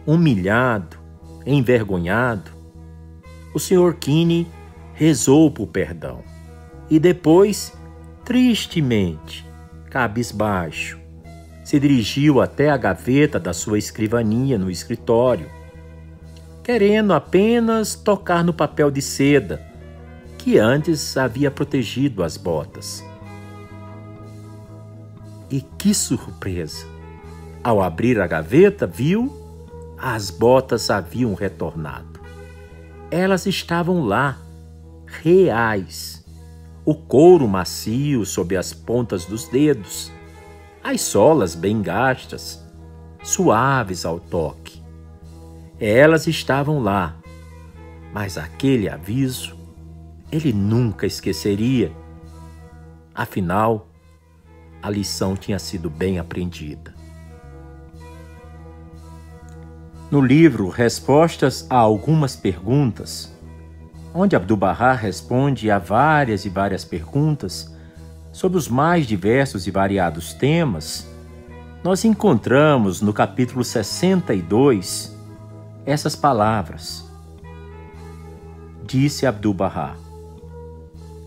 Humilhado, 0.07 0.97
envergonhado, 1.45 2.51
o 3.55 3.59
Sr. 3.59 3.95
Kinney 3.99 4.47
rezou 4.95 5.51
por 5.51 5.67
perdão 5.67 6.23
e 6.91 6.99
depois, 6.99 7.73
tristemente, 8.25 9.47
cabisbaixo, 9.91 10.99
se 11.65 11.79
dirigiu 11.79 12.41
até 12.41 12.71
a 12.71 12.77
gaveta 12.77 13.39
da 13.39 13.53
sua 13.53 13.79
escrivaninha 13.79 14.59
no 14.59 14.71
escritório 14.71 15.59
querendo 16.69 17.15
apenas 17.15 17.95
tocar 17.95 18.45
no 18.45 18.53
papel 18.53 18.91
de 18.91 19.01
seda 19.01 19.67
que 20.37 20.59
antes 20.59 21.17
havia 21.17 21.51
protegido 21.51 22.23
as 22.23 22.37
botas. 22.37 23.03
E 25.51 25.63
que 25.63 25.95
surpresa! 25.95 26.98
Ao 27.63 27.83
abrir 27.83 28.21
a 28.21 28.27
gaveta, 28.27 28.87
viu 28.87 29.33
as 29.99 30.31
botas 30.31 30.91
haviam 30.91 31.35
retornado. 31.35 32.21
Elas 33.11 33.47
estavam 33.47 34.05
lá, 34.05 34.39
reais. 35.07 36.25
O 36.85 36.95
couro 36.95 37.49
macio 37.49 38.25
sob 38.25 38.57
as 38.57 38.73
pontas 38.73 39.25
dos 39.25 39.49
dedos, 39.49 40.13
as 40.83 41.01
solas 41.01 41.55
bem 41.55 41.83
gastas, 41.83 42.65
suaves 43.23 44.07
ao 44.07 44.21
toque. 44.21 44.81
Elas 45.81 46.27
estavam 46.27 46.81
lá, 46.81 47.17
mas 48.13 48.39
aquele 48.39 48.89
aviso 48.89 49.59
ele 50.31 50.53
nunca 50.53 51.07
esqueceria. 51.07 51.93
Afinal, 53.15 53.89
a 54.81 54.89
lição 54.89 55.35
tinha 55.37 55.59
sido 55.59 55.91
bem 55.91 56.19
aprendida. 56.19 56.98
No 60.11 60.23
livro 60.23 60.71
Respostas 60.71 61.67
a 61.69 61.77
Algumas 61.77 62.35
Perguntas, 62.35 63.31
onde 64.15 64.35
Abdu'l-Bahá 64.35 64.95
responde 64.95 65.71
a 65.71 65.79
várias 65.79 66.47
e 66.47 66.49
várias 66.49 66.83
perguntas 66.83 67.77
sobre 68.33 68.57
os 68.57 68.69
mais 68.69 69.07
diversos 69.07 69.67
e 69.67 69.71
variados 69.71 70.33
temas, 70.33 71.07
nós 71.85 72.07
encontramos 72.07 73.03
no 73.03 73.13
capítulo 73.13 73.63
62 73.63 75.15
essas 75.85 76.17
palavras. 76.17 77.05
Disse 78.87 79.27
Abdu'l-Bahá: 79.27 79.95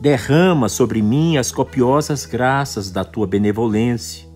Derrama 0.02 0.68
sobre 0.68 1.04
mim 1.04 1.38
as 1.38 1.52
copiosas 1.52 2.26
graças 2.26 2.90
da 2.90 3.06
tua 3.06 3.28
benevolência. 3.28 4.31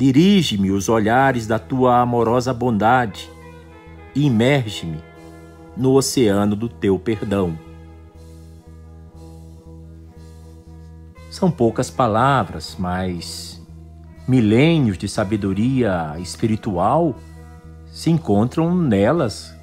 Dirige-me 0.00 0.70
os 0.70 0.88
olhares 0.88 1.46
da 1.46 1.58
tua 1.58 2.00
amorosa 2.00 2.54
bondade 2.54 3.28
e 4.14 4.24
imerge-me 4.24 4.98
no 5.76 5.92
oceano 5.92 6.56
do 6.56 6.70
teu 6.70 6.98
perdão. 6.98 7.58
São 11.30 11.50
poucas 11.50 11.90
palavras, 11.90 12.76
mas 12.78 13.62
milênios 14.26 14.96
de 14.96 15.06
sabedoria 15.06 16.14
espiritual 16.18 17.14
se 17.92 18.10
encontram 18.10 18.74
nelas 18.74 19.54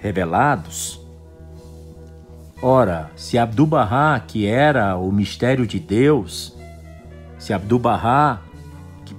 revelados. 0.00 1.00
Ora, 2.60 3.08
se 3.14 3.38
Abdu'l-Bahá, 3.38 4.18
que 4.18 4.46
era 4.46 4.96
o 4.96 5.12
mistério 5.12 5.64
de 5.64 5.78
Deus, 5.78 6.58
se 7.38 7.52
Abdu'l-Bahá, 7.52 8.47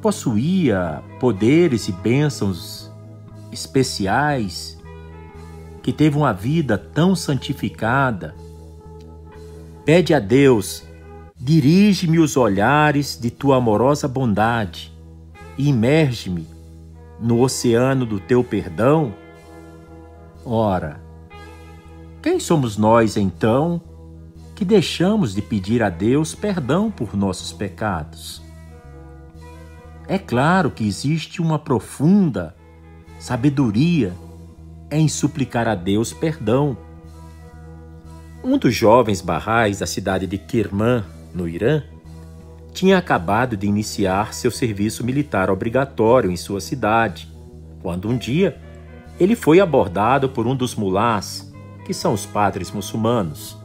possuía 0.01 1.03
poderes 1.19 1.87
e 1.87 1.91
bênçãos 1.91 2.91
especiais, 3.51 4.77
que 5.81 5.91
teve 5.91 6.17
uma 6.17 6.33
vida 6.33 6.77
tão 6.77 7.15
santificada, 7.15 8.35
pede 9.85 10.13
a 10.13 10.19
Deus, 10.19 10.83
dirige-me 11.35 12.19
os 12.19 12.37
olhares 12.37 13.17
de 13.19 13.31
tua 13.31 13.57
amorosa 13.57 14.07
bondade 14.07 14.93
e 15.57 15.69
imerge-me 15.69 16.47
no 17.19 17.41
oceano 17.41 18.05
do 18.05 18.19
teu 18.19 18.43
perdão? 18.43 19.13
Ora, 20.45 21.01
quem 22.21 22.39
somos 22.39 22.77
nós 22.77 23.17
então 23.17 23.81
que 24.55 24.63
deixamos 24.63 25.33
de 25.33 25.41
pedir 25.41 25.81
a 25.81 25.89
Deus 25.89 26.35
perdão 26.35 26.91
por 26.91 27.15
nossos 27.15 27.51
pecados? 27.51 28.48
É 30.09 30.17
claro 30.17 30.71
que 30.71 30.87
existe 30.87 31.39
uma 31.39 31.59
profunda 31.59 32.55
sabedoria 33.19 34.11
em 34.89 35.07
suplicar 35.07 35.67
a 35.67 35.75
Deus 35.75 36.11
perdão. 36.11 36.75
Um 38.43 38.57
dos 38.57 38.73
jovens 38.73 39.21
barrais 39.21 39.77
da 39.77 39.85
cidade 39.85 40.25
de 40.25 40.39
Kirman, 40.39 41.03
no 41.31 41.47
Irã, 41.47 41.83
tinha 42.73 42.97
acabado 42.97 43.55
de 43.55 43.67
iniciar 43.67 44.33
seu 44.33 44.49
serviço 44.49 45.05
militar 45.05 45.51
obrigatório 45.51 46.31
em 46.31 46.37
sua 46.37 46.59
cidade, 46.59 47.29
quando 47.79 48.09
um 48.09 48.17
dia 48.17 48.59
ele 49.19 49.35
foi 49.35 49.59
abordado 49.59 50.27
por 50.27 50.47
um 50.47 50.55
dos 50.55 50.73
mulás, 50.73 51.53
que 51.85 51.93
são 51.93 52.13
os 52.13 52.25
padres 52.25 52.71
muçulmanos. 52.71 53.55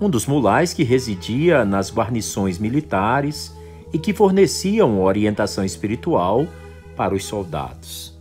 Um 0.00 0.08
dos 0.08 0.24
mulás 0.24 0.72
que 0.72 0.84
residia 0.84 1.64
nas 1.64 1.92
guarnições 1.92 2.60
militares 2.60 3.52
e 3.92 3.98
que 3.98 4.12
forneciam 4.12 5.02
orientação 5.02 5.64
espiritual 5.64 6.46
para 6.96 7.14
os 7.14 7.24
soldados. 7.24 8.18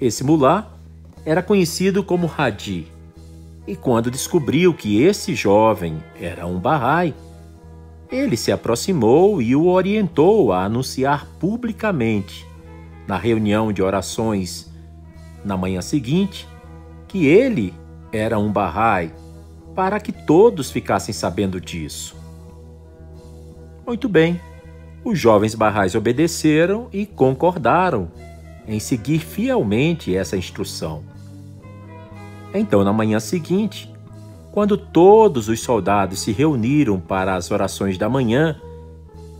Esse 0.00 0.22
mulá 0.22 0.70
era 1.24 1.42
conhecido 1.42 2.04
como 2.04 2.30
Hadi, 2.36 2.86
e 3.66 3.76
quando 3.76 4.10
descobriu 4.10 4.72
que 4.72 5.02
esse 5.02 5.34
jovem 5.34 6.02
era 6.18 6.46
um 6.46 6.58
Bahá'í, 6.58 7.14
ele 8.10 8.36
se 8.36 8.50
aproximou 8.50 9.42
e 9.42 9.54
o 9.54 9.66
orientou 9.66 10.52
a 10.52 10.64
anunciar 10.64 11.26
publicamente, 11.38 12.46
na 13.06 13.18
reunião 13.18 13.72
de 13.72 13.82
orações 13.82 14.70
na 15.44 15.56
manhã 15.56 15.82
seguinte, 15.82 16.48
que 17.06 17.26
ele 17.26 17.74
era 18.12 18.38
um 18.38 18.50
Bahá'í, 18.50 19.12
para 19.74 20.00
que 20.00 20.12
todos 20.12 20.70
ficassem 20.70 21.12
sabendo 21.12 21.60
disso. 21.60 22.16
Muito 23.86 24.08
bem, 24.08 24.40
os 25.08 25.18
jovens 25.18 25.54
Bahá'ís 25.54 25.94
obedeceram 25.94 26.88
e 26.92 27.06
concordaram 27.06 28.10
em 28.66 28.78
seguir 28.78 29.20
fielmente 29.20 30.14
essa 30.14 30.36
instrução. 30.36 31.02
Então, 32.52 32.84
na 32.84 32.92
manhã 32.92 33.18
seguinte, 33.18 33.90
quando 34.52 34.76
todos 34.76 35.48
os 35.48 35.60
soldados 35.60 36.18
se 36.18 36.30
reuniram 36.30 37.00
para 37.00 37.34
as 37.34 37.50
orações 37.50 37.96
da 37.96 38.08
manhã 38.08 38.60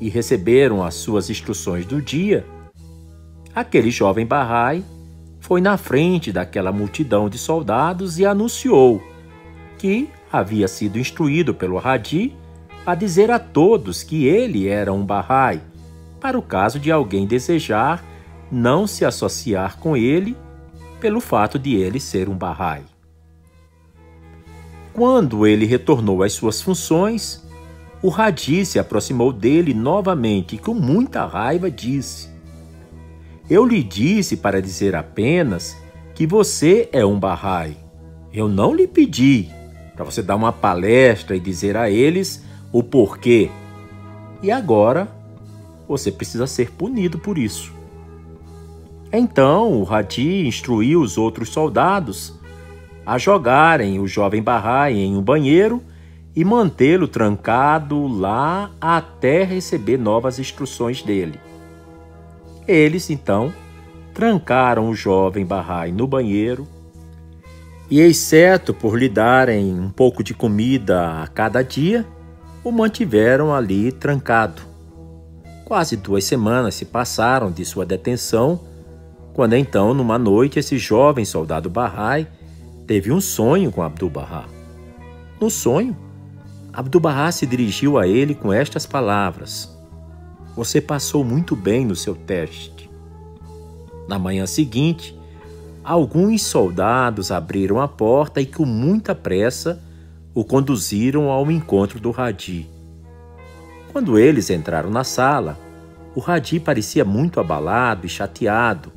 e 0.01 0.09
receberam 0.09 0.83
as 0.83 0.95
suas 0.95 1.29
instruções 1.29 1.85
do 1.85 2.01
dia, 2.01 2.47
aquele 3.55 3.91
jovem 3.91 4.25
Bahá'í 4.25 4.83
foi 5.39 5.61
na 5.61 5.77
frente 5.77 6.33
daquela 6.33 6.73
multidão 6.73 7.29
de 7.29 7.37
soldados 7.37 8.19
e 8.19 8.25
anunciou 8.25 9.03
que 9.77 10.09
havia 10.33 10.67
sido 10.67 10.99
instruído 10.99 11.53
pelo 11.53 11.79
Hadi 11.79 12.35
a 12.89 12.95
dizer 12.95 13.31
a 13.31 13.39
todos 13.39 14.03
que 14.03 14.25
ele 14.25 14.67
era 14.67 14.91
um 14.95 15.05
Bahá'í, 15.05 15.61
para 16.19 16.39
o 16.39 16.43
caso 16.43 16.81
de 16.81 16.91
alguém 16.91 17.27
desejar 17.27 18.03
não 18.51 18.87
se 18.87 19.05
associar 19.05 19.77
com 19.77 19.95
ele 19.95 20.35
pelo 20.99 21.21
fato 21.21 21.59
de 21.59 21.75
ele 21.75 22.01
ser 22.01 22.31
um 22.31 22.35
Bahá'í. 22.35 22.85
Quando 24.95 25.47
ele 25.47 25.67
retornou 25.67 26.23
às 26.23 26.33
suas 26.33 26.63
funções, 26.63 27.47
o 28.03 28.11
Hadi 28.11 28.65
se 28.65 28.79
aproximou 28.79 29.35
dele 29.35 29.75
novamente 29.75 30.55
e 30.55 30.59
com 30.59 30.73
muita 30.73 31.27
raiva 31.27 31.71
disse: 31.71 32.31
Eu 33.51 33.67
lhe 33.67 33.83
disse 33.83 34.35
para 34.35 34.63
dizer 34.63 34.97
apenas 34.97 35.77
que 36.15 36.27
você 36.27 36.89
é 36.91 37.05
um 37.05 37.21
Bahá'í. 37.21 37.77
Eu 38.33 38.49
não 38.49 38.75
lhe 38.75 38.89
pedi 38.89 39.51
para 39.95 40.07
você 40.07 40.23
dar 40.23 40.37
uma 40.37 40.55
palestra 40.55 41.37
e 41.37 41.41
dizer 41.41 41.77
a 41.77 41.91
eles 41.91 42.48
o 42.73 42.83
porquê. 42.83 43.51
E 44.43 44.51
agora 44.51 45.09
você 45.89 46.13
precisa 46.13 46.47
ser 46.47 46.71
punido 46.73 47.19
por 47.19 47.39
isso. 47.39 47.73
Então 49.13 49.81
o 49.81 49.93
Hadi 49.93 50.47
instruiu 50.47 51.01
os 51.01 51.17
outros 51.17 51.49
soldados 51.49 52.35
a 53.07 53.17
jogarem 53.17 53.99
o 53.99 54.07
jovem 54.07 54.43
Bahá'í 54.43 54.99
em 54.99 55.17
um 55.17 55.23
banheiro 55.23 55.83
e 56.37 56.45
mantê-lo 56.45 57.09
trancado 57.09 58.07
lá 58.07 58.71
até 58.81 59.43
receber 59.45 59.97
novas 59.97 60.39
instruções 60.39 61.03
dele. 61.03 61.41
Eles, 62.67 63.09
então, 63.09 63.53
trancaram 64.13 64.91
o 64.91 64.95
jovem 64.95 65.47
Bahá'í 65.47 65.91
no 65.91 66.07
banheiro 66.07 66.69
e, 67.91 67.99
exceto 67.99 68.75
por 68.75 68.99
lhe 68.99 69.09
darem 69.09 69.73
um 69.73 69.89
pouco 69.89 70.23
de 70.23 70.35
comida 70.35 71.23
a 71.23 71.27
cada 71.27 71.63
dia, 71.63 72.07
o 72.65 72.73
mantiveram 72.73 73.55
ali 73.55 73.93
trancado. 73.93 74.63
Quase 75.65 75.97
duas 75.97 76.25
semanas 76.25 76.75
se 76.75 76.85
passaram 76.85 77.51
de 77.51 77.65
sua 77.65 77.85
detenção, 77.85 78.61
quando 79.35 79.55
então, 79.55 79.95
numa 79.95 80.19
noite, 80.19 80.59
esse 80.59 80.79
jovem 80.79 81.25
soldado 81.25 81.71
Bahá'í 81.71 82.27
teve 82.87 83.13
um 83.13 83.21
sonho 83.21 83.71
com 83.71 83.83
Abdu'l-Bahá. 83.83 84.47
No 85.41 85.51
sonho, 85.51 85.97
Abdu'l-Bahá 86.73 87.31
se 87.31 87.47
dirigiu 87.47 87.99
a 87.99 88.07
ele 88.07 88.35
com 88.35 88.53
estas 88.53 88.87
palavras: 88.87 89.69
Você 90.57 90.81
passou 90.81 91.23
muito 91.23 91.55
bem 91.55 91.85
no 91.85 91.95
seu 91.95 92.15
teste. 92.15 92.91
Na 94.09 94.19
manhã 94.19 94.47
seguinte, 94.47 95.17
alguns 95.85 96.43
soldados 96.43 97.31
abriram 97.31 97.81
a 97.81 97.87
porta 97.87 98.41
e, 98.41 98.47
com 98.47 98.65
muita 98.65 99.15
pressa, 99.15 99.81
o 100.39 100.45
conduziram 100.45 101.31
ao 101.31 101.51
encontro 101.51 101.99
do 101.99 102.15
Hadi. 102.17 102.71
Quando 103.91 104.17
eles 104.17 104.51
entraram 104.51 104.89
na 104.89 105.03
sala, 105.03 105.59
o 106.15 106.23
Hadi 106.25 106.61
parecia 106.61 107.05
muito 107.05 107.41
abalado 107.41 108.07
e 108.07 108.09
chateado, 108.09 108.93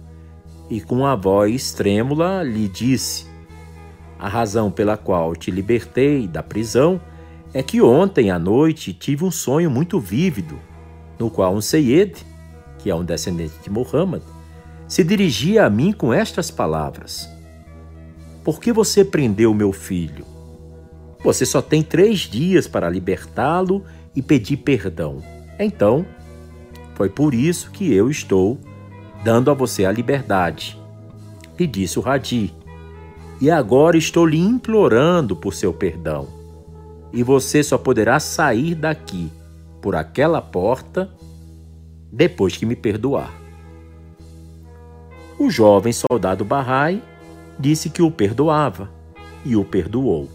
e 0.69 0.79
com 0.79 0.97
uma 0.97 1.15
voz 1.15 1.73
trêmula 1.73 2.43
lhe 2.43 2.67
disse: 2.67 3.25
a 4.19 4.27
razão 4.27 4.69
pela 4.69 4.95
qual 4.95 5.35
te 5.35 5.49
libertei 5.49 6.27
da 6.27 6.43
prisão 6.43 7.01
é 7.55 7.63
que 7.63 7.81
ontem 7.81 8.29
à 8.29 8.37
noite 8.37 8.93
tive 8.93 9.25
um 9.25 9.31
sonho 9.31 9.71
muito 9.71 9.99
vívido, 9.99 10.59
no 11.17 11.31
qual 11.31 11.55
um 11.55 11.59
Seyed, 11.59 12.23
que 12.77 12.91
é 12.91 12.93
um 12.93 13.03
descendente 13.03 13.55
de 13.63 13.69
Muhammad, 13.71 14.21
se 14.87 15.03
dirigia 15.03 15.65
a 15.65 15.71
mim 15.71 15.91
com 15.91 16.13
estas 16.13 16.51
palavras: 16.51 17.27
Por 18.43 18.59
que 18.59 18.71
você 18.71 19.03
prendeu 19.03 19.55
meu 19.55 19.71
filho? 19.71 20.30
Você 21.23 21.45
só 21.45 21.61
tem 21.61 21.83
três 21.83 22.19
dias 22.19 22.67
para 22.67 22.89
libertá-lo 22.89 23.83
e 24.15 24.21
pedir 24.21 24.57
perdão. 24.57 25.21
Então, 25.59 26.05
foi 26.95 27.09
por 27.09 27.33
isso 27.33 27.71
que 27.71 27.93
eu 27.93 28.09
estou 28.09 28.59
dando 29.23 29.51
a 29.51 29.53
você 29.53 29.85
a 29.85 29.91
liberdade. 29.91 30.79
E 31.59 31.67
disse 31.67 31.99
o 31.99 32.07
Hadi 32.07 32.53
e 33.41 33.49
agora 33.49 33.97
estou 33.97 34.23
lhe 34.23 34.37
implorando 34.37 35.35
por 35.35 35.55
seu 35.55 35.73
perdão. 35.73 36.27
E 37.11 37.23
você 37.23 37.63
só 37.63 37.77
poderá 37.77 38.19
sair 38.19 38.75
daqui, 38.75 39.31
por 39.81 39.95
aquela 39.95 40.39
porta, 40.39 41.09
depois 42.11 42.55
que 42.55 42.67
me 42.67 42.75
perdoar. 42.75 43.33
O 45.39 45.49
jovem 45.49 45.91
soldado 45.91 46.45
Bahá'í 46.45 47.01
disse 47.59 47.89
que 47.89 48.03
o 48.03 48.11
perdoava 48.11 48.91
e 49.43 49.55
o 49.55 49.65
perdoou. 49.65 50.29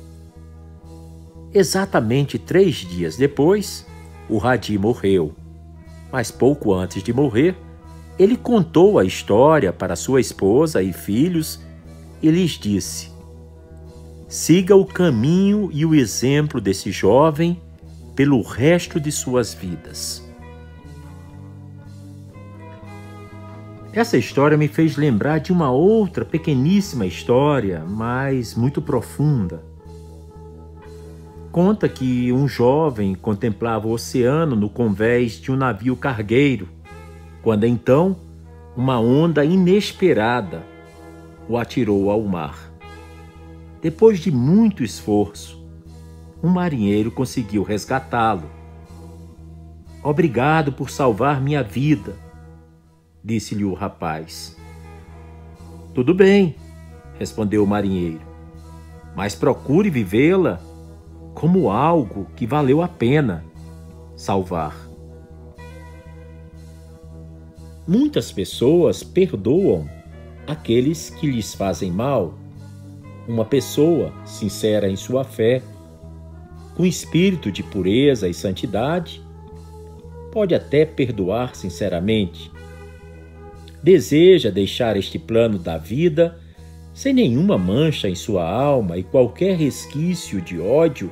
Exatamente 1.58 2.38
três 2.38 2.74
dias 2.74 3.16
depois, 3.16 3.86
o 4.28 4.38
Hadi 4.38 4.76
morreu. 4.76 5.32
Mas 6.12 6.30
pouco 6.30 6.74
antes 6.74 7.02
de 7.02 7.14
morrer, 7.14 7.56
ele 8.18 8.36
contou 8.36 8.98
a 8.98 9.06
história 9.06 9.72
para 9.72 9.96
sua 9.96 10.20
esposa 10.20 10.82
e 10.82 10.92
filhos 10.92 11.58
e 12.22 12.30
lhes 12.30 12.50
disse: 12.58 13.10
Siga 14.28 14.76
o 14.76 14.84
caminho 14.84 15.70
e 15.72 15.86
o 15.86 15.94
exemplo 15.94 16.60
desse 16.60 16.90
jovem 16.90 17.58
pelo 18.14 18.42
resto 18.42 19.00
de 19.00 19.10
suas 19.10 19.54
vidas. 19.54 20.22
Essa 23.94 24.18
história 24.18 24.58
me 24.58 24.68
fez 24.68 24.98
lembrar 24.98 25.38
de 25.38 25.54
uma 25.54 25.70
outra 25.70 26.22
pequeníssima 26.22 27.06
história, 27.06 27.82
mas 27.88 28.54
muito 28.54 28.82
profunda. 28.82 29.74
Conta 31.56 31.88
que 31.88 32.30
um 32.34 32.46
jovem 32.46 33.14
contemplava 33.14 33.88
o 33.88 33.92
oceano 33.92 34.54
no 34.54 34.68
convés 34.68 35.40
de 35.40 35.50
um 35.50 35.56
navio 35.56 35.96
cargueiro, 35.96 36.68
quando 37.42 37.64
então 37.64 38.14
uma 38.76 39.00
onda 39.00 39.42
inesperada 39.42 40.62
o 41.48 41.56
atirou 41.56 42.10
ao 42.10 42.20
mar. 42.20 42.70
Depois 43.80 44.18
de 44.18 44.30
muito 44.30 44.84
esforço, 44.84 45.66
um 46.42 46.50
marinheiro 46.50 47.10
conseguiu 47.10 47.62
resgatá-lo. 47.62 48.50
Obrigado 50.02 50.72
por 50.72 50.90
salvar 50.90 51.40
minha 51.40 51.62
vida, 51.62 52.16
disse-lhe 53.24 53.64
o 53.64 53.72
rapaz. 53.72 54.54
Tudo 55.94 56.12
bem, 56.12 56.54
respondeu 57.18 57.64
o 57.64 57.66
marinheiro, 57.66 58.20
mas 59.16 59.34
procure 59.34 59.88
vivê-la 59.88 60.60
como 61.36 61.70
algo 61.70 62.26
que 62.34 62.46
valeu 62.46 62.80
a 62.80 62.88
pena 62.88 63.44
salvar. 64.16 64.74
Muitas 67.86 68.32
pessoas 68.32 69.04
perdoam 69.04 69.86
aqueles 70.46 71.10
que 71.10 71.30
lhes 71.30 71.54
fazem 71.54 71.92
mal. 71.92 72.38
Uma 73.28 73.44
pessoa 73.44 74.14
sincera 74.24 74.88
em 74.88 74.96
sua 74.96 75.24
fé, 75.24 75.60
com 76.74 76.86
espírito 76.86 77.52
de 77.52 77.62
pureza 77.62 78.26
e 78.26 78.32
santidade, 78.32 79.22
pode 80.32 80.54
até 80.54 80.86
perdoar 80.86 81.54
sinceramente. 81.54 82.50
Deseja 83.82 84.50
deixar 84.50 84.96
este 84.96 85.18
plano 85.18 85.58
da 85.58 85.76
vida 85.76 86.40
sem 86.94 87.12
nenhuma 87.12 87.58
mancha 87.58 88.08
em 88.08 88.14
sua 88.14 88.48
alma 88.50 88.96
e 88.96 89.02
qualquer 89.02 89.54
resquício 89.58 90.40
de 90.40 90.58
ódio 90.58 91.10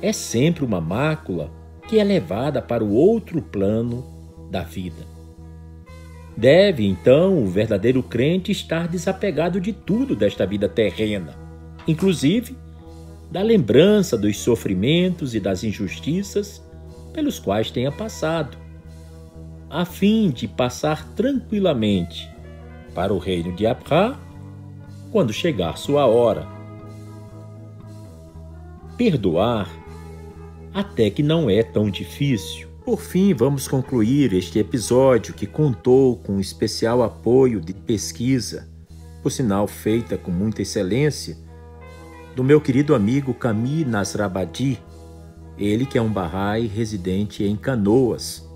é 0.00 0.12
sempre 0.12 0.64
uma 0.64 0.80
mácula 0.80 1.50
que 1.88 1.98
é 1.98 2.04
levada 2.04 2.60
para 2.60 2.84
o 2.84 2.92
outro 2.92 3.40
plano 3.40 4.04
da 4.50 4.62
vida. 4.62 5.06
Deve, 6.36 6.86
então, 6.86 7.42
o 7.42 7.46
verdadeiro 7.46 8.02
crente 8.02 8.52
estar 8.52 8.86
desapegado 8.86 9.60
de 9.60 9.72
tudo 9.72 10.14
desta 10.14 10.46
vida 10.46 10.68
terrena, 10.68 11.34
inclusive 11.86 12.56
da 13.30 13.42
lembrança 13.42 14.16
dos 14.16 14.38
sofrimentos 14.38 15.34
e 15.34 15.40
das 15.40 15.64
injustiças 15.64 16.62
pelos 17.12 17.38
quais 17.38 17.70
tenha 17.70 17.90
passado, 17.90 18.56
a 19.68 19.84
fim 19.84 20.30
de 20.30 20.46
passar 20.46 21.06
tranquilamente 21.14 22.30
para 22.94 23.12
o 23.12 23.18
reino 23.18 23.54
de 23.54 23.66
Abra 23.66 24.16
quando 25.10 25.32
chegar 25.32 25.76
sua 25.76 26.06
hora. 26.06 26.46
Perdoar 28.96 29.68
até 30.80 31.10
que 31.10 31.22
não 31.22 31.50
é 31.50 31.62
tão 31.62 31.90
difícil 31.90 32.68
por 32.88 33.02
fim, 33.02 33.34
vamos 33.34 33.68
concluir 33.68 34.32
este 34.32 34.58
episódio 34.58 35.34
que 35.34 35.46
contou 35.46 36.16
com 36.16 36.36
um 36.36 36.40
especial 36.40 37.02
apoio 37.02 37.60
de 37.60 37.74
pesquisa, 37.74 38.66
por 39.22 39.30
sinal 39.30 39.66
feita 39.66 40.16
com 40.16 40.30
muita 40.30 40.62
excelência, 40.62 41.36
do 42.34 42.42
meu 42.42 42.62
querido 42.62 42.94
amigo 42.94 43.34
Camille 43.34 43.84
Nasrabadi, 43.84 44.82
ele 45.58 45.84
que 45.84 45.98
é 45.98 46.00
um 46.00 46.10
Bahá'í 46.10 46.66
residente 46.66 47.44
em 47.44 47.58
Canoas, 47.58 48.48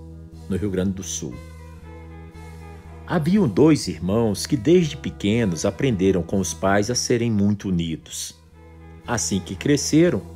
no 0.49 0.57
Rio 0.57 0.71
Grande 0.71 0.93
do 0.93 1.03
Sul. 1.03 1.35
Haviam 3.05 3.47
dois 3.47 3.87
irmãos 3.87 4.47
que 4.47 4.57
desde 4.57 4.97
pequenos 4.97 5.63
aprenderam 5.63 6.23
com 6.23 6.39
os 6.39 6.55
pais 6.55 6.89
a 6.89 6.95
serem 6.95 7.29
muito 7.29 7.69
unidos. 7.69 8.33
Assim 9.05 9.39
que 9.39 9.53
cresceram, 9.53 10.32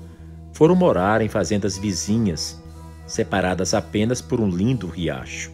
foram 0.57 0.73
morar 0.75 1.21
em 1.21 1.29
fazendas 1.29 1.77
vizinhas 1.77 2.59
separadas 3.05 3.75
apenas 3.75 4.21
por 4.21 4.41
um 4.41 4.49
lindo 4.49 4.87
riacho. 4.87 5.51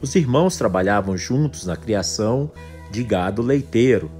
Os 0.00 0.14
irmãos 0.14 0.56
trabalhavam 0.56 1.14
juntos 1.14 1.66
na 1.66 1.76
criação 1.76 2.50
de 2.90 3.04
gado 3.04 3.42
leiteiro, 3.42 4.10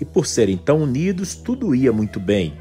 e 0.00 0.04
por 0.04 0.26
serem 0.26 0.58
tão 0.58 0.82
unidos, 0.82 1.36
tudo 1.36 1.76
ia 1.76 1.92
muito 1.92 2.18
bem. 2.18 2.54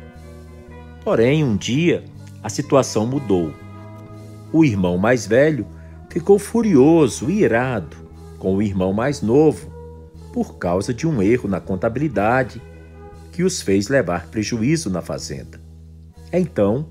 Porém, 1.04 1.44
um 1.44 1.58
dia, 1.58 2.04
a 2.44 2.50
situação 2.50 3.08
mudou. 3.08 3.52
O 4.54 4.64
irmão 4.64 5.00
mais 5.00 5.26
velho 5.26 5.66
ficou 6.08 6.38
furioso 6.38 7.32
e 7.32 7.42
irado 7.42 7.98
com 8.38 8.56
o 8.56 8.62
irmão 8.62 8.94
mais 8.94 9.24
novo 9.24 9.74
por 10.32 10.60
causa 10.60 10.94
de 10.94 11.08
um 11.08 11.20
erro 11.20 11.50
na 11.50 11.60
contabilidade 11.60 12.62
que 13.32 13.42
os 13.42 13.60
fez 13.60 13.88
levar 13.88 14.28
prejuízo 14.28 14.92
na 14.92 15.02
fazenda. 15.02 15.65
Então, 16.32 16.86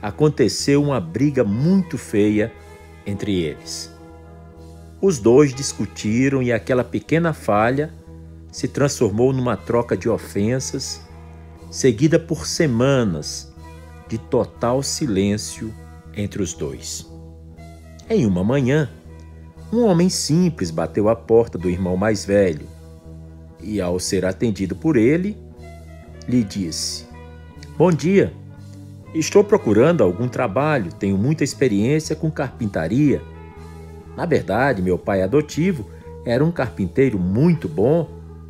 aconteceu 0.00 0.82
uma 0.82 1.00
briga 1.00 1.42
muito 1.44 1.98
feia 1.98 2.52
entre 3.06 3.40
eles. 3.40 3.92
Os 5.00 5.18
dois 5.18 5.54
discutiram 5.54 6.42
e 6.42 6.52
aquela 6.52 6.84
pequena 6.84 7.32
falha 7.32 7.92
se 8.50 8.66
transformou 8.66 9.32
numa 9.32 9.56
troca 9.56 9.96
de 9.96 10.08
ofensas, 10.08 11.00
seguida 11.70 12.18
por 12.18 12.46
semanas 12.46 13.52
de 14.08 14.18
total 14.18 14.82
silêncio 14.82 15.72
entre 16.16 16.42
os 16.42 16.54
dois. 16.54 17.06
Em 18.10 18.26
uma 18.26 18.42
manhã, 18.42 18.90
um 19.72 19.84
homem 19.84 20.08
simples 20.08 20.70
bateu 20.70 21.08
à 21.08 21.14
porta 21.14 21.58
do 21.58 21.68
irmão 21.68 21.96
mais 21.96 22.24
velho 22.24 22.66
e, 23.60 23.80
ao 23.80 24.00
ser 24.00 24.24
atendido 24.24 24.74
por 24.74 24.96
ele, 24.96 25.36
lhe 26.26 26.42
disse: 26.42 27.06
Bom 27.76 27.92
dia. 27.92 28.32
Estou 29.14 29.42
procurando 29.42 30.04
algum 30.04 30.28
trabalho, 30.28 30.92
tenho 30.92 31.16
muita 31.16 31.42
experiência 31.42 32.14
com 32.14 32.30
carpintaria. 32.30 33.22
Na 34.14 34.26
verdade, 34.26 34.82
meu 34.82 34.98
pai 34.98 35.22
adotivo 35.22 35.88
era 36.26 36.44
um 36.44 36.50
carpinteiro 36.50 37.18
muito 37.18 37.68
bom 37.68 38.06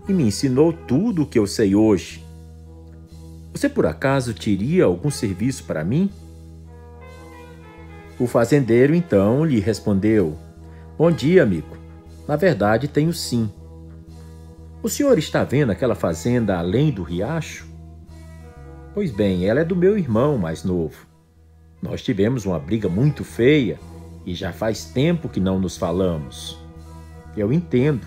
e 0.09 0.12
me 0.12 0.24
ensinou 0.24 0.72
tudo 0.72 1.22
o 1.22 1.26
que 1.26 1.39
eu 1.39 1.47
sei 1.47 1.76
hoje. 1.76 2.24
Você 3.52 3.68
por 3.68 3.86
acaso 3.86 4.35
teria 4.35 4.85
algum 4.85 5.10
serviço 5.10 5.62
para 5.64 5.85
mim? 5.85 6.10
O 8.18 8.26
fazendeiro 8.26 8.94
então 8.94 9.44
lhe 9.44 9.60
respondeu: 9.60 10.36
Bom 10.97 11.12
dia, 11.12 11.44
amigo. 11.44 11.76
Na 12.26 12.35
verdade, 12.35 12.89
tenho 12.89 13.12
sim. 13.12 13.48
O 14.82 14.89
senhor 14.89 15.18
está 15.18 15.44
vendo 15.44 15.70
aquela 15.70 15.94
fazenda 15.94 16.59
além 16.59 16.90
do 16.90 17.05
riacho? 17.05 17.67
Pois 18.98 19.12
bem, 19.12 19.46
ela 19.46 19.60
é 19.60 19.64
do 19.64 19.76
meu 19.76 19.96
irmão 19.96 20.36
mais 20.36 20.64
novo. 20.64 21.06
Nós 21.80 22.02
tivemos 22.02 22.44
uma 22.44 22.58
briga 22.58 22.88
muito 22.88 23.22
feia 23.22 23.78
e 24.26 24.34
já 24.34 24.52
faz 24.52 24.86
tempo 24.86 25.28
que 25.28 25.38
não 25.38 25.60
nos 25.60 25.76
falamos. 25.76 26.58
Eu 27.36 27.52
entendo, 27.52 28.04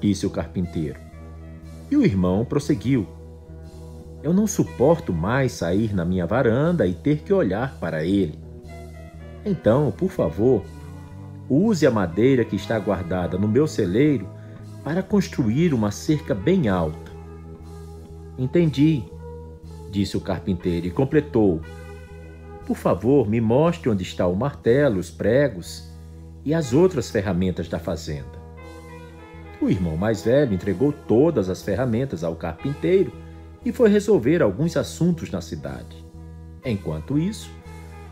disse 0.00 0.24
o 0.24 0.30
carpinteiro. 0.30 0.98
E 1.90 1.98
o 1.98 2.02
irmão 2.02 2.46
prosseguiu. 2.46 3.06
Eu 4.22 4.32
não 4.32 4.46
suporto 4.46 5.12
mais 5.12 5.52
sair 5.52 5.94
na 5.94 6.02
minha 6.02 6.24
varanda 6.24 6.86
e 6.86 6.94
ter 6.94 7.18
que 7.18 7.34
olhar 7.34 7.78
para 7.78 8.06
ele. 8.06 8.38
Então, 9.44 9.92
por 9.92 10.08
favor, 10.08 10.64
use 11.46 11.86
a 11.86 11.90
madeira 11.90 12.42
que 12.42 12.56
está 12.56 12.78
guardada 12.78 13.36
no 13.36 13.46
meu 13.46 13.66
celeiro 13.66 14.26
para 14.82 15.02
construir 15.02 15.74
uma 15.74 15.90
cerca 15.90 16.34
bem 16.34 16.68
alta. 16.70 17.12
Entendi, 18.38 19.04
disse 19.94 20.16
o 20.16 20.20
carpinteiro 20.20 20.88
e 20.88 20.90
completou: 20.90 21.60
Por 22.66 22.76
favor, 22.76 23.28
me 23.28 23.40
mostre 23.40 23.88
onde 23.88 24.02
está 24.02 24.26
o 24.26 24.34
martelo, 24.34 24.98
os 24.98 25.08
pregos 25.08 25.88
e 26.44 26.52
as 26.52 26.72
outras 26.72 27.10
ferramentas 27.10 27.68
da 27.68 27.78
fazenda. 27.78 28.42
O 29.62 29.70
irmão 29.70 29.96
mais 29.96 30.24
velho 30.24 30.52
entregou 30.52 30.92
todas 30.92 31.48
as 31.48 31.62
ferramentas 31.62 32.24
ao 32.24 32.34
carpinteiro 32.34 33.12
e 33.64 33.70
foi 33.70 33.88
resolver 33.88 34.42
alguns 34.42 34.76
assuntos 34.76 35.30
na 35.30 35.40
cidade. 35.40 36.04
Enquanto 36.64 37.16
isso, 37.16 37.50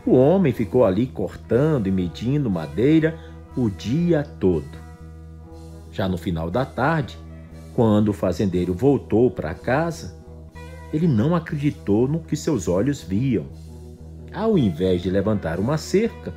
o 0.05 0.13
homem 0.13 0.53
ficou 0.53 0.85
ali 0.85 1.05
cortando 1.05 1.87
e 1.87 1.91
medindo 1.91 2.49
madeira 2.49 3.19
o 3.57 3.69
dia 3.69 4.23
todo. 4.39 4.81
Já 5.91 6.07
no 6.07 6.17
final 6.17 6.49
da 6.49 6.65
tarde, 6.65 7.17
quando 7.75 8.09
o 8.09 8.13
fazendeiro 8.13 8.73
voltou 8.73 9.29
para 9.29 9.53
casa, 9.53 10.22
ele 10.93 11.07
não 11.07 11.35
acreditou 11.35 12.07
no 12.07 12.19
que 12.19 12.35
seus 12.35 12.67
olhos 12.67 13.01
viam. 13.01 13.47
Ao 14.31 14.57
invés 14.57 15.01
de 15.01 15.09
levantar 15.09 15.59
uma 15.59 15.77
cerca, 15.77 16.33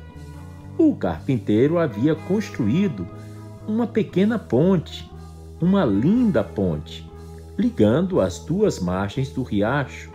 o 0.77 0.95
carpinteiro 0.95 1.77
havia 1.77 2.15
construído 2.15 3.07
uma 3.67 3.85
pequena 3.85 4.39
ponte, 4.39 5.09
uma 5.61 5.85
linda 5.85 6.43
ponte, 6.43 7.07
ligando 7.57 8.19
as 8.19 8.39
duas 8.39 8.79
margens 8.79 9.29
do 9.29 9.43
riacho. 9.43 10.11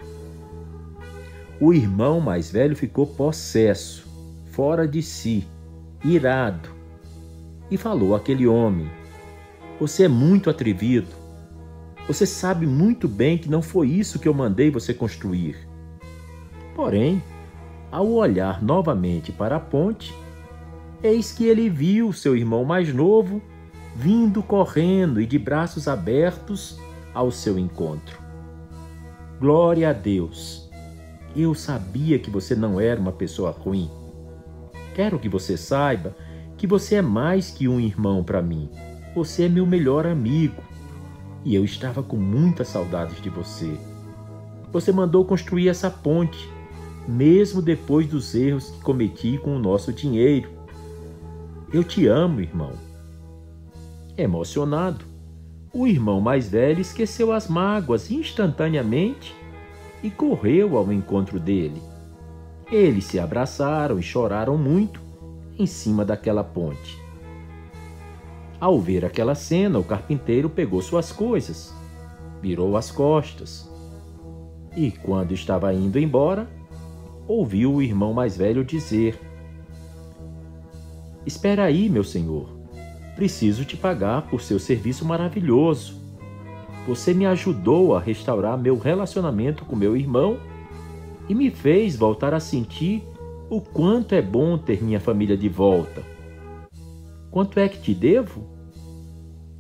O 1.61 1.73
irmão 1.73 2.21
mais 2.21 2.51
velho 2.51 2.75
ficou 2.75 3.07
possesso, 3.07 4.07
fora 4.51 4.87
de 4.87 5.03
si, 5.03 5.47
irado, 6.05 6.69
e 7.71 7.77
falou 7.77 8.15
àquele 8.15 8.47
homem: 8.47 8.91
Você 9.79 10.05
é 10.05 10.09
muito 10.09 10.51
atrevido. 10.51 11.22
Você 12.07 12.27
sabe 12.27 12.67
muito 12.67 13.07
bem 13.07 13.39
que 13.39 13.49
não 13.49 13.63
foi 13.63 13.89
isso 13.89 14.19
que 14.19 14.29
eu 14.29 14.35
mandei 14.35 14.71
você 14.71 14.93
construir. 14.93 15.57
Porém, 16.75 17.23
ao 17.91 18.09
olhar 18.09 18.63
novamente 18.63 19.31
para 19.31 19.57
a 19.57 19.61
ponte, 19.61 20.15
eis 21.03 21.33
que 21.33 21.47
ele 21.47 21.69
viu 21.69 22.13
seu 22.13 22.37
irmão 22.37 22.65
mais 22.65 22.93
novo 22.93 23.41
vindo 23.95 24.43
correndo 24.43 25.21
e 25.21 25.27
de 25.27 25.39
braços 25.39 25.87
abertos 25.87 26.79
ao 27.13 27.31
seu 27.31 27.59
encontro. 27.59 28.19
Glória 29.39 29.91
a 29.91 29.93
Deus! 29.93 30.71
Eu 31.35 31.55
sabia 31.55 32.19
que 32.19 32.31
você 32.31 32.55
não 32.55 32.81
era 32.81 33.01
uma 33.01 33.13
pessoa 33.13 33.51
ruim. 33.51 33.91
Quero 34.95 35.19
que 35.19 35.29
você 35.29 35.57
saiba 35.57 36.15
que 36.57 36.67
você 36.67 36.97
é 36.97 37.03
mais 37.03 37.51
que 37.51 37.67
um 37.67 37.81
irmão 37.81 38.23
para 38.23 38.43
mim. 38.43 38.69
Você 39.15 39.45
é 39.45 39.49
meu 39.49 39.67
melhor 39.67 40.07
amigo. 40.07 40.63
E 41.45 41.55
eu 41.55 41.65
estava 41.65 42.03
com 42.03 42.17
muitas 42.17 42.69
saudades 42.69 43.21
de 43.21 43.29
você. 43.29 43.77
Você 44.73 44.93
mandou 44.93 45.25
construir 45.25 45.69
essa 45.69 45.91
ponte, 45.91 46.49
mesmo 47.07 47.61
depois 47.61 48.07
dos 48.07 48.35
erros 48.35 48.71
que 48.71 48.81
cometi 48.81 49.39
com 49.39 49.57
o 49.57 49.59
nosso 49.59 49.93
dinheiro. 49.93 50.51
Eu 51.73 51.83
te 51.83 52.07
amo, 52.07 52.41
irmão. 52.41 52.73
Emocionado, 54.17 55.05
o 55.73 55.87
irmão 55.87 56.21
mais 56.21 56.49
velho 56.49 56.81
esqueceu 56.81 57.33
as 57.33 57.49
mágoas 57.49 58.11
instantaneamente 58.11 59.35
e 60.03 60.11
correu 60.11 60.77
ao 60.77 60.93
encontro 60.93 61.41
dele. 61.41 61.83
Eles 62.71 63.05
se 63.05 63.19
abraçaram 63.19 63.99
e 63.99 64.03
choraram 64.03 64.57
muito 64.57 65.01
em 65.59 65.67
cima 65.67 66.05
daquela 66.05 66.45
ponte. 66.45 67.02
Ao 68.63 68.79
ver 68.79 69.05
aquela 69.05 69.35
cena, 69.35 69.81
o 69.81 69.83
carpinteiro 69.83 70.49
pegou 70.49 70.81
suas 70.81 71.11
coisas, 71.11 71.75
virou 72.41 72.77
as 72.77 72.93
costas 72.93 73.69
e, 74.77 74.93
quando 74.93 75.35
estava 75.35 75.75
indo 75.75 75.99
embora, 75.99 76.49
ouviu 77.27 77.75
o 77.75 77.83
irmão 77.83 78.15
mais 78.15 78.37
velho 78.37 78.65
dizer: 78.65 79.19
Espera 81.27 81.65
aí, 81.65 81.89
meu 81.89 82.05
senhor. 82.05 82.51
Preciso 83.17 83.65
te 83.65 83.77
pagar 83.77 84.29
por 84.29 84.41
seu 84.41 84.61
serviço 84.61 85.05
maravilhoso. 85.05 86.01
Você 86.87 87.13
me 87.13 87.27
ajudou 87.27 87.97
a 87.97 88.01
restaurar 88.01 88.57
meu 88.57 88.79
relacionamento 88.79 89.65
com 89.65 89.75
meu 89.75 89.97
irmão 89.97 90.39
e 91.29 91.35
me 91.35 91.51
fez 91.51 91.97
voltar 91.97 92.33
a 92.33 92.39
sentir 92.39 93.03
o 93.51 93.61
quanto 93.61 94.15
é 94.15 94.23
bom 94.23 94.57
ter 94.57 94.81
minha 94.85 95.01
família 95.01 95.37
de 95.37 95.49
volta. 95.49 96.01
Quanto 97.29 97.59
é 97.59 97.69
que 97.69 97.81
te 97.81 97.93
devo? 97.93 98.52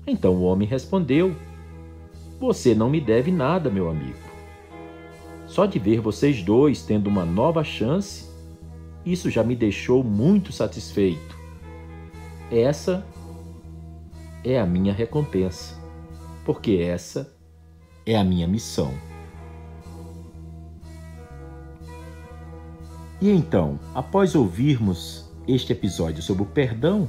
Então 0.07 0.35
o 0.35 0.43
homem 0.43 0.67
respondeu: 0.67 1.35
Você 2.41 2.75
não 2.75 2.91
me 2.91 3.01
deve 3.01 3.31
nada, 3.31 3.71
meu 3.71 3.89
amigo. 3.89 4.19
Só 5.47 5.67
de 5.67 5.79
ver 5.79 6.01
vocês 6.01 6.43
dois 6.43 6.83
tendo 6.83 7.09
uma 7.09 7.25
nova 7.25 7.63
chance, 7.63 8.31
isso 9.05 9.31
já 9.31 9.43
me 9.43 9.55
deixou 9.55 10.03
muito 10.03 10.53
satisfeito. 10.53 11.37
Essa 12.51 13.07
é 14.45 14.59
a 14.59 14.67
minha 14.67 14.93
recompensa, 14.93 15.77
porque 16.45 16.77
essa 16.77 17.35
é 18.07 18.17
a 18.17 18.25
minha 18.25 18.49
missão. 18.49 18.93
E 23.21 23.31
então, 23.31 23.79
após 23.95 24.35
ouvirmos 24.35 25.31
este 25.47 25.73
episódio 25.73 26.23
sobre 26.23 26.43
o 26.43 26.47
perdão, 26.47 27.09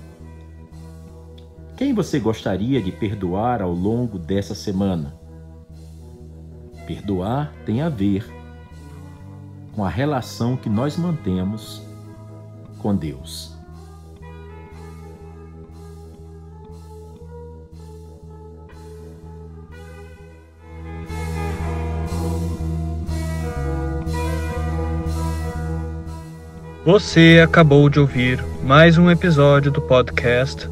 quem 1.84 1.94
você 1.94 2.18
gostaria 2.18 2.82
de 2.82 2.94
perdoar 2.94 3.62
ao 3.62 3.74
longo 3.74 4.18
dessa 4.18 4.56
semana? 4.56 5.14
Perdoar 6.88 7.54
tem 7.66 7.82
a 7.82 7.90
ver 7.90 8.26
com 9.74 9.84
a 9.84 9.90
relação 9.90 10.56
que 10.56 10.70
nós 10.70 10.96
mantemos 10.96 11.82
com 12.78 12.96
Deus. 12.96 13.54
Você 26.86 27.42
acabou 27.44 27.90
de 27.90 28.00
ouvir 28.00 28.42
mais 28.64 28.98
um 28.98 29.12
episódio 29.12 29.70
do 29.70 29.82
podcast 29.82 30.72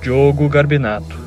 Diogo 0.00 0.48
Garbinato. 0.48 1.18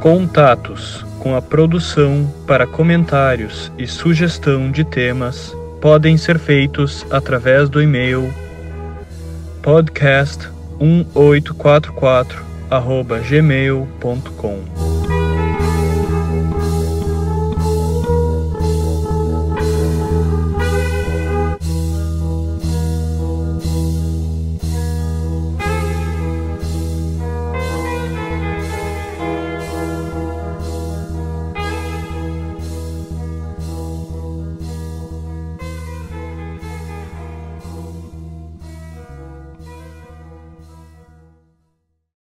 Contatos 0.00 1.04
com 1.18 1.34
a 1.34 1.42
produção 1.42 2.32
para 2.46 2.66
comentários 2.66 3.70
e 3.78 3.86
sugestão 3.86 4.70
de 4.70 4.84
temas 4.84 5.54
podem 5.80 6.16
ser 6.16 6.38
feitos 6.38 7.04
através 7.10 7.68
do 7.68 7.82
e-mail 7.82 8.32
podcast1844 9.62 12.42
gmail.com 13.28 14.93